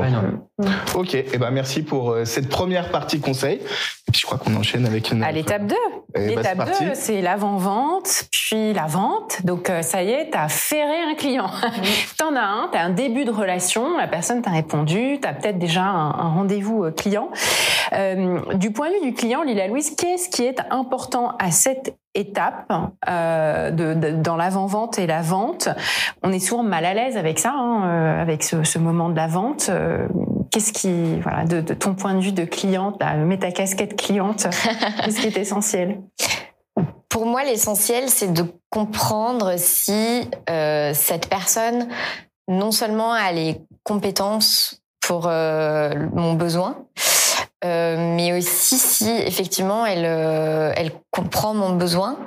OK 0.95 1.15
et 1.15 1.25
eh 1.33 1.37
ben 1.37 1.51
merci 1.51 1.83
pour 1.83 2.11
euh, 2.11 2.25
cette 2.25 2.49
première 2.49 2.89
partie 2.89 3.19
conseil. 3.19 3.55
Et 3.57 4.11
puis 4.11 4.21
je 4.21 4.25
crois 4.25 4.37
qu'on 4.37 4.55
enchaîne 4.55 4.85
avec 4.85 5.11
une 5.11 5.23
à 5.23 5.31
l'étape 5.31 5.67
2 5.67 5.75
l'étape 6.17 6.79
2 6.79 6.93
c'est 6.93 7.21
l'avant-vente 7.21 8.25
puis 8.31 8.73
la 8.73 8.85
vente 8.85 9.45
donc 9.45 9.69
euh, 9.69 9.81
ça 9.81 10.03
y 10.03 10.11
est 10.11 10.31
tu 10.31 10.37
as 10.37 10.49
ferré 10.49 11.01
un 11.09 11.15
client 11.15 11.49
t'en 12.17 12.35
as 12.35 12.41
un 12.41 12.69
tu 12.71 12.77
as 12.77 12.83
un 12.83 12.89
début 12.89 13.25
de 13.25 13.31
relation 13.31 13.97
la 13.97 14.07
personne 14.07 14.41
t'a 14.41 14.51
répondu 14.51 15.19
tu 15.21 15.27
as 15.27 15.33
peut-être 15.33 15.59
déjà 15.59 15.83
un, 15.83 16.09
un 16.11 16.29
rendez-vous 16.29 16.91
client 16.91 17.29
du 18.55 18.71
point 18.71 18.89
de 18.89 18.95
vue 18.95 19.11
du 19.11 19.13
client 19.13 19.43
Lila 19.43 19.67
Louise 19.67 19.95
qu'est-ce 19.95 20.29
qui 20.29 20.43
est 20.43 20.59
important 20.69 21.35
à 21.39 21.51
cette 21.51 21.95
étape 22.17 22.71
euh, 23.07 23.71
de, 23.71 23.93
de, 23.93 24.11
dans 24.11 24.35
l'avant-vente 24.35 24.99
et 24.99 25.07
la 25.07 25.21
vente? 25.21 25.69
On 26.23 26.31
est 26.31 26.39
souvent 26.39 26.63
mal 26.63 26.85
à 26.85 26.93
l'aise 26.93 27.15
avec 27.15 27.39
ça, 27.39 27.53
hein, 27.55 27.85
euh, 27.85 28.21
avec 28.21 28.43
ce, 28.43 28.63
ce, 28.63 28.79
moment 28.79 29.09
de 29.09 29.15
la 29.15 29.27
vente. 29.27 29.67
Euh, 29.69 30.07
qu'est-ce 30.51 30.73
qui, 30.73 31.19
voilà, 31.21 31.45
de, 31.45 31.61
de, 31.61 31.73
ton 31.73 31.95
point 31.95 32.13
de 32.13 32.21
vue 32.21 32.31
de 32.31 32.45
cliente, 32.45 33.01
mets 33.25 33.39
ta 33.39 33.51
casquette 33.51 33.95
cliente, 33.95 34.47
qu'est-ce 35.03 35.21
qui 35.21 35.27
est 35.27 35.37
essentiel? 35.37 36.01
Pour 37.09 37.25
moi, 37.25 37.43
l'essentiel, 37.43 38.09
c'est 38.09 38.31
de 38.31 38.45
comprendre 38.69 39.55
si 39.57 40.29
euh, 40.49 40.93
cette 40.93 41.29
personne, 41.29 41.87
non 42.47 42.71
seulement 42.71 43.13
a 43.13 43.31
les 43.31 43.61
compétences 43.83 44.81
pour 44.99 45.27
mon 45.27 46.33
besoin, 46.33 46.85
euh, 47.65 48.15
mais 48.15 48.33
aussi 48.33 48.77
si 48.77 49.09
effectivement 49.09 49.85
elle, 49.85 50.05
euh, 50.05 50.71
elle 50.75 50.91
comprend 51.11 51.53
mon 51.53 51.71
besoin. 51.71 52.17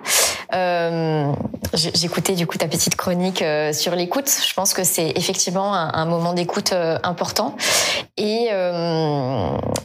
Euh, 0.53 1.33
J'écoutais 1.73 2.35
du 2.35 2.49
coup 2.49 2.59
ta 2.59 2.67
petite 2.67 2.97
chronique 2.97 3.43
euh, 3.43 3.73
sur 3.73 3.95
l'écoute. 3.95 4.29
Je 4.29 4.53
pense 4.55 4.75
que 4.75 4.83
c'est 4.83 5.13
effectivement 5.15 5.73
un, 5.75 5.93
un 5.95 6.05
moment 6.05 6.33
d'écoute 6.33 6.73
important 7.05 7.55
et, 8.17 8.49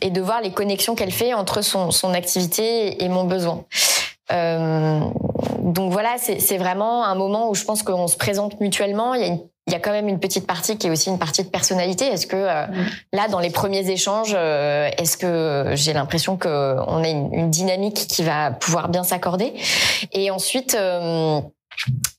et 0.01 0.09
de 0.09 0.21
voir 0.21 0.41
les 0.41 0.51
connexions 0.51 0.95
qu'elle 0.95 1.11
fait 1.11 1.33
entre 1.33 1.61
son, 1.61 1.91
son 1.91 2.13
activité 2.13 3.03
et 3.03 3.09
mon 3.09 3.25
besoin. 3.25 3.65
Euh, 4.31 4.99
donc 5.59 5.91
voilà, 5.91 6.15
c'est 6.17 6.57
vraiment 6.57 7.05
un 7.05 7.15
moment 7.15 7.49
où 7.49 7.55
je 7.55 7.63
pense 7.63 7.83
qu'on 7.83 8.07
se 8.07 8.17
présente 8.17 8.59
mutuellement. 8.59 9.13
Il 9.13 9.21
y 9.21 9.29
a 9.29 9.33
il 9.67 9.73
y 9.73 9.75
a 9.75 9.79
quand 9.79 9.91
même 9.91 10.07
une 10.07 10.19
petite 10.19 10.45
partie 10.45 10.77
qui 10.77 10.87
est 10.87 10.89
aussi 10.91 11.09
une 11.09 11.17
partie 11.17 11.43
de 11.43 11.49
personnalité. 11.49 12.05
Est-ce 12.05 12.27
que 12.27 12.35
euh, 12.35 12.67
mm. 12.67 12.85
là, 13.13 13.27
dans 13.27 13.39
les 13.39 13.49
premiers 13.49 13.89
échanges, 13.89 14.35
euh, 14.35 14.89
est-ce 14.97 15.17
que 15.17 15.71
j'ai 15.73 15.93
l'impression 15.93 16.37
qu'on 16.37 17.03
a 17.03 17.07
une, 17.07 17.33
une, 17.33 17.49
dynamique 17.49 18.05
qui 18.07 18.23
va 18.23 18.51
pouvoir 18.51 18.89
bien 18.89 19.03
s'accorder? 19.03 19.53
Et 20.11 20.29
ensuite. 20.29 20.75
Euh, 20.75 21.41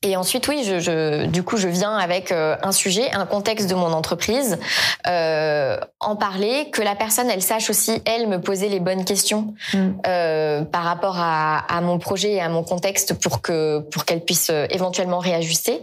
et 0.03 0.15
ensuite, 0.15 0.47
oui, 0.47 0.63
je, 0.63 0.79
je, 0.79 1.25
du 1.25 1.41
coup, 1.41 1.57
je 1.57 1.67
viens 1.67 1.97
avec 1.97 2.31
un 2.31 2.71
sujet, 2.71 3.11
un 3.11 3.25
contexte 3.25 3.67
de 3.67 3.73
mon 3.73 3.91
entreprise, 3.91 4.59
euh, 5.07 5.79
en 5.99 6.15
parler, 6.15 6.69
que 6.69 6.83
la 6.83 6.93
personne, 6.93 7.27
elle 7.27 7.41
sache 7.41 7.71
aussi, 7.71 7.99
elle, 8.05 8.27
me 8.27 8.39
poser 8.39 8.69
les 8.69 8.79
bonnes 8.79 9.03
questions 9.03 9.55
mm. 9.73 9.77
euh, 10.05 10.61
par 10.61 10.83
rapport 10.83 11.17
à, 11.17 11.57
à, 11.75 11.81
mon 11.81 11.97
projet 11.97 12.33
et 12.33 12.39
à 12.39 12.49
mon 12.49 12.63
contexte 12.63 13.15
pour 13.15 13.41
que 13.41 13.79
pour 13.79 14.05
qu'elle 14.05 14.23
puisse 14.23 14.51
éventuellement 14.69 15.17
réajuster 15.17 15.81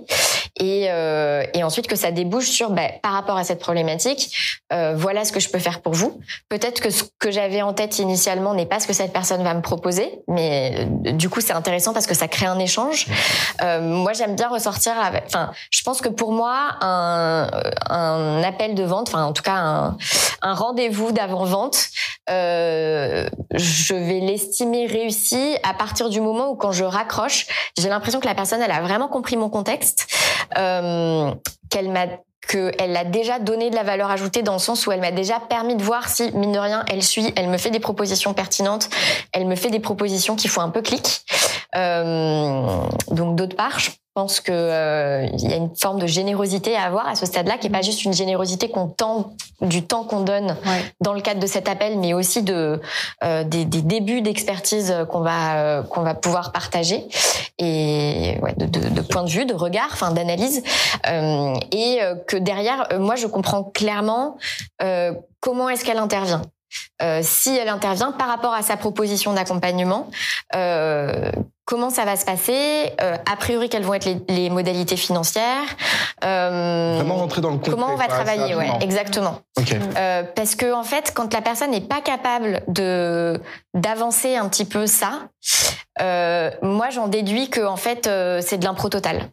et, 0.60 0.86
euh, 0.88 1.42
et 1.52 1.64
ensuite 1.64 1.88
que 1.88 1.96
ça 1.96 2.12
débouche 2.12 2.48
sur 2.48 2.70
bah, 2.70 2.88
par 3.02 3.12
rapport 3.12 3.36
à 3.36 3.42
cette 3.42 3.58
problématique, 3.58 4.30
euh, 4.72 4.94
voilà 4.96 5.24
ce 5.24 5.32
que 5.32 5.40
je 5.40 5.48
peux 5.48 5.58
faire 5.58 5.82
pour 5.82 5.94
vous. 5.94 6.20
Peut-être 6.48 6.80
que 6.80 6.90
ce 6.90 7.02
que 7.18 7.32
j'avais 7.32 7.60
en 7.62 7.72
tête 7.72 7.98
initialement 7.98 8.54
n'est 8.54 8.66
pas 8.66 8.78
ce 8.78 8.86
que 8.86 8.92
cette 8.92 9.12
personne 9.12 9.42
va 9.42 9.54
me 9.54 9.62
proposer, 9.62 10.20
mais 10.28 10.86
euh, 11.06 11.12
du 11.12 11.28
coup 11.28 11.40
c'est 11.40 11.52
intéressant 11.52 11.92
parce 11.92 12.06
que 12.06 12.14
ça 12.14 12.28
crée 12.28 12.46
un 12.46 12.60
échange. 12.60 13.06
Euh, 13.62 13.80
moi 13.80 14.12
j'aime 14.12 14.36
bien 14.36 14.48
ressortir 14.48 14.92
avec, 14.98 15.24
enfin 15.26 15.50
je 15.70 15.82
pense 15.82 16.00
que 16.00 16.08
pour 16.08 16.30
moi 16.30 16.76
un, 16.80 17.48
un 17.90 18.42
appel 18.44 18.76
de 18.76 18.84
vente, 18.84 19.08
enfin 19.08 19.24
en 19.24 19.32
tout 19.32 19.42
cas 19.42 19.56
un, 19.56 19.96
un 20.42 20.54
rendez-vous 20.54 21.10
d'avant-vente, 21.10 21.88
euh, 22.30 23.28
je 23.52 23.94
vais 23.94 24.20
l'estimer 24.20 24.86
réussi 24.86 25.56
à 25.64 25.74
partir 25.74 26.10
du 26.10 26.20
moment 26.20 26.50
où 26.50 26.54
quand 26.54 26.72
je 26.72 26.84
raccroche, 26.84 27.46
j'ai 27.76 27.88
l'impression 27.88 28.20
que 28.20 28.26
la 28.26 28.34
personne 28.34 28.62
elle 28.62 28.70
a 28.70 28.80
vraiment 28.82 29.08
compris 29.08 29.36
mon 29.36 29.50
contexte 29.50 30.06
qu'elle 30.50 31.90
m'a 31.90 32.06
qu'elle 32.46 32.96
a 32.96 33.04
déjà 33.04 33.38
donné 33.38 33.70
de 33.70 33.74
la 33.74 33.82
valeur 33.82 34.10
ajoutée 34.10 34.42
dans 34.42 34.52
le 34.54 34.58
sens 34.58 34.86
où 34.86 34.92
elle 34.92 35.00
m'a 35.00 35.10
déjà 35.10 35.40
permis 35.40 35.76
de 35.76 35.82
voir 35.82 36.08
si, 36.08 36.30
mine 36.32 36.52
de 36.52 36.58
rien, 36.58 36.84
elle 36.88 37.02
suit, 37.02 37.32
elle 37.36 37.48
me 37.48 37.58
fait 37.58 37.70
des 37.70 37.80
propositions 37.80 38.34
pertinentes, 38.34 38.88
elle 39.32 39.46
me 39.46 39.56
fait 39.56 39.70
des 39.70 39.80
propositions 39.80 40.36
qui 40.36 40.48
font 40.48 40.60
un 40.60 40.70
peu 40.70 40.82
clic. 40.82 41.22
Euh, 41.76 42.86
donc 43.10 43.36
d'autre 43.36 43.56
part, 43.56 43.78
pense 44.14 44.40
que 44.40 44.52
euh, 44.52 45.26
il 45.32 45.50
y 45.50 45.52
a 45.52 45.56
une 45.56 45.74
forme 45.76 45.98
de 45.98 46.06
générosité 46.06 46.76
à 46.76 46.84
avoir 46.84 47.08
à 47.08 47.16
ce 47.16 47.26
stade-là, 47.26 47.58
qui 47.58 47.66
est 47.66 47.70
pas 47.70 47.82
juste 47.82 48.04
une 48.04 48.12
générosité 48.12 48.70
qu'on 48.70 48.86
tend 48.86 49.34
du 49.60 49.84
temps 49.84 50.04
qu'on 50.04 50.20
donne 50.20 50.56
dans 51.00 51.12
le 51.12 51.20
cadre 51.20 51.40
de 51.40 51.46
cet 51.46 51.68
appel, 51.68 51.98
mais 51.98 52.14
aussi 52.14 52.42
de 52.42 52.80
euh, 53.24 53.44
des, 53.44 53.64
des, 53.64 53.82
débuts 53.82 54.22
d'expertise 54.22 54.94
qu'on 55.10 55.20
va 55.20 55.56
euh, 55.56 55.82
qu'on 55.82 56.02
va 56.02 56.14
pouvoir 56.14 56.52
partager. 56.52 57.06
Et 57.58 58.38
ouais, 58.42 58.54
de, 58.56 58.66
de, 58.66 58.88
de, 58.88 59.00
point 59.00 59.24
de 59.24 59.30
vue, 59.30 59.46
de 59.46 59.54
regard, 59.54 59.88
enfin 59.92 60.12
d'analyse, 60.12 60.62
euh, 61.08 61.54
et 61.72 62.02
euh, 62.02 62.14
que 62.14 62.36
derrière, 62.36 62.88
moi, 62.98 63.16
je 63.16 63.26
comprends 63.26 63.64
clairement 63.64 64.36
comment 65.40 65.68
est-ce 65.68 65.84
qu'elle 65.84 65.98
intervient. 65.98 66.42
Euh, 67.02 67.20
si 67.22 67.56
elle 67.56 67.68
intervient 67.68 68.12
par 68.12 68.28
rapport 68.28 68.54
à 68.54 68.62
sa 68.62 68.76
proposition 68.76 69.32
d'accompagnement, 69.32 70.10
euh, 70.54 71.30
comment 71.64 71.90
ça 71.90 72.04
va 72.04 72.16
se 72.16 72.24
passer 72.24 72.92
euh, 73.00 73.16
A 73.30 73.36
priori, 73.36 73.68
quelles 73.68 73.84
vont 73.84 73.94
être 73.94 74.04
les, 74.04 74.20
les 74.28 74.50
modalités 74.50 74.96
financières 74.96 75.64
euh, 76.24 76.94
Vraiment 76.96 77.16
rentrer 77.16 77.40
dans 77.40 77.50
le 77.50 77.56
concret, 77.56 77.72
Comment 77.72 77.92
on 77.92 77.96
va 77.96 78.06
travailler 78.06 78.54
Ouais, 78.54 78.70
exactement. 78.80 79.40
Okay. 79.58 79.78
Euh, 79.96 80.22
parce 80.34 80.54
que 80.54 80.72
en 80.72 80.84
fait, 80.84 81.12
quand 81.14 81.32
la 81.32 81.40
personne 81.40 81.70
n'est 81.70 81.80
pas 81.80 82.00
capable 82.00 82.62
de 82.68 83.40
d'avancer 83.74 84.36
un 84.36 84.48
petit 84.48 84.64
peu 84.64 84.86
ça, 84.86 85.28
euh, 86.00 86.50
moi 86.62 86.90
j'en 86.90 87.08
déduis 87.08 87.48
que 87.48 87.64
en 87.64 87.76
fait 87.76 88.08
c'est 88.40 88.58
de 88.58 88.64
l'impro 88.64 88.88
total. 88.88 89.28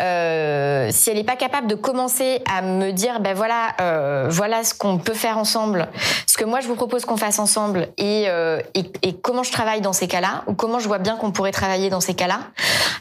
Euh, 0.00 0.88
si 0.92 1.10
elle 1.10 1.16
n'est 1.16 1.24
pas 1.24 1.36
capable 1.36 1.66
de 1.66 1.74
commencer 1.74 2.42
à 2.48 2.62
me 2.62 2.92
dire, 2.92 3.18
ben 3.18 3.34
voilà, 3.34 3.74
euh, 3.80 4.28
voilà 4.30 4.62
ce 4.62 4.72
qu'on 4.72 4.98
peut 4.98 5.14
faire 5.14 5.36
ensemble, 5.36 5.88
ce 6.26 6.38
que 6.38 6.44
moi 6.44 6.60
je 6.60 6.68
vous 6.68 6.76
propose 6.76 7.04
qu'on 7.04 7.16
fasse 7.16 7.40
ensemble, 7.40 7.88
et, 7.98 8.26
euh, 8.28 8.60
et, 8.74 8.84
et, 9.02 9.14
comment 9.14 9.42
je 9.42 9.50
travaille 9.50 9.80
dans 9.80 9.92
ces 9.92 10.06
cas-là, 10.06 10.44
ou 10.46 10.54
comment 10.54 10.78
je 10.78 10.86
vois 10.86 10.98
bien 10.98 11.16
qu'on 11.16 11.32
pourrait 11.32 11.50
travailler 11.50 11.90
dans 11.90 12.00
ces 12.00 12.14
cas-là, 12.14 12.38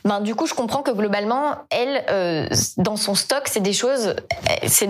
ben 0.05 0.21
du 0.21 0.35
coup 0.35 0.47
je 0.47 0.53
comprends 0.53 0.81
que 0.81 0.91
globalement 0.91 1.55
elle 1.69 2.03
euh, 2.09 2.47
dans 2.77 2.95
son 2.95 3.15
stock 3.15 3.43
c'est 3.45 3.59
des 3.59 3.73
choses 3.73 4.15
c'est 4.65 4.89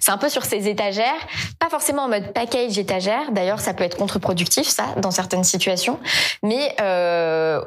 c'est 0.00 0.10
un 0.10 0.18
peu 0.18 0.28
sur 0.28 0.44
ses 0.44 0.68
étagères 0.68 1.20
pas 1.58 1.68
forcément 1.68 2.02
en 2.02 2.08
mode 2.08 2.32
package 2.32 2.78
étagère 2.78 3.30
d'ailleurs 3.32 3.60
ça 3.60 3.74
peut 3.74 3.84
être 3.84 3.96
contre-productif 3.96 4.68
ça 4.68 4.86
dans 4.96 5.10
certaines 5.10 5.44
situations 5.44 5.98
mais 6.42 6.74
euh, 6.80 7.60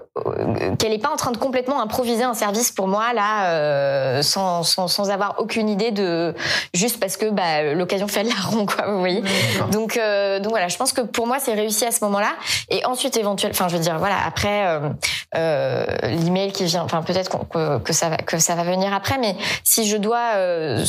qu'elle 0.80 0.94
est 0.94 1.02
pas 1.02 1.12
en 1.12 1.18
train 1.18 1.32
de 1.32 1.38
complètement 1.38 1.82
improviser 1.82 2.24
un 2.24 2.34
service 2.34 2.72
pour 2.72 2.88
moi 2.88 3.14
là 3.14 3.46
euh, 3.82 4.22
sans, 4.22 4.64
sans, 4.64 4.88
sans 4.88 5.10
avoir 5.10 5.36
aucune 5.40 5.70
idée 5.70 5.92
de 5.92 6.34
juste 6.74 7.00
parce 7.00 7.18
que 7.18 7.30
bah, 7.30 7.74
l'occasion 7.74 8.08
fait 8.08 8.24
le 8.24 8.30
larron 8.30 8.66
quoi 8.66 8.86
vous 8.88 9.00
voyez. 9.00 9.24
Donc 9.72 9.98
euh, 9.98 10.40
donc 10.40 10.52
voilà 10.52 10.68
je 10.68 10.78
pense 10.78 10.94
que 10.94 11.02
pour 11.02 11.28
moi 11.28 11.38
c'est 11.40 11.54
réussi 11.54 11.86
à 11.86 11.92
ce 11.92 12.04
moment-là. 12.06 12.34
Et 12.70 12.86
ensuite 12.86 13.18
éventuellement 13.18 13.56
enfin 13.56 13.68
je 13.68 13.78
veux 13.78 13.84
dire 13.84 13.98
voilà 13.98 14.18
après 14.26 14.68
euh, 14.68 14.90
euh, 15.36 15.86
l'email 16.04 16.52
qui 16.52 16.66
vient 16.66 16.84
enfin 16.84 17.02
peut-être 17.02 17.30
que, 17.50 17.80
que 17.80 17.94
ça 17.94 18.10
va 18.10 18.18
que 18.18 18.38
ça 18.38 18.56
va 18.56 18.64
venir 18.64 18.94
après 18.94 19.18
mais 19.18 19.36
si 19.64 19.88
je 19.88 19.98
dois 19.98 20.36
euh, 20.36 20.84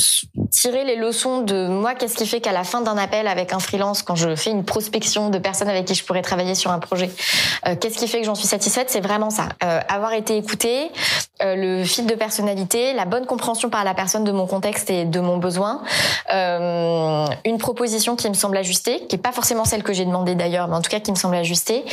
tirer 0.51 0.83
les 0.83 0.95
leçons 0.95 1.41
de 1.41 1.67
moi 1.67 1.95
qu'est-ce 1.95 2.15
qui 2.15 2.27
fait 2.27 2.41
qu'à 2.41 2.51
la 2.51 2.63
fin 2.63 2.81
d'un 2.81 2.97
appel 2.97 3.27
avec 3.27 3.53
un 3.53 3.59
freelance 3.59 4.03
quand 4.03 4.15
je 4.15 4.35
fais 4.35 4.51
une 4.51 4.63
prospection 4.63 5.29
de 5.29 5.39
personnes 5.39 5.69
avec 5.69 5.85
qui 5.85 5.95
je 5.95 6.03
pourrais 6.03 6.21
travailler 6.21 6.55
sur 6.55 6.71
un 6.71 6.79
projet 6.79 7.09
euh, 7.67 7.75
qu'est-ce 7.75 7.97
qui 7.97 8.07
fait 8.07 8.19
que 8.19 8.25
j'en 8.25 8.35
suis 8.35 8.47
satisfaite? 8.47 8.89
C'est 8.89 9.01
vraiment 9.01 9.29
ça. 9.29 9.49
Euh, 9.63 9.79
avoir 9.87 10.13
été 10.13 10.37
écoutée 10.37 10.91
euh, 11.43 11.55
le 11.55 11.83
fil 11.83 12.05
de 12.05 12.15
personnalité 12.15 12.93
la 12.93 13.05
bonne 13.05 13.25
compréhension 13.25 13.69
par 13.69 13.83
la 13.83 13.93
personne 13.93 14.23
de 14.23 14.31
mon 14.31 14.47
contexte 14.47 14.89
et 14.89 15.05
de 15.05 15.19
mon 15.19 15.37
besoin. 15.37 15.81
Euh, 16.33 17.25
une 17.45 17.57
proposition 17.57 18.15
qui 18.15 18.29
me 18.29 18.33
semble 18.33 18.57
ajustée 18.57 19.05
qui 19.07 19.15
est 19.15 19.19
pas 19.19 19.31
forcément 19.31 19.65
celle 19.65 19.83
que 19.83 19.93
j'ai 19.93 20.05
demandé 20.05 20.35
d'ailleurs 20.35 20.67
mais 20.67 20.75
en 20.75 20.81
tout 20.81 20.89
cas 20.89 20.99
qui 20.99 21.11
me 21.11 21.17
semble 21.17 21.35
ajustée. 21.35 21.83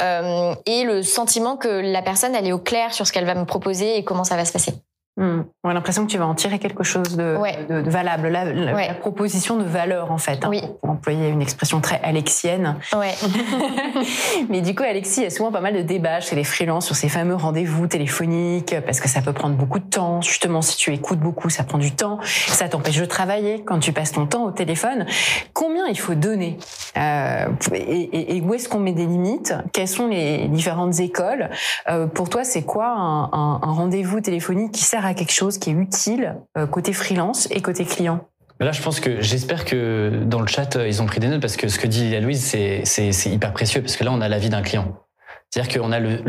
Euh, 0.00 0.54
et 0.66 0.84
le 0.84 1.02
sentiment 1.02 1.56
que 1.56 1.68
la 1.68 2.02
personne 2.02 2.34
elle 2.34 2.46
est 2.46 2.52
au 2.52 2.58
clair 2.58 2.94
sur 2.94 3.06
ce 3.06 3.12
qu'elle 3.12 3.26
va 3.26 3.34
me 3.34 3.44
proposer 3.44 3.96
et 3.96 4.04
comment 4.04 4.24
ça 4.24 4.36
va 4.36 4.44
se 4.44 4.52
passer 4.52 4.74
Hmm. 5.16 5.42
On 5.64 5.68
a 5.68 5.74
l'impression 5.74 6.06
que 6.06 6.10
tu 6.10 6.16
vas 6.18 6.26
en 6.26 6.34
tirer 6.34 6.58
quelque 6.58 6.82
chose 6.84 7.16
de, 7.16 7.36
Ouais. 7.36 7.66
de, 7.68 7.82
de 7.82 7.90
valable, 7.90 8.28
la, 8.28 8.44
la- 8.44 8.74
Ouais. 8.74 8.86
la 8.88 8.94
proposition 8.94 9.56
de 9.56 9.64
valeur 9.64 10.12
en 10.12 10.18
fait, 10.18 10.44
hein, 10.44 10.48
Oui. 10.48 10.62
pour 10.80 10.90
employer 10.90 11.28
une 11.28 11.42
expression 11.42 11.80
très 11.80 12.00
alexienne. 12.02 12.76
ouais 12.96 13.12
Mais 14.48 14.60
du 14.62 14.74
coup, 14.74 14.82
Alexis, 14.82 15.20
il 15.20 15.24
y 15.24 15.26
a 15.26 15.30
souvent 15.30 15.52
pas 15.52 15.60
mal 15.60 15.74
de 15.74 15.82
débats 15.82 16.20
chez 16.20 16.36
les 16.36 16.44
freelances 16.44 16.86
sur 16.86 16.96
ces 16.96 17.08
fameux 17.08 17.34
rendez-vous 17.34 17.86
téléphoniques, 17.86 18.74
parce 18.86 19.00
que 19.00 19.08
ça 19.08 19.20
peut 19.20 19.32
prendre 19.32 19.56
beaucoup 19.56 19.78
de 19.78 19.84
temps. 19.84 20.20
Justement, 20.22 20.62
si 20.62 20.76
tu 20.76 20.92
écoutes 20.92 21.18
beaucoup, 21.20 21.50
ça 21.50 21.64
prend 21.64 21.78
du 21.78 21.92
temps. 21.92 22.18
Ça 22.24 22.68
t'empêche 22.68 22.98
de 22.98 23.04
travailler 23.04 23.62
quand 23.64 23.78
tu 23.78 23.92
passes 23.92 24.12
ton 24.12 24.26
temps 24.26 24.44
au 24.44 24.50
téléphone. 24.52 25.06
Combien 25.52 25.86
il 25.86 25.98
faut 25.98 26.14
donner 26.14 26.56
euh, 26.96 27.46
et, 27.74 27.78
et- 27.80 28.36
et 28.36 28.40
où 28.40 28.54
est-ce 28.54 28.68
qu'on 28.68 28.78
met 28.80 28.92
des 28.92 29.06
limites? 29.06 29.54
Quelles 29.72 29.88
sont 29.88 30.06
les 30.08 30.48
différentes 30.48 30.98
écoles? 31.00 31.50
Euh, 31.88 32.06
Pour 32.06 32.28
toi, 32.28 32.44
c'est 32.44 32.62
quoi 32.62 32.86
un, 32.88 33.24
un- 33.32 33.60
un 33.62 33.72
rendez-vous 33.72 34.20
téléphonique 34.20 34.72
qui 34.72 34.84
sert 34.84 34.99
à 35.04 35.14
quelque 35.14 35.32
chose, 35.32 35.58
qui 35.58 35.70
est 35.70 35.74
utile 35.74 36.36
euh, 36.56 36.66
côté 36.66 36.92
freelance 36.92 37.48
et 37.50 37.60
côté 37.60 37.84
client 37.84 38.26
Là, 38.60 38.72
je 38.72 38.82
pense 38.82 39.00
que 39.00 39.22
j'espère 39.22 39.64
que 39.64 40.22
dans 40.26 40.40
le 40.40 40.46
chat, 40.46 40.76
euh, 40.76 40.86
ils 40.86 41.00
ont 41.00 41.06
pris 41.06 41.18
des 41.18 41.28
notes 41.28 41.40
parce 41.40 41.56
que 41.56 41.68
ce 41.68 41.78
que 41.78 41.86
dit 41.86 42.18
Louise, 42.20 42.44
c'est 42.84 43.26
hyper 43.26 43.54
précieux 43.54 43.80
parce 43.80 43.96
que 43.96 44.04
là, 44.04 44.12
on 44.12 44.20
a 44.20 44.28
l'avis 44.28 44.50
d'un 44.50 44.60
client. 44.60 45.00
C'est-à-dire 45.48 45.80
qu'on 45.80 45.90
a 45.90 45.98
le, 45.98 46.20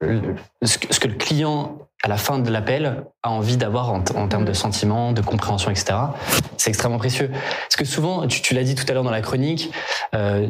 le, 0.00 0.36
ce, 0.62 0.78
que, 0.78 1.08
le 1.08 1.14
client 1.14 1.78
à 2.02 2.08
la 2.08 2.16
fin 2.16 2.38
de 2.38 2.50
l'appel 2.50 3.04
a 3.22 3.30
envie 3.30 3.56
d'avoir 3.56 3.92
en, 3.92 4.02
termes 4.02 4.44
de 4.44 4.52
sentiments, 4.52 5.12
de 5.12 5.20
compréhension, 5.20 5.70
etc. 5.70 5.94
C'est 6.56 6.70
extrêmement 6.70 6.98
précieux. 6.98 7.30
Parce 7.30 7.76
que 7.76 7.84
souvent, 7.84 8.26
tu, 8.26 8.40
tu 8.40 8.54
l'as 8.54 8.62
dit 8.62 8.74
tout 8.74 8.84
à 8.88 8.94
l'heure 8.94 9.02
dans 9.02 9.10
la 9.10 9.20
chronique, 9.20 9.70
euh, 10.14 10.46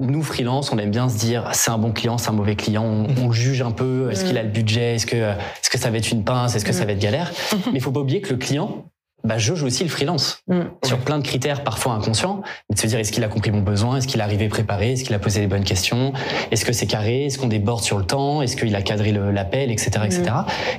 nous 0.00 0.22
freelance, 0.22 0.72
on 0.72 0.78
aime 0.78 0.90
bien 0.90 1.08
se 1.08 1.18
dire 1.18 1.48
c'est 1.52 1.70
un 1.70 1.78
bon 1.78 1.92
client, 1.92 2.18
c'est 2.18 2.30
un 2.30 2.34
mauvais 2.34 2.56
client. 2.56 2.84
On, 2.84 3.26
on 3.26 3.32
juge 3.32 3.62
un 3.62 3.70
peu. 3.70 4.10
Est-ce 4.10 4.24
qu'il 4.24 4.38
a 4.38 4.42
le 4.42 4.48
budget 4.48 4.94
Est-ce 4.94 5.06
que 5.06 5.16
est-ce 5.16 5.70
que 5.70 5.78
ça 5.78 5.90
va 5.90 5.98
être 5.98 6.10
une 6.10 6.24
pince 6.24 6.56
Est-ce 6.56 6.64
que 6.64 6.72
ça 6.72 6.84
va 6.84 6.92
être 6.92 6.98
galère 6.98 7.30
Mais 7.66 7.78
il 7.78 7.80
faut 7.80 7.92
pas 7.92 8.00
oublier 8.00 8.20
que 8.20 8.30
le 8.30 8.36
client 8.36 8.84
bah, 9.24 9.38
jauge 9.38 9.62
aussi 9.62 9.82
le 9.82 9.90
freelance 9.90 10.42
sur 10.84 10.98
plein 10.98 11.18
de 11.18 11.24
critères 11.24 11.62
parfois 11.62 11.92
inconscients, 11.92 12.42
mais 12.68 12.74
de 12.74 12.80
se 12.80 12.86
dire 12.86 12.98
est-ce 12.98 13.12
qu'il 13.12 13.22
a 13.24 13.28
compris 13.28 13.50
mon 13.50 13.60
besoin, 13.60 13.96
est-ce 13.96 14.08
qu'il 14.08 14.20
est 14.20 14.22
arrivé 14.22 14.48
préparé, 14.48 14.92
est-ce 14.92 15.04
qu'il 15.04 15.14
a 15.14 15.18
posé 15.18 15.40
les 15.40 15.46
bonnes 15.46 15.64
questions, 15.64 16.12
est-ce 16.50 16.64
que 16.64 16.72
c'est 16.72 16.86
carré, 16.86 17.26
est-ce 17.26 17.38
qu'on 17.38 17.48
déborde 17.48 17.82
sur 17.82 17.98
le 17.98 18.04
temps, 18.04 18.40
est-ce 18.42 18.56
qu'il 18.56 18.74
a 18.74 18.82
cadré 18.82 19.12
l'appel, 19.12 19.70
etc., 19.70 19.90
etc. 20.04 20.22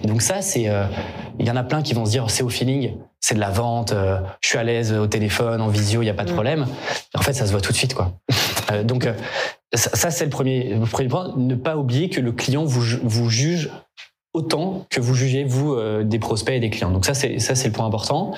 Et 0.03 0.07
donc 0.07 0.21
ça, 0.21 0.41
c'est, 0.41 0.69
euh, 0.69 0.85
il 1.39 1.47
y 1.47 1.51
en 1.51 1.55
a 1.55 1.63
plein 1.63 1.81
qui 1.81 1.93
vont 1.93 2.05
se 2.05 2.11
dire 2.11 2.29
c'est 2.29 2.43
au 2.43 2.49
feeling, 2.49 2.95
c'est 3.19 3.35
de 3.35 3.39
la 3.39 3.51
vente, 3.51 3.91
euh, 3.93 4.17
je 4.41 4.49
suis 4.49 4.57
à 4.57 4.63
l'aise 4.63 4.91
au 4.91 5.07
téléphone, 5.07 5.61
en 5.61 5.67
visio, 5.67 6.01
il 6.01 6.05
y 6.05 6.09
a 6.09 6.13
pas 6.15 6.25
de 6.25 6.33
problème. 6.33 6.65
En 7.13 7.21
fait, 7.21 7.33
ça 7.33 7.45
se 7.45 7.51
voit 7.51 7.61
tout 7.61 7.71
de 7.71 7.77
suite, 7.77 7.93
quoi. 7.93 8.13
Euh, 8.71 8.83
donc 8.83 9.05
euh, 9.05 9.13
ça, 9.73 10.11
c'est 10.11 10.25
le 10.25 10.29
premier, 10.29 10.73
le 10.73 10.85
premier 10.85 11.09
point. 11.09 11.33
Ne 11.37 11.55
pas 11.55 11.77
oublier 11.77 12.09
que 12.09 12.21
le 12.21 12.31
client 12.31 12.65
vous, 12.65 12.83
vous 13.03 13.29
juge 13.29 13.71
autant 14.33 14.85
que 14.89 15.01
vous 15.01 15.13
jugez 15.13 15.43
vous 15.43 15.73
euh, 15.73 16.03
des 16.03 16.19
prospects 16.19 16.55
et 16.55 16.59
des 16.59 16.69
clients. 16.69 16.91
Donc 16.91 17.05
ça 17.05 17.13
c'est 17.13 17.39
ça 17.39 17.55
c'est 17.55 17.67
le 17.67 17.73
point 17.73 17.85
important. 17.85 18.33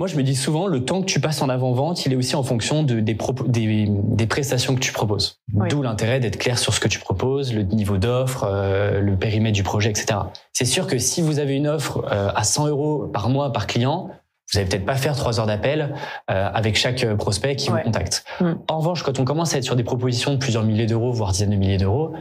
Moi 0.00 0.08
je 0.08 0.16
me 0.16 0.24
dis 0.24 0.34
souvent 0.34 0.66
le 0.66 0.84
temps 0.84 1.00
que 1.00 1.06
tu 1.06 1.20
passes 1.20 1.40
en 1.40 1.48
avant 1.48 1.72
vente, 1.72 2.04
il 2.04 2.12
est 2.12 2.16
aussi 2.16 2.34
en 2.34 2.42
fonction 2.42 2.82
de, 2.82 2.98
des, 2.98 3.16
des 3.46 3.86
des 3.88 4.26
prestations 4.26 4.74
que 4.74 4.80
tu 4.80 4.92
proposes. 4.92 5.38
Oui. 5.52 5.68
D'où 5.68 5.82
l'intérêt 5.82 6.18
d'être 6.18 6.38
clair 6.38 6.58
sur 6.58 6.74
ce 6.74 6.80
que 6.80 6.88
tu 6.88 6.98
proposes, 6.98 7.54
le 7.54 7.62
niveau 7.62 7.96
d'offre, 7.96 8.44
euh, 8.44 8.98
le 8.98 9.16
périmètre 9.16 9.54
du 9.54 9.62
projet, 9.62 9.90
etc. 9.90 10.18
C'est 10.52 10.64
sûr 10.64 10.88
que 10.88 10.98
si 10.98 11.22
vous 11.22 11.38
avez 11.38 11.54
une 11.54 11.68
offre 11.68 12.04
euh, 12.10 12.30
à 12.34 12.42
100 12.42 12.66
euros 12.66 13.06
par 13.12 13.28
mois 13.28 13.52
par 13.52 13.68
client, 13.68 14.10
vous 14.54 14.60
allez 14.60 14.68
peut-être 14.68 14.86
pas 14.86 14.94
faire 14.94 15.16
trois 15.16 15.40
heures 15.40 15.46
d'appel 15.46 15.94
euh, 16.30 16.50
avec 16.54 16.76
chaque 16.76 17.02
euh, 17.02 17.16
prospect 17.16 17.56
qui 17.56 17.70
Ouais. 17.70 17.78
vous 17.78 17.84
contacte. 17.86 18.24
Mm. 18.40 18.52
En 18.68 18.78
revanche, 18.78 19.02
quand 19.02 19.18
on 19.18 19.24
commence 19.24 19.54
à 19.54 19.58
être 19.58 19.64
sur 19.64 19.74
des 19.76 19.82
propositions 19.84 20.30
de 20.32 20.36
plusieurs 20.36 20.62
milliers 20.62 20.86
d'euros, 20.86 21.12
voire 21.12 21.32
dizaines 21.32 21.50
de 21.50 21.56
milliers 21.56 21.76
d'euros, 21.76 22.12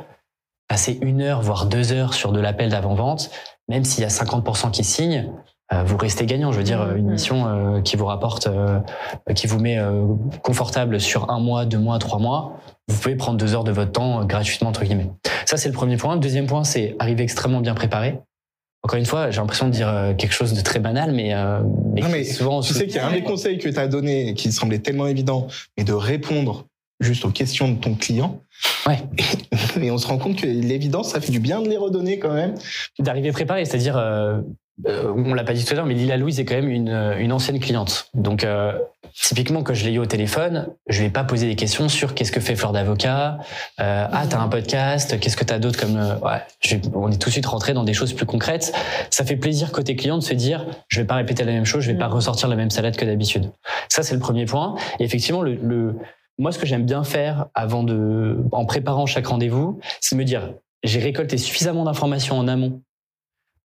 passer 0.68 0.98
une 1.02 1.22
heure, 1.22 1.42
voire 1.42 1.68
deux 1.68 1.92
heures 1.92 2.14
sur 2.16 2.32
de 2.32 2.40
l'appel 2.40 2.70
d'avant-vente, 2.70 3.30
même 3.70 3.84
s'il 3.84 4.02
y 4.02 4.06
a 4.06 4.10
50% 4.10 4.72
qui 4.72 4.84
signent, 4.84 5.30
euh, 5.72 5.84
vous 5.84 5.98
restez 5.98 6.26
gagnant. 6.26 6.52
Je 6.52 6.58
veux 6.58 6.64
dire, 6.64 6.82
euh, 6.82 6.96
une 6.96 7.12
mission 7.12 7.46
euh, 7.46 7.82
qui 7.82 7.96
vous 7.98 8.06
rapporte, 8.06 8.48
euh, 8.48 8.80
qui 9.36 9.46
vous 9.46 9.60
met 9.60 9.78
confortable 10.42 11.00
sur 11.00 11.30
un 11.30 11.40
mois, 11.40 11.66
deux 11.66 11.78
mois, 11.80 12.00
trois 12.00 12.20
mois, 12.20 12.54
vous 12.88 12.98
pouvez 13.00 13.16
prendre 13.16 13.38
deux 13.38 13.54
heures 13.54 13.64
de 13.64 13.72
votre 13.72 13.92
temps 13.92 14.26
gratuitement, 14.26 14.70
entre 14.70 14.84
guillemets. 14.84 15.12
Ça, 15.46 15.58
c'est 15.58 15.70
le 15.70 15.74
premier 15.76 15.98
point. 15.98 16.16
Le 16.16 16.20
deuxième 16.20 16.48
point, 16.48 16.64
c'est 16.64 16.96
arriver 17.00 17.24
extrêmement 17.24 17.62
bien 17.62 17.76
préparé. 17.76 18.20
Encore 18.86 19.00
une 19.00 19.06
fois, 19.06 19.32
j'ai 19.32 19.40
l'impression 19.40 19.68
de 19.68 19.72
dire 19.72 19.88
euh, 19.88 20.14
quelque 20.14 20.34
chose 20.34 20.54
de 20.54 20.62
très 20.62 20.80
banal, 20.80 21.14
mais, 21.14 21.34
euh, 21.34 21.62
mais, 21.94 22.02
Non, 22.02 22.10
mais 22.10 22.26
souvent... 22.26 22.62
Tu 22.62 22.74
sais 22.74 22.86
qu'il 22.86 22.98
y 22.98 23.00
a 23.00 23.08
un 23.08 23.14
des 23.14 23.24
conseils 23.24 23.58
que 23.58 23.70
tu 23.70 23.80
as 23.80 23.88
donné 23.88 24.34
qui 24.34 24.52
semblait 24.52 24.80
tellement 24.80 25.08
évident, 25.08 25.48
mais 25.78 25.86
de 25.86 25.94
répondre 25.94 26.66
juste 27.00 27.24
aux 27.24 27.30
questions 27.30 27.70
de 27.70 27.80
ton 27.80 27.96
client. 27.96 28.42
Ouais. 28.86 29.00
Et 29.82 29.90
on 29.90 29.98
se 29.98 30.06
rend 30.06 30.18
compte 30.18 30.42
que 30.42 30.48
l'évidence, 30.48 31.12
ça 31.12 31.22
fait 31.22 31.32
du 31.32 31.40
bien 31.40 31.62
de 31.62 31.70
les 31.70 31.78
redonner 31.78 32.20
quand 32.20 32.34
même. 32.34 32.56
d'arriver 33.00 33.32
préparé, 33.32 33.64
c'est-à-dire, 33.64 33.96
euh, 33.98 34.42
euh, 34.88 35.14
on 35.16 35.34
l'a 35.34 35.44
pas 35.44 35.54
dit 35.54 35.64
tout 35.64 35.74
à 35.74 35.76
l'heure, 35.76 35.86
mais 35.86 35.94
Lila 35.94 36.18
Louise 36.18 36.40
est 36.40 36.46
quand 36.46 36.56
même 36.56 36.70
une, 36.70 36.90
euh, 36.90 37.18
une 37.20 37.32
ancienne 37.32 37.60
cliente. 37.60 38.08
Donc, 38.14 38.44
euh, 38.44 38.74
typiquement, 39.14 39.62
quand 39.64 39.74
je 39.74 39.86
l'ai 39.86 39.94
eu 39.94 40.00
au 40.00 40.06
téléphone, 40.06 40.68
je 40.88 41.04
vais 41.04 41.10
pas 41.10 41.24
poser 41.24 41.48
des 41.48 41.56
questions 41.56 41.90
sur 41.90 42.16
qu'est-ce 42.16 42.32
que 42.32 42.40
fait 42.40 42.56
Fleur 42.56 42.72
d'avocat, 42.72 43.38
euh, 43.80 44.08
ah 44.12 44.24
t'as 44.28 44.40
un 44.40 44.48
podcast, 44.48 45.20
qu'est-ce 45.20 45.38
que 45.38 45.44
t'as 45.44 45.60
d'autre 45.60 45.80
comme, 45.80 45.98
euh, 45.98 46.18
ouais, 46.20 46.42
je 46.62 46.78
on 46.96 47.12
est 47.12 47.22
tout 47.22 47.30
de 47.30 47.34
suite 47.34 47.46
rentré 47.46 47.74
dans 47.74 47.84
des 47.84 47.94
choses 47.94 48.14
plus 48.14 48.26
concrètes. 48.26 48.74
Ça 49.12 49.24
fait 49.24 49.36
plaisir 49.38 49.72
côté 49.72 49.96
client 49.96 50.18
de 50.18 50.24
se 50.24 50.34
dire, 50.34 50.66
je 50.88 51.02
vais 51.02 51.08
pas 51.08 51.16
répéter 51.16 51.44
la 51.44 51.52
même 51.52 51.66
chose, 51.66 51.84
je 51.84 51.92
vais 51.92 51.98
pas 51.98 52.08
Mhm. 52.08 52.14
ressortir 52.16 52.48
la 52.48 52.56
même 52.56 52.72
salade 52.72 52.96
que 52.96 53.06
d'habitude. 53.06 53.52
Ça 53.90 54.02
c'est 54.04 54.14
le 54.16 54.20
premier 54.20 54.46
point. 54.46 54.76
Et 55.00 55.04
effectivement, 55.04 55.42
le, 55.44 55.56
le 55.56 55.96
moi 56.40 56.52
ce 56.52 56.58
que 56.58 56.66
j'aime 56.66 56.86
bien 56.86 57.04
faire 57.04 57.46
avant 57.54 57.84
de, 57.84 58.40
en 58.52 58.66
préparant 58.66 59.06
chaque 59.06 59.28
rendez-vous, 59.28 59.80
c'est 60.02 60.16
me 60.16 60.24
dire, 60.24 60.50
j'ai 60.84 61.00
récolté 61.00 61.38
suffisamment 61.38 61.84
d'informations 61.84 62.38
en 62.38 62.48
amont 62.48 62.82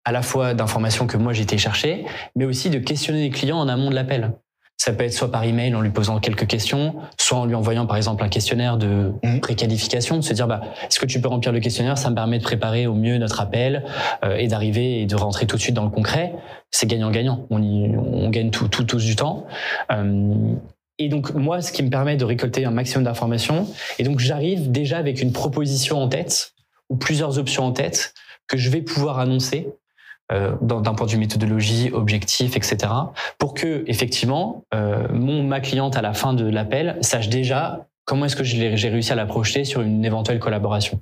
à 0.08 0.12
la 0.12 0.22
fois 0.22 0.54
d'informations 0.54 1.06
que 1.06 1.18
moi 1.18 1.34
été 1.38 1.58
chercher, 1.58 2.06
mais 2.34 2.46
aussi 2.46 2.70
de 2.70 2.78
questionner 2.78 3.20
les 3.20 3.30
clients 3.30 3.58
en 3.58 3.68
amont 3.68 3.90
de 3.90 3.94
l'appel. 3.94 4.32
Ça 4.78 4.92
peut 4.94 5.04
être 5.04 5.12
soit 5.12 5.30
par 5.30 5.44
email 5.44 5.74
en 5.74 5.82
lui 5.82 5.90
posant 5.90 6.18
quelques 6.18 6.46
questions, 6.46 6.94
soit 7.18 7.36
en 7.36 7.44
lui 7.44 7.54
envoyant 7.54 7.84
par 7.84 7.98
exemple 7.98 8.24
un 8.24 8.30
questionnaire 8.30 8.78
de 8.78 9.12
Mhm. 9.22 9.40
préqualification, 9.40 10.16
de 10.16 10.22
se 10.22 10.32
dire 10.32 10.46
bah 10.46 10.62
est-ce 10.84 10.98
que 10.98 11.04
tu 11.04 11.20
peux 11.20 11.28
remplir 11.28 11.52
le 11.52 11.60
questionnaire, 11.60 11.98
ça 11.98 12.08
me 12.08 12.14
permet 12.14 12.38
de 12.38 12.42
préparer 12.42 12.86
au 12.86 12.94
mieux 12.94 13.18
notre 13.18 13.38
appel 13.42 13.84
euh, 14.24 14.36
et 14.36 14.46
d'arriver 14.48 15.02
et 15.02 15.06
de 15.06 15.14
rentrer 15.14 15.46
tout 15.46 15.56
de 15.56 15.60
suite 15.60 15.74
dans 15.74 15.84
le 15.84 15.90
concret. 15.90 16.32
C'est 16.70 16.86
gagnant-gagnant. 16.86 17.44
On, 17.50 17.60
y- 17.62 17.94
on 17.98 18.30
gagne 18.30 18.50
tout, 18.50 18.68
tout, 18.68 18.84
tous 18.84 19.04
du 19.04 19.14
temps. 19.14 19.44
Euh, 19.92 20.32
et 20.98 21.10
donc 21.10 21.34
moi, 21.34 21.60
ce 21.60 21.70
qui 21.70 21.82
me 21.82 21.90
permet 21.90 22.16
de 22.16 22.24
récolter 22.24 22.64
un 22.64 22.70
maximum 22.70 23.04
d'informations, 23.04 23.66
et 23.98 24.04
donc 24.04 24.20
j'arrive 24.20 24.70
déjà 24.70 24.96
avec 24.96 25.20
une 25.20 25.32
proposition 25.32 26.00
en 26.02 26.08
tête 26.08 26.54
ou 26.88 26.96
plusieurs 26.96 27.38
options 27.38 27.64
en 27.66 27.72
tête 27.72 28.14
que 28.46 28.56
je 28.56 28.70
vais 28.70 28.80
pouvoir 28.80 29.18
annoncer 29.18 29.68
euh, 30.30 30.52
d'un 30.60 30.94
point 30.94 31.06
de 31.06 31.12
vue 31.12 31.18
méthodologie, 31.18 31.90
objectif, 31.92 32.56
etc. 32.56 32.92
Pour 33.38 33.54
que 33.54 33.82
effectivement 33.86 34.64
euh, 34.74 35.08
mon 35.10 35.42
ma 35.42 35.60
cliente 35.60 35.96
à 35.96 36.02
la 36.02 36.12
fin 36.12 36.34
de 36.34 36.46
l'appel 36.46 36.98
sache 37.00 37.30
déjà 37.30 37.86
comment 38.04 38.26
est-ce 38.26 38.36
que 38.36 38.44
j'ai 38.44 38.88
réussi 38.88 39.10
à 39.12 39.14
la 39.14 39.24
projeter 39.26 39.64
sur 39.64 39.80
une 39.80 40.04
éventuelle 40.04 40.38
collaboration. 40.38 41.00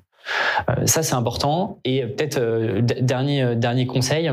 Euh, 0.69 0.87
ça 0.87 1.03
c'est 1.03 1.15
important 1.15 1.81
et 1.85 2.07
peut-être 2.07 2.41
dernier 3.01 3.57
dernier 3.57 3.87
conseil 3.87 4.31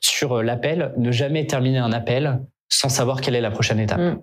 sur 0.00 0.42
l'appel, 0.42 0.92
ne 0.96 1.12
jamais 1.12 1.46
terminer 1.46 1.78
un 1.78 1.92
appel 1.92 2.40
sans 2.70 2.88
savoir 2.88 3.20
quelle 3.20 3.34
est 3.34 3.42
la 3.42 3.50
prochaine 3.50 3.78
étape. 3.78 4.00
Mm. 4.00 4.22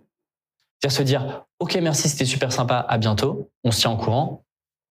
C'est-à-dire 0.80 0.98
se 0.98 1.04
dire 1.04 1.46
ok 1.60 1.78
merci 1.82 2.10
c'était 2.10 2.26
super 2.26 2.52
sympa 2.52 2.84
à 2.90 2.98
bientôt 2.98 3.52
on 3.64 3.70
se 3.70 3.82
tient 3.82 3.92
en 3.92 3.98
courant 3.98 4.44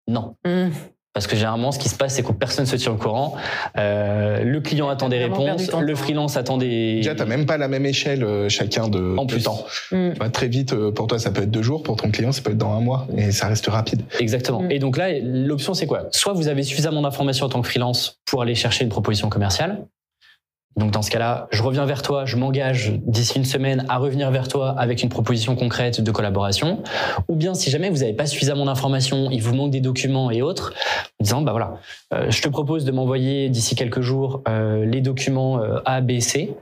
non 0.08 0.36
Hmm. 0.44 0.70
Parce 1.16 1.26
que 1.26 1.34
généralement, 1.34 1.72
ce 1.72 1.78
qui 1.78 1.88
se 1.88 1.94
passe, 1.94 2.16
c'est 2.16 2.22
que 2.22 2.30
personne 2.30 2.66
se 2.66 2.76
tient 2.76 2.92
au 2.92 2.96
courant. 2.96 3.36
Euh, 3.78 4.44
le 4.44 4.60
client 4.60 4.90
attend 4.90 5.08
des 5.08 5.16
réponses, 5.16 5.70
le 5.72 5.94
freelance 5.94 6.36
attend 6.36 6.58
des. 6.58 6.96
Déjà, 6.96 7.14
t'as 7.14 7.24
même 7.24 7.46
pas 7.46 7.56
la 7.56 7.68
même 7.68 7.86
échelle 7.86 8.22
euh, 8.22 8.50
chacun 8.50 8.88
de, 8.88 9.16
en 9.16 9.24
plus. 9.24 9.44
temps. 9.44 9.64
Mm. 9.92 10.10
très 10.30 10.48
vite, 10.48 10.74
euh, 10.74 10.92
pour 10.92 11.06
toi, 11.06 11.18
ça 11.18 11.30
peut 11.30 11.44
être 11.44 11.50
deux 11.50 11.62
jours, 11.62 11.82
pour 11.82 11.96
ton 11.96 12.10
client, 12.10 12.32
ça 12.32 12.42
peut 12.42 12.50
être 12.50 12.58
dans 12.58 12.74
un 12.74 12.80
mois, 12.80 13.06
et 13.16 13.32
ça 13.32 13.46
reste 13.46 13.66
rapide. 13.68 14.02
Exactement. 14.20 14.60
Mm. 14.60 14.72
Et 14.72 14.78
donc 14.78 14.98
là, 14.98 15.18
l'option, 15.22 15.72
c'est 15.72 15.86
quoi? 15.86 16.02
Soit 16.10 16.34
vous 16.34 16.48
avez 16.48 16.62
suffisamment 16.62 17.00
d'informations 17.00 17.46
en 17.46 17.48
tant 17.48 17.62
que 17.62 17.68
freelance 17.68 18.18
pour 18.26 18.42
aller 18.42 18.54
chercher 18.54 18.84
une 18.84 18.90
proposition 18.90 19.30
commerciale, 19.30 19.86
donc 20.76 20.90
dans 20.90 21.00
ce 21.00 21.10
cas-là, 21.10 21.48
je 21.52 21.62
reviens 21.62 21.86
vers 21.86 22.02
toi, 22.02 22.26
je 22.26 22.36
m'engage 22.36 22.92
d'ici 23.06 23.38
une 23.38 23.46
semaine 23.46 23.86
à 23.88 23.96
revenir 23.96 24.30
vers 24.30 24.46
toi 24.46 24.74
avec 24.76 25.02
une 25.02 25.08
proposition 25.08 25.56
concrète 25.56 26.02
de 26.02 26.10
collaboration. 26.10 26.82
Ou 27.28 27.34
bien 27.34 27.54
si 27.54 27.70
jamais 27.70 27.88
vous 27.88 27.98
n'avez 27.98 28.12
pas 28.12 28.26
suffisamment 28.26 28.66
d'informations, 28.66 29.30
il 29.30 29.42
vous 29.42 29.54
manque 29.54 29.70
des 29.70 29.80
documents 29.80 30.30
et 30.30 30.42
autres, 30.42 30.74
en 31.18 31.24
disant 31.24 31.40
bah 31.40 31.52
voilà, 31.52 31.76
euh, 32.12 32.30
je 32.30 32.42
te 32.42 32.48
propose 32.50 32.84
de 32.84 32.92
m'envoyer 32.92 33.48
d'ici 33.48 33.74
quelques 33.74 34.02
jours 34.02 34.42
euh, 34.48 34.84
les 34.84 35.00
documents 35.00 35.62
euh, 35.62 35.78
A, 35.86 36.02
B, 36.02 36.20
C. 36.20 36.54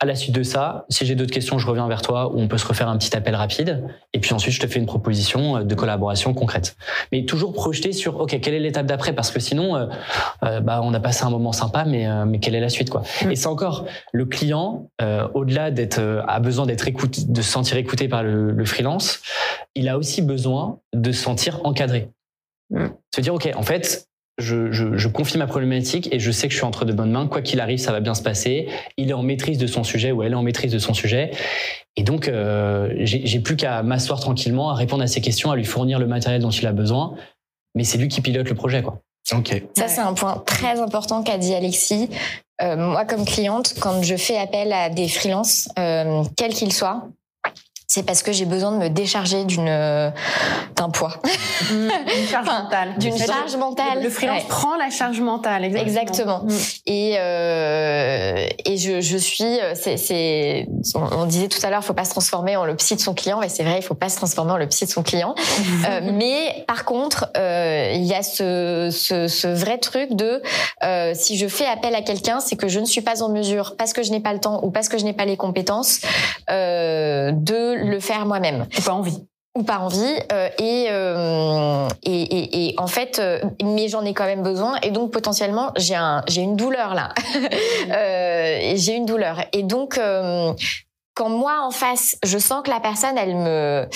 À 0.00 0.06
la 0.06 0.16
suite 0.16 0.34
de 0.34 0.42
ça, 0.42 0.84
si 0.88 1.06
j'ai 1.06 1.14
d'autres 1.14 1.32
questions, 1.32 1.58
je 1.58 1.66
reviens 1.68 1.86
vers 1.86 2.02
toi 2.02 2.32
ou 2.34 2.40
on 2.40 2.48
peut 2.48 2.58
se 2.58 2.66
refaire 2.66 2.88
un 2.88 2.98
petit 2.98 3.16
appel 3.16 3.36
rapide. 3.36 3.84
Et 4.12 4.18
puis 4.18 4.34
ensuite, 4.34 4.54
je 4.54 4.60
te 4.60 4.66
fais 4.66 4.80
une 4.80 4.86
proposition 4.86 5.62
de 5.62 5.74
collaboration 5.76 6.34
concrète. 6.34 6.76
Mais 7.12 7.24
toujours 7.24 7.52
projeter 7.52 7.92
sur 7.92 8.18
ok, 8.20 8.40
quelle 8.40 8.54
est 8.54 8.60
l'étape 8.60 8.86
d'après? 8.86 9.12
Parce 9.12 9.30
que 9.30 9.38
sinon, 9.38 9.88
bah 10.42 10.80
on 10.82 10.92
a 10.94 11.00
passé 11.00 11.24
un 11.24 11.30
moment 11.30 11.52
sympa, 11.52 11.84
mais 11.84 12.08
mais 12.26 12.40
quelle 12.40 12.56
est 12.56 12.60
la 12.60 12.68
suite 12.68 12.90
quoi? 12.90 13.02
Mm. 13.24 13.30
Et 13.30 13.36
encore, 13.52 13.86
le 14.12 14.24
client, 14.24 14.90
au-delà 15.34 15.70
d'être 15.70 16.00
a 16.26 16.40
besoin 16.40 16.66
d'être 16.66 16.88
écouté, 16.88 17.22
de 17.26 17.42
se 17.42 17.50
sentir 17.50 17.76
écouté 17.76 18.08
par 18.08 18.22
le, 18.22 18.50
le 18.50 18.64
freelance, 18.64 19.20
il 19.74 19.88
a 19.88 19.98
aussi 19.98 20.22
besoin 20.22 20.78
de 20.94 21.12
se 21.12 21.22
sentir 21.22 21.60
encadré. 21.64 22.08
Mm. 22.70 22.86
Se 23.14 23.20
dire, 23.20 23.34
OK, 23.34 23.48
en 23.54 23.62
fait, 23.62 24.08
je, 24.38 24.72
je, 24.72 24.96
je, 24.96 25.08
confie 25.08 25.38
ma 25.38 25.46
problématique 25.46 26.08
et 26.12 26.18
je 26.18 26.30
sais 26.30 26.48
que 26.48 26.52
je 26.52 26.58
suis 26.58 26.66
entre 26.66 26.84
de 26.84 26.92
bonnes 26.92 27.10
mains. 27.10 27.26
Quoi 27.26 27.42
qu'il 27.42 27.60
arrive, 27.60 27.78
ça 27.78 27.92
va 27.92 28.00
bien 28.00 28.14
se 28.14 28.22
passer. 28.22 28.68
Il 28.96 29.10
est 29.10 29.14
en 29.14 29.22
maîtrise 29.22 29.58
de 29.58 29.66
son 29.66 29.84
sujet 29.84 30.10
ou 30.10 30.22
elle 30.22 30.32
est 30.32 30.36
en 30.36 30.42
maîtrise 30.42 30.72
de 30.72 30.78
son 30.78 30.94
sujet. 30.94 31.32
Et 31.96 32.02
donc, 32.02 32.28
euh, 32.28 32.92
j'ai 33.00 33.40
plus 33.40 33.56
qu'à 33.56 33.82
m'asseoir 33.82 34.20
tranquillement, 34.20 34.70
à 34.70 34.74
répondre 34.74 35.02
à 35.02 35.06
ses 35.06 35.20
questions, 35.20 35.50
à 35.50 35.56
lui 35.56 35.64
fournir 35.64 35.98
le 35.98 36.06
matériel 36.06 36.40
dont 36.40 36.50
il 36.50 36.66
a 36.66 36.72
besoin. 36.72 37.14
Mais 37.74 37.84
c'est 37.84 37.98
lui 37.98 38.08
qui 38.08 38.20
pilote 38.20 38.48
le 38.48 38.54
projet, 38.54 38.82
quoi. 38.82 39.00
Ok. 39.32 39.62
Ça, 39.76 39.88
c'est 39.88 40.00
un 40.00 40.14
point 40.14 40.42
très 40.46 40.80
important 40.80 41.22
qu'a 41.22 41.38
dit 41.38 41.54
Alexis. 41.54 42.08
Euh, 42.62 42.76
moi, 42.76 43.04
comme 43.04 43.24
cliente, 43.24 43.74
quand 43.80 44.02
je 44.02 44.16
fais 44.16 44.38
appel 44.38 44.72
à 44.72 44.88
des 44.88 45.08
freelances, 45.08 45.68
euh, 45.78 46.22
quels 46.36 46.54
qu'ils 46.54 46.72
soient, 46.72 47.08
c'est 47.92 48.04
parce 48.04 48.22
que 48.22 48.32
j'ai 48.32 48.46
besoin 48.46 48.72
de 48.72 48.78
me 48.78 48.88
décharger 48.88 49.44
d'une 49.44 49.68
euh, 49.68 50.10
d'un 50.76 50.88
poids. 50.88 51.20
Mmh, 51.70 51.88
d'une 52.16 52.26
charge 52.26 52.46
mentale. 52.62 52.94
D'une 52.96 53.18
charge 53.18 53.54
mentale. 53.56 54.02
Le, 54.02 54.08
freelance 54.08 54.44
prend 54.44 54.76
la 54.76 54.88
charge 54.88 55.20
mentale, 55.20 55.66
exactement. 55.76 56.44
Mmh. 56.44 56.56
Et 56.86 57.16
euh, 57.18 58.46
et 58.64 58.76
je, 58.78 59.00
je 59.02 59.16
suis 59.18 59.44
euh, 59.44 59.74
c'est 59.74 59.98
c'est 59.98 60.66
on, 60.94 61.26
disait 61.26 61.48
tout 61.48 61.58
à 61.62 61.70
l'heure 61.70 61.84
faut 61.84 61.92
pas 61.92 62.04
se 62.04 62.10
transformer 62.10 62.56
en 62.56 62.64
le 62.64 62.76
psy 62.76 62.96
de 62.96 63.00
son 63.00 63.14
client 63.14 63.42
et 63.42 63.48
c'est 63.48 63.62
vrai 63.62 63.76
il 63.78 63.82
faut 63.82 63.94
pas 63.94 64.08
se 64.08 64.16
transformer 64.16 64.52
en 64.52 64.56
le 64.56 64.66
psy 64.68 64.86
de 64.86 64.90
son 64.90 65.02
client. 65.02 65.34
euh, 65.88 66.00
mais 66.12 66.64
par 66.66 66.84
contre 66.84 67.28
euh, 67.36 67.92
il 67.94 68.04
y 68.04 68.14
a 68.14 68.22
ce, 68.22 68.88
ce, 68.90 69.28
ce 69.28 69.48
vrai 69.48 69.78
truc 69.78 70.14
de 70.14 70.42
si 71.14 71.36
je 71.36 71.46
fais 71.46 71.66
appel 71.66 71.94
à 71.94 72.02
quelqu'un 72.02 72.40
c'est 72.40 72.56
que 72.56 72.68
je 72.68 72.80
ne 72.80 72.86
suis 72.86 73.02
pas 73.02 73.22
en 73.22 73.28
mesure 73.28 73.74
parce 73.76 73.92
que 73.92 74.02
je 74.02 74.10
n'ai 74.10 74.20
pas 74.20 74.32
le 74.32 74.40
temps 74.40 74.60
ou 74.62 74.70
parce 74.70 74.88
que 74.88 74.98
je 74.98 75.04
n'ai 75.04 75.12
pas 75.12 75.24
les 75.24 75.36
compétences 75.36 76.00
de 76.48 77.81
le 77.82 78.00
faire 78.00 78.26
moi-même. 78.26 78.66
Ou 78.78 78.82
pas 78.82 78.92
envie. 78.92 79.26
Ou 79.54 79.64
pas 79.64 79.80
envie 79.80 80.16
euh, 80.32 80.48
et, 80.58 80.86
euh, 80.88 81.86
et, 82.02 82.22
et, 82.22 82.68
et 82.68 82.74
en 82.78 82.86
fait 82.86 83.18
euh, 83.18 83.38
mais 83.62 83.88
j'en 83.88 84.02
ai 84.02 84.14
quand 84.14 84.24
même 84.24 84.42
besoin 84.42 84.78
et 84.82 84.90
donc 84.90 85.10
potentiellement 85.10 85.72
j'ai 85.76 85.94
un 85.94 86.22
j'ai 86.26 86.40
une 86.40 86.56
douleur 86.56 86.94
là. 86.94 87.12
J'ai 88.74 88.94
une 88.94 89.04
douleur. 89.04 89.44
Et 89.52 89.62
donc 89.62 90.00
quand 91.14 91.28
moi 91.28 91.60
en 91.62 91.70
face 91.70 92.16
je 92.24 92.38
sens 92.38 92.62
que 92.64 92.70
la 92.70 92.80
personne 92.80 93.18
elle 93.18 93.36
me 93.36 93.86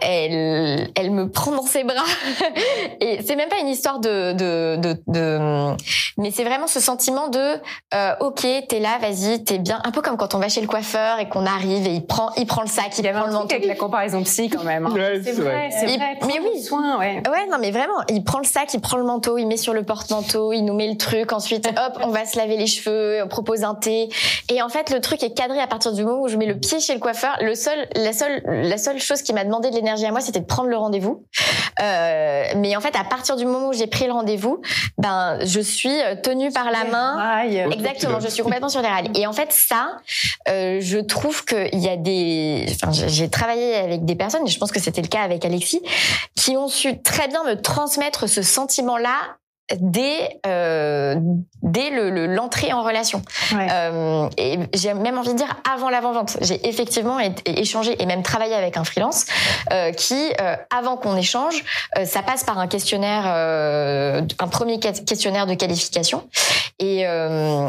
elle, 0.00 0.90
elle 0.96 1.10
me 1.10 1.28
prend 1.28 1.52
dans 1.52 1.62
ses 1.62 1.84
bras. 1.84 2.04
et 3.00 3.20
c'est 3.24 3.36
même 3.36 3.48
pas 3.48 3.58
une 3.60 3.68
histoire 3.68 4.00
de, 4.00 4.32
de, 4.32 4.76
de, 4.76 5.02
de 5.06 5.74
mais 6.16 6.30
c'est 6.30 6.44
vraiment 6.44 6.66
ce 6.66 6.80
sentiment 6.80 7.28
de, 7.28 7.54
euh, 7.94 8.14
ok, 8.20 8.46
t'es 8.68 8.80
là, 8.80 8.98
vas-y, 9.00 9.42
t'es 9.44 9.58
bien. 9.58 9.80
Un 9.84 9.90
peu 9.90 10.00
comme 10.00 10.16
quand 10.16 10.34
on 10.34 10.38
va 10.38 10.48
chez 10.48 10.60
le 10.60 10.66
coiffeur 10.66 11.18
et 11.18 11.28
qu'on 11.28 11.46
arrive 11.46 11.86
et 11.86 11.94
il 11.94 12.06
prend, 12.06 12.30
il 12.36 12.46
prend 12.46 12.62
le 12.62 12.68
sac, 12.68 12.98
il, 12.98 13.06
il 13.06 13.12
prend 13.12 13.26
le 13.26 13.32
manteau. 13.32 13.54
avec 13.54 13.66
la 13.66 13.74
comparaison 13.74 14.22
psy 14.22 14.48
quand 14.48 14.64
même. 14.64 14.86
Hein. 14.86 14.94
c'est 15.24 15.32
vrai, 15.32 15.70
c'est 15.70 15.86
vrai. 15.86 16.18
Mais 16.26 16.40
oui, 16.40 16.62
soin, 16.62 16.98
ouais. 16.98 17.22
Ouais, 17.28 17.46
non, 17.50 17.58
mais 17.60 17.70
vraiment, 17.70 18.00
il 18.08 18.22
prend 18.24 18.38
le 18.38 18.44
sac, 18.46 18.72
il 18.74 18.80
prend 18.80 18.96
le 18.96 19.04
manteau, 19.04 19.38
il 19.38 19.46
met 19.46 19.56
sur 19.56 19.74
le 19.74 19.82
porte-manteau, 19.82 20.52
il 20.52 20.62
nous 20.62 20.74
met 20.74 20.88
le 20.88 20.96
truc. 20.96 21.32
Ensuite, 21.32 21.66
hop, 21.86 21.98
on 22.02 22.08
va 22.08 22.24
se 22.24 22.36
laver 22.36 22.56
les 22.56 22.66
cheveux, 22.66 23.20
on 23.24 23.28
propose 23.28 23.64
un 23.64 23.74
thé. 23.74 24.08
Et 24.48 24.62
en 24.62 24.68
fait, 24.68 24.90
le 24.90 25.00
truc 25.00 25.22
est 25.22 25.34
cadré 25.34 25.60
à 25.60 25.66
partir 25.66 25.92
du 25.92 26.04
moment 26.04 26.22
où 26.22 26.28
je 26.28 26.36
mets 26.36 26.46
le 26.46 26.58
pied 26.58 26.80
chez 26.80 26.94
le 26.94 27.00
coiffeur. 27.00 27.36
Le 27.40 27.54
seul, 27.54 27.88
la 27.94 28.12
seule, 28.12 28.42
la 28.46 28.78
seule 28.78 28.98
chose 28.98 29.22
qui 29.22 29.32
m'a 29.32 29.44
demandé 29.44 29.70
de 29.70 29.80
l'énergie 29.84 30.06
à 30.06 30.10
moi, 30.10 30.20
c'était 30.20 30.40
de 30.40 30.46
prendre 30.46 30.68
le 30.68 30.76
rendez-vous. 30.76 31.26
Euh, 31.80 32.44
mais 32.56 32.76
en 32.76 32.80
fait, 32.80 32.96
à 32.96 33.04
partir 33.04 33.36
du 33.36 33.44
moment 33.44 33.68
où 33.68 33.72
j'ai 33.72 33.86
pris 33.86 34.06
le 34.06 34.12
rendez-vous, 34.12 34.62
ben, 34.96 35.38
je 35.44 35.60
suis 35.60 35.96
tenue 36.22 36.50
par 36.50 36.70
la 36.70 36.84
main. 36.84 37.44
Exactement, 37.70 38.20
je 38.20 38.28
suis 38.28 38.42
complètement 38.42 38.68
sur 38.68 38.80
les 38.80 38.88
rails. 38.88 39.10
Et 39.14 39.26
en 39.26 39.32
fait, 39.32 39.52
ça, 39.52 39.96
euh, 40.48 40.78
je 40.80 40.98
trouve 40.98 41.44
qu'il 41.44 41.78
y 41.78 41.88
a 41.88 41.96
des. 41.96 42.66
Enfin, 42.74 42.92
j'ai 42.92 43.28
travaillé 43.28 43.74
avec 43.74 44.04
des 44.04 44.14
personnes, 44.14 44.46
et 44.46 44.50
je 44.50 44.58
pense 44.58 44.72
que 44.72 44.80
c'était 44.80 45.02
le 45.02 45.08
cas 45.08 45.22
avec 45.22 45.44
Alexis, 45.44 45.82
qui 46.36 46.56
ont 46.56 46.68
su 46.68 47.00
très 47.02 47.28
bien 47.28 47.44
me 47.44 47.60
transmettre 47.60 48.28
ce 48.28 48.42
sentiment-là 48.42 49.36
dès 49.78 50.40
euh, 50.46 51.16
dès 51.62 51.90
le 51.90 52.26
l'entrée 52.26 52.72
en 52.72 52.82
relation. 52.82 53.22
Ouais. 53.52 53.66
Euh, 53.70 54.28
et 54.36 54.58
j'ai 54.74 54.92
même 54.94 55.18
envie 55.18 55.32
de 55.32 55.38
dire 55.38 55.56
avant 55.72 55.88
l'avant-vente. 55.88 56.36
J'ai 56.40 56.66
effectivement 56.68 57.18
échangé 57.46 58.00
et 58.02 58.06
même 58.06 58.22
travaillé 58.22 58.54
avec 58.54 58.76
un 58.76 58.84
freelance 58.84 59.24
euh, 59.72 59.92
qui, 59.92 60.32
avant 60.70 60.96
qu'on 60.96 61.16
échange, 61.16 61.64
ça 62.04 62.22
passe 62.22 62.44
par 62.44 62.58
un 62.58 62.66
questionnaire, 62.66 63.26
un 63.26 64.48
premier 64.48 64.78
questionnaire 64.80 65.46
de 65.46 65.54
qualification. 65.54 66.28
Et 66.78 67.04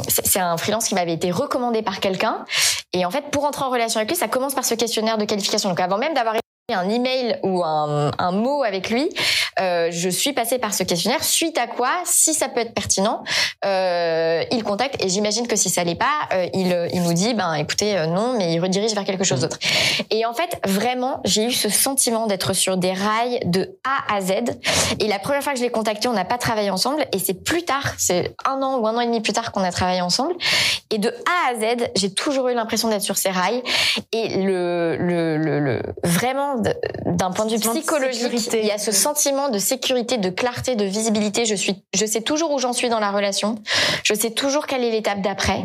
c'est 0.07 0.39
un 0.39 0.57
freelance 0.57 0.87
qui 0.87 0.95
m'avait 0.95 1.13
été 1.13 1.31
recommandé 1.31 1.81
par 1.81 1.99
quelqu'un. 1.99 2.45
Et 2.93 3.05
en 3.05 3.11
fait, 3.11 3.29
pour 3.31 3.45
entrer 3.45 3.65
en 3.65 3.69
relation 3.69 3.99
avec 3.99 4.09
lui, 4.09 4.17
ça 4.17 4.27
commence 4.27 4.53
par 4.53 4.65
ce 4.65 4.73
questionnaire 4.73 5.17
de 5.17 5.25
qualification. 5.25 5.69
Donc 5.69 5.79
avant 5.79 5.97
même 5.97 6.13
d'avoir 6.13 6.35
un 6.73 6.89
email 6.89 7.39
ou 7.43 7.63
un, 7.63 8.11
un 8.17 8.31
mot 8.31 8.63
avec 8.63 8.89
lui, 8.89 9.09
euh, 9.59 9.89
je 9.91 10.09
suis 10.09 10.33
passée 10.33 10.57
par 10.57 10.73
ce 10.73 10.83
questionnaire. 10.83 11.23
Suite 11.23 11.57
à 11.57 11.67
quoi, 11.67 11.89
si 12.05 12.33
ça 12.33 12.49
peut 12.49 12.59
être 12.59 12.73
pertinent, 12.73 13.23
euh, 13.65 14.43
il 14.51 14.63
contacte 14.63 15.03
et 15.03 15.09
j'imagine 15.09 15.47
que 15.47 15.55
si 15.55 15.69
ça 15.69 15.83
l'est 15.83 15.95
pas, 15.95 16.05
euh, 16.33 16.47
il, 16.53 16.89
il 16.93 17.03
nous 17.03 17.13
dit 17.13 17.33
ben 17.33 17.53
écoutez 17.53 18.05
non, 18.07 18.35
mais 18.37 18.53
il 18.53 18.59
redirige 18.59 18.93
vers 18.93 19.05
quelque 19.05 19.23
chose 19.23 19.41
d'autre. 19.41 19.59
Et 20.09 20.25
en 20.25 20.33
fait, 20.33 20.59
vraiment, 20.65 21.21
j'ai 21.23 21.45
eu 21.45 21.51
ce 21.51 21.69
sentiment 21.69 22.27
d'être 22.27 22.53
sur 22.53 22.77
des 22.77 22.93
rails 22.93 23.39
de 23.45 23.77
A 23.83 24.15
à 24.15 24.21
Z. 24.21 24.31
Et 24.99 25.07
la 25.07 25.19
première 25.19 25.43
fois 25.43 25.53
que 25.53 25.59
je 25.59 25.63
l'ai 25.63 25.71
contacté, 25.71 26.07
on 26.07 26.13
n'a 26.13 26.25
pas 26.25 26.37
travaillé 26.37 26.69
ensemble 26.69 27.05
et 27.13 27.19
c'est 27.19 27.33
plus 27.33 27.63
tard, 27.63 27.93
c'est 27.97 28.35
un 28.45 28.61
an 28.61 28.79
ou 28.79 28.87
un 28.87 28.95
an 28.95 28.99
et 28.99 29.05
demi 29.05 29.21
plus 29.21 29.33
tard 29.33 29.51
qu'on 29.51 29.63
a 29.63 29.71
travaillé 29.71 30.01
ensemble. 30.01 30.35
Et 30.91 30.97
de 30.97 31.09
A 31.09 31.51
à 31.51 31.55
Z, 31.55 31.91
j'ai 31.95 32.13
toujours 32.13 32.49
eu 32.49 32.53
l'impression 32.53 32.89
d'être 32.89 33.01
sur 33.01 33.17
ces 33.17 33.29
rails 33.29 33.63
et 34.11 34.43
le, 34.43 34.97
le, 34.97 35.37
le, 35.37 35.59
le 35.59 35.81
vraiment 36.03 36.55
d'un 37.05 37.31
point 37.31 37.45
de 37.45 37.51
vue 37.51 37.59
psychologique, 37.59 38.49
il 38.53 38.65
y 38.65 38.71
a 38.71 38.77
ce 38.77 38.91
sentiment 38.91 39.44
de 39.49 39.59
sécurité, 39.59 40.17
de 40.17 40.29
clarté, 40.29 40.75
de 40.75 40.85
visibilité. 40.85 41.45
Je 41.45 41.55
suis, 41.55 41.83
je 41.93 42.05
sais 42.05 42.21
toujours 42.21 42.51
où 42.51 42.59
j'en 42.59 42.73
suis 42.73 42.89
dans 42.89 42.99
la 42.99 43.11
relation. 43.11 43.55
Je 44.03 44.13
sais 44.13 44.31
toujours 44.31 44.67
quelle 44.67 44.83
est 44.83 44.91
l'étape 44.91 45.21
d'après, 45.21 45.63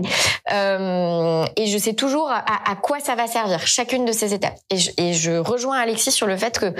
euh, 0.53 1.45
et 1.57 1.67
je 1.67 1.79
sais 1.79 1.95
toujours 1.95 2.31
à, 2.31 2.71
à, 2.71 2.77
quoi 2.77 3.01
ça 3.01 3.15
va 3.15 3.27
servir 3.27 3.67
chacune 3.67 4.05
de 4.05 4.13
ces 4.13 4.35
étapes. 4.35 4.57
Et 4.71 4.77
je, 4.77 4.91
et 4.97 5.13
je 5.13 5.33
rejoins 5.33 5.79
Alexis 5.79 6.13
sur 6.13 6.27
le 6.27 6.37
fait 6.37 6.59
que 6.59 6.75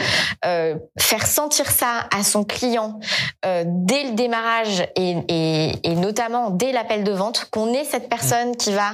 euh, 0.45 0.77
faire 0.99 1.27
sentir 1.27 1.71
ça 1.71 2.09
à 2.17 2.23
son 2.23 2.45
client 2.45 2.99
euh, 3.45 3.65
dès 3.67 4.05
le 4.05 4.13
démarrage 4.13 4.87
et, 4.97 5.17
et, 5.29 5.73
et 5.83 5.95
notamment 5.95 6.51
dès 6.51 6.73
l'appel 6.73 7.05
de 7.05 7.13
vente, 7.13 7.47
qu'on 7.51 7.73
ait 7.75 7.85
cette 7.85 8.09
personne 8.09 8.57
qui 8.57 8.73
va 8.73 8.93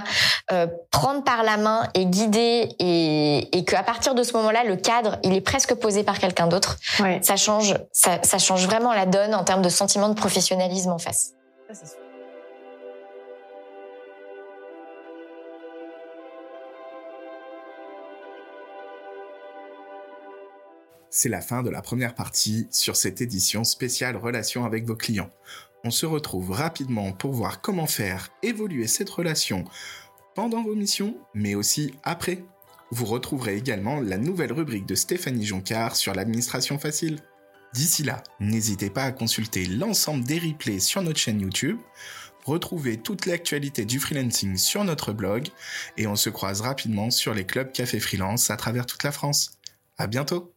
prendre 0.91 1.25
par 1.25 1.43
la 1.43 1.57
main 1.57 1.89
et 1.95 2.07
guider, 2.07 2.69
et, 2.79 3.57
et 3.57 3.65
qu'à 3.65 3.83
partir 3.83 4.15
de 4.15 4.23
ce 4.23 4.33
moment-là, 4.35 4.65
le 4.65 4.77
cadre 4.77 5.19
il 5.23 5.35
est 5.35 5.41
presque 5.41 5.75
posé 5.75 6.03
par 6.03 6.19
quelqu'un 6.19 6.47
d'autre. 6.47 6.77
Ouais. 7.01 7.21
Ça 7.23 7.37
change, 7.37 7.75
ça, 7.97 8.23
ça, 8.23 8.37
change 8.37 8.67
vraiment 8.67 8.93
la 8.93 9.07
donne 9.07 9.35
en 9.35 9.43
termes 9.43 9.63
de 9.63 9.71
sentiment 9.71 10.11
de 10.11 10.15
professionnalisme 10.15 10.91
en 10.91 10.99
face. 10.99 11.33
C'est 21.09 21.31
la 21.31 21.41
fin 21.41 21.63
de 21.63 21.71
la 21.71 21.81
première 21.81 22.15
partie 22.15 22.69
sur 22.71 22.97
cette 22.97 23.23
édition 23.23 23.65
spéciale 23.65 24.19
relation 24.19 24.67
avec 24.67 24.85
vos 24.85 24.95
clients. 24.95 25.31
On 25.83 25.91
se 25.91 26.05
retrouve 26.05 26.51
rapidement 26.51 27.13
pour 27.13 27.33
voir 27.33 27.63
comment 27.63 27.87
faire 27.87 28.29
évoluer 28.43 28.89
cette 28.89 29.09
relation 29.09 29.65
pendant 30.35 30.63
vos 30.63 30.75
missions, 30.75 31.17
mais 31.33 31.55
aussi 31.55 31.95
après 32.03 32.45
vous 32.91 33.07
retrouverez 33.07 33.57
également 33.57 34.01
la 34.01 34.19
nouvelle 34.19 34.53
rubrique 34.53 34.87
de 34.87 34.95
Stéphanie 34.95 35.47
Joncard 35.47 35.97
sur 35.97 36.13
l'administration 36.13 36.79
facile. 36.79 37.23
D'ici 37.75 38.03
là, 38.03 38.23
n'hésitez 38.41 38.91
pas 38.91 39.05
à 39.05 39.13
consulter 39.13 39.67
l'ensemble 39.67 40.25
des 40.25 40.39
replays 40.39 40.81
sur 40.81 41.03
notre 41.03 41.19
chaîne 41.19 41.41
YouTube, 41.41 41.79
retrouver 42.45 42.97
toute 42.97 43.27
l'actualité 43.27 43.85
du 43.85 44.01
freelancing 44.01 44.57
sur 44.57 44.85
notre 44.85 45.13
blog 45.13 45.49
et 45.97 46.07
on 46.07 46.17
se 46.17 46.31
croise 46.31 46.61
rapidement 46.63 47.11
sur 47.11 47.35
les 47.35 47.45
clubs 47.45 47.73
Café 47.73 48.01
Freelance 48.01 48.51
à 48.51 48.57
travers 48.57 48.87
toute 48.87 49.03
la 49.03 49.13
France. 49.13 49.59
À 49.99 50.07
bientôt! 50.07 50.56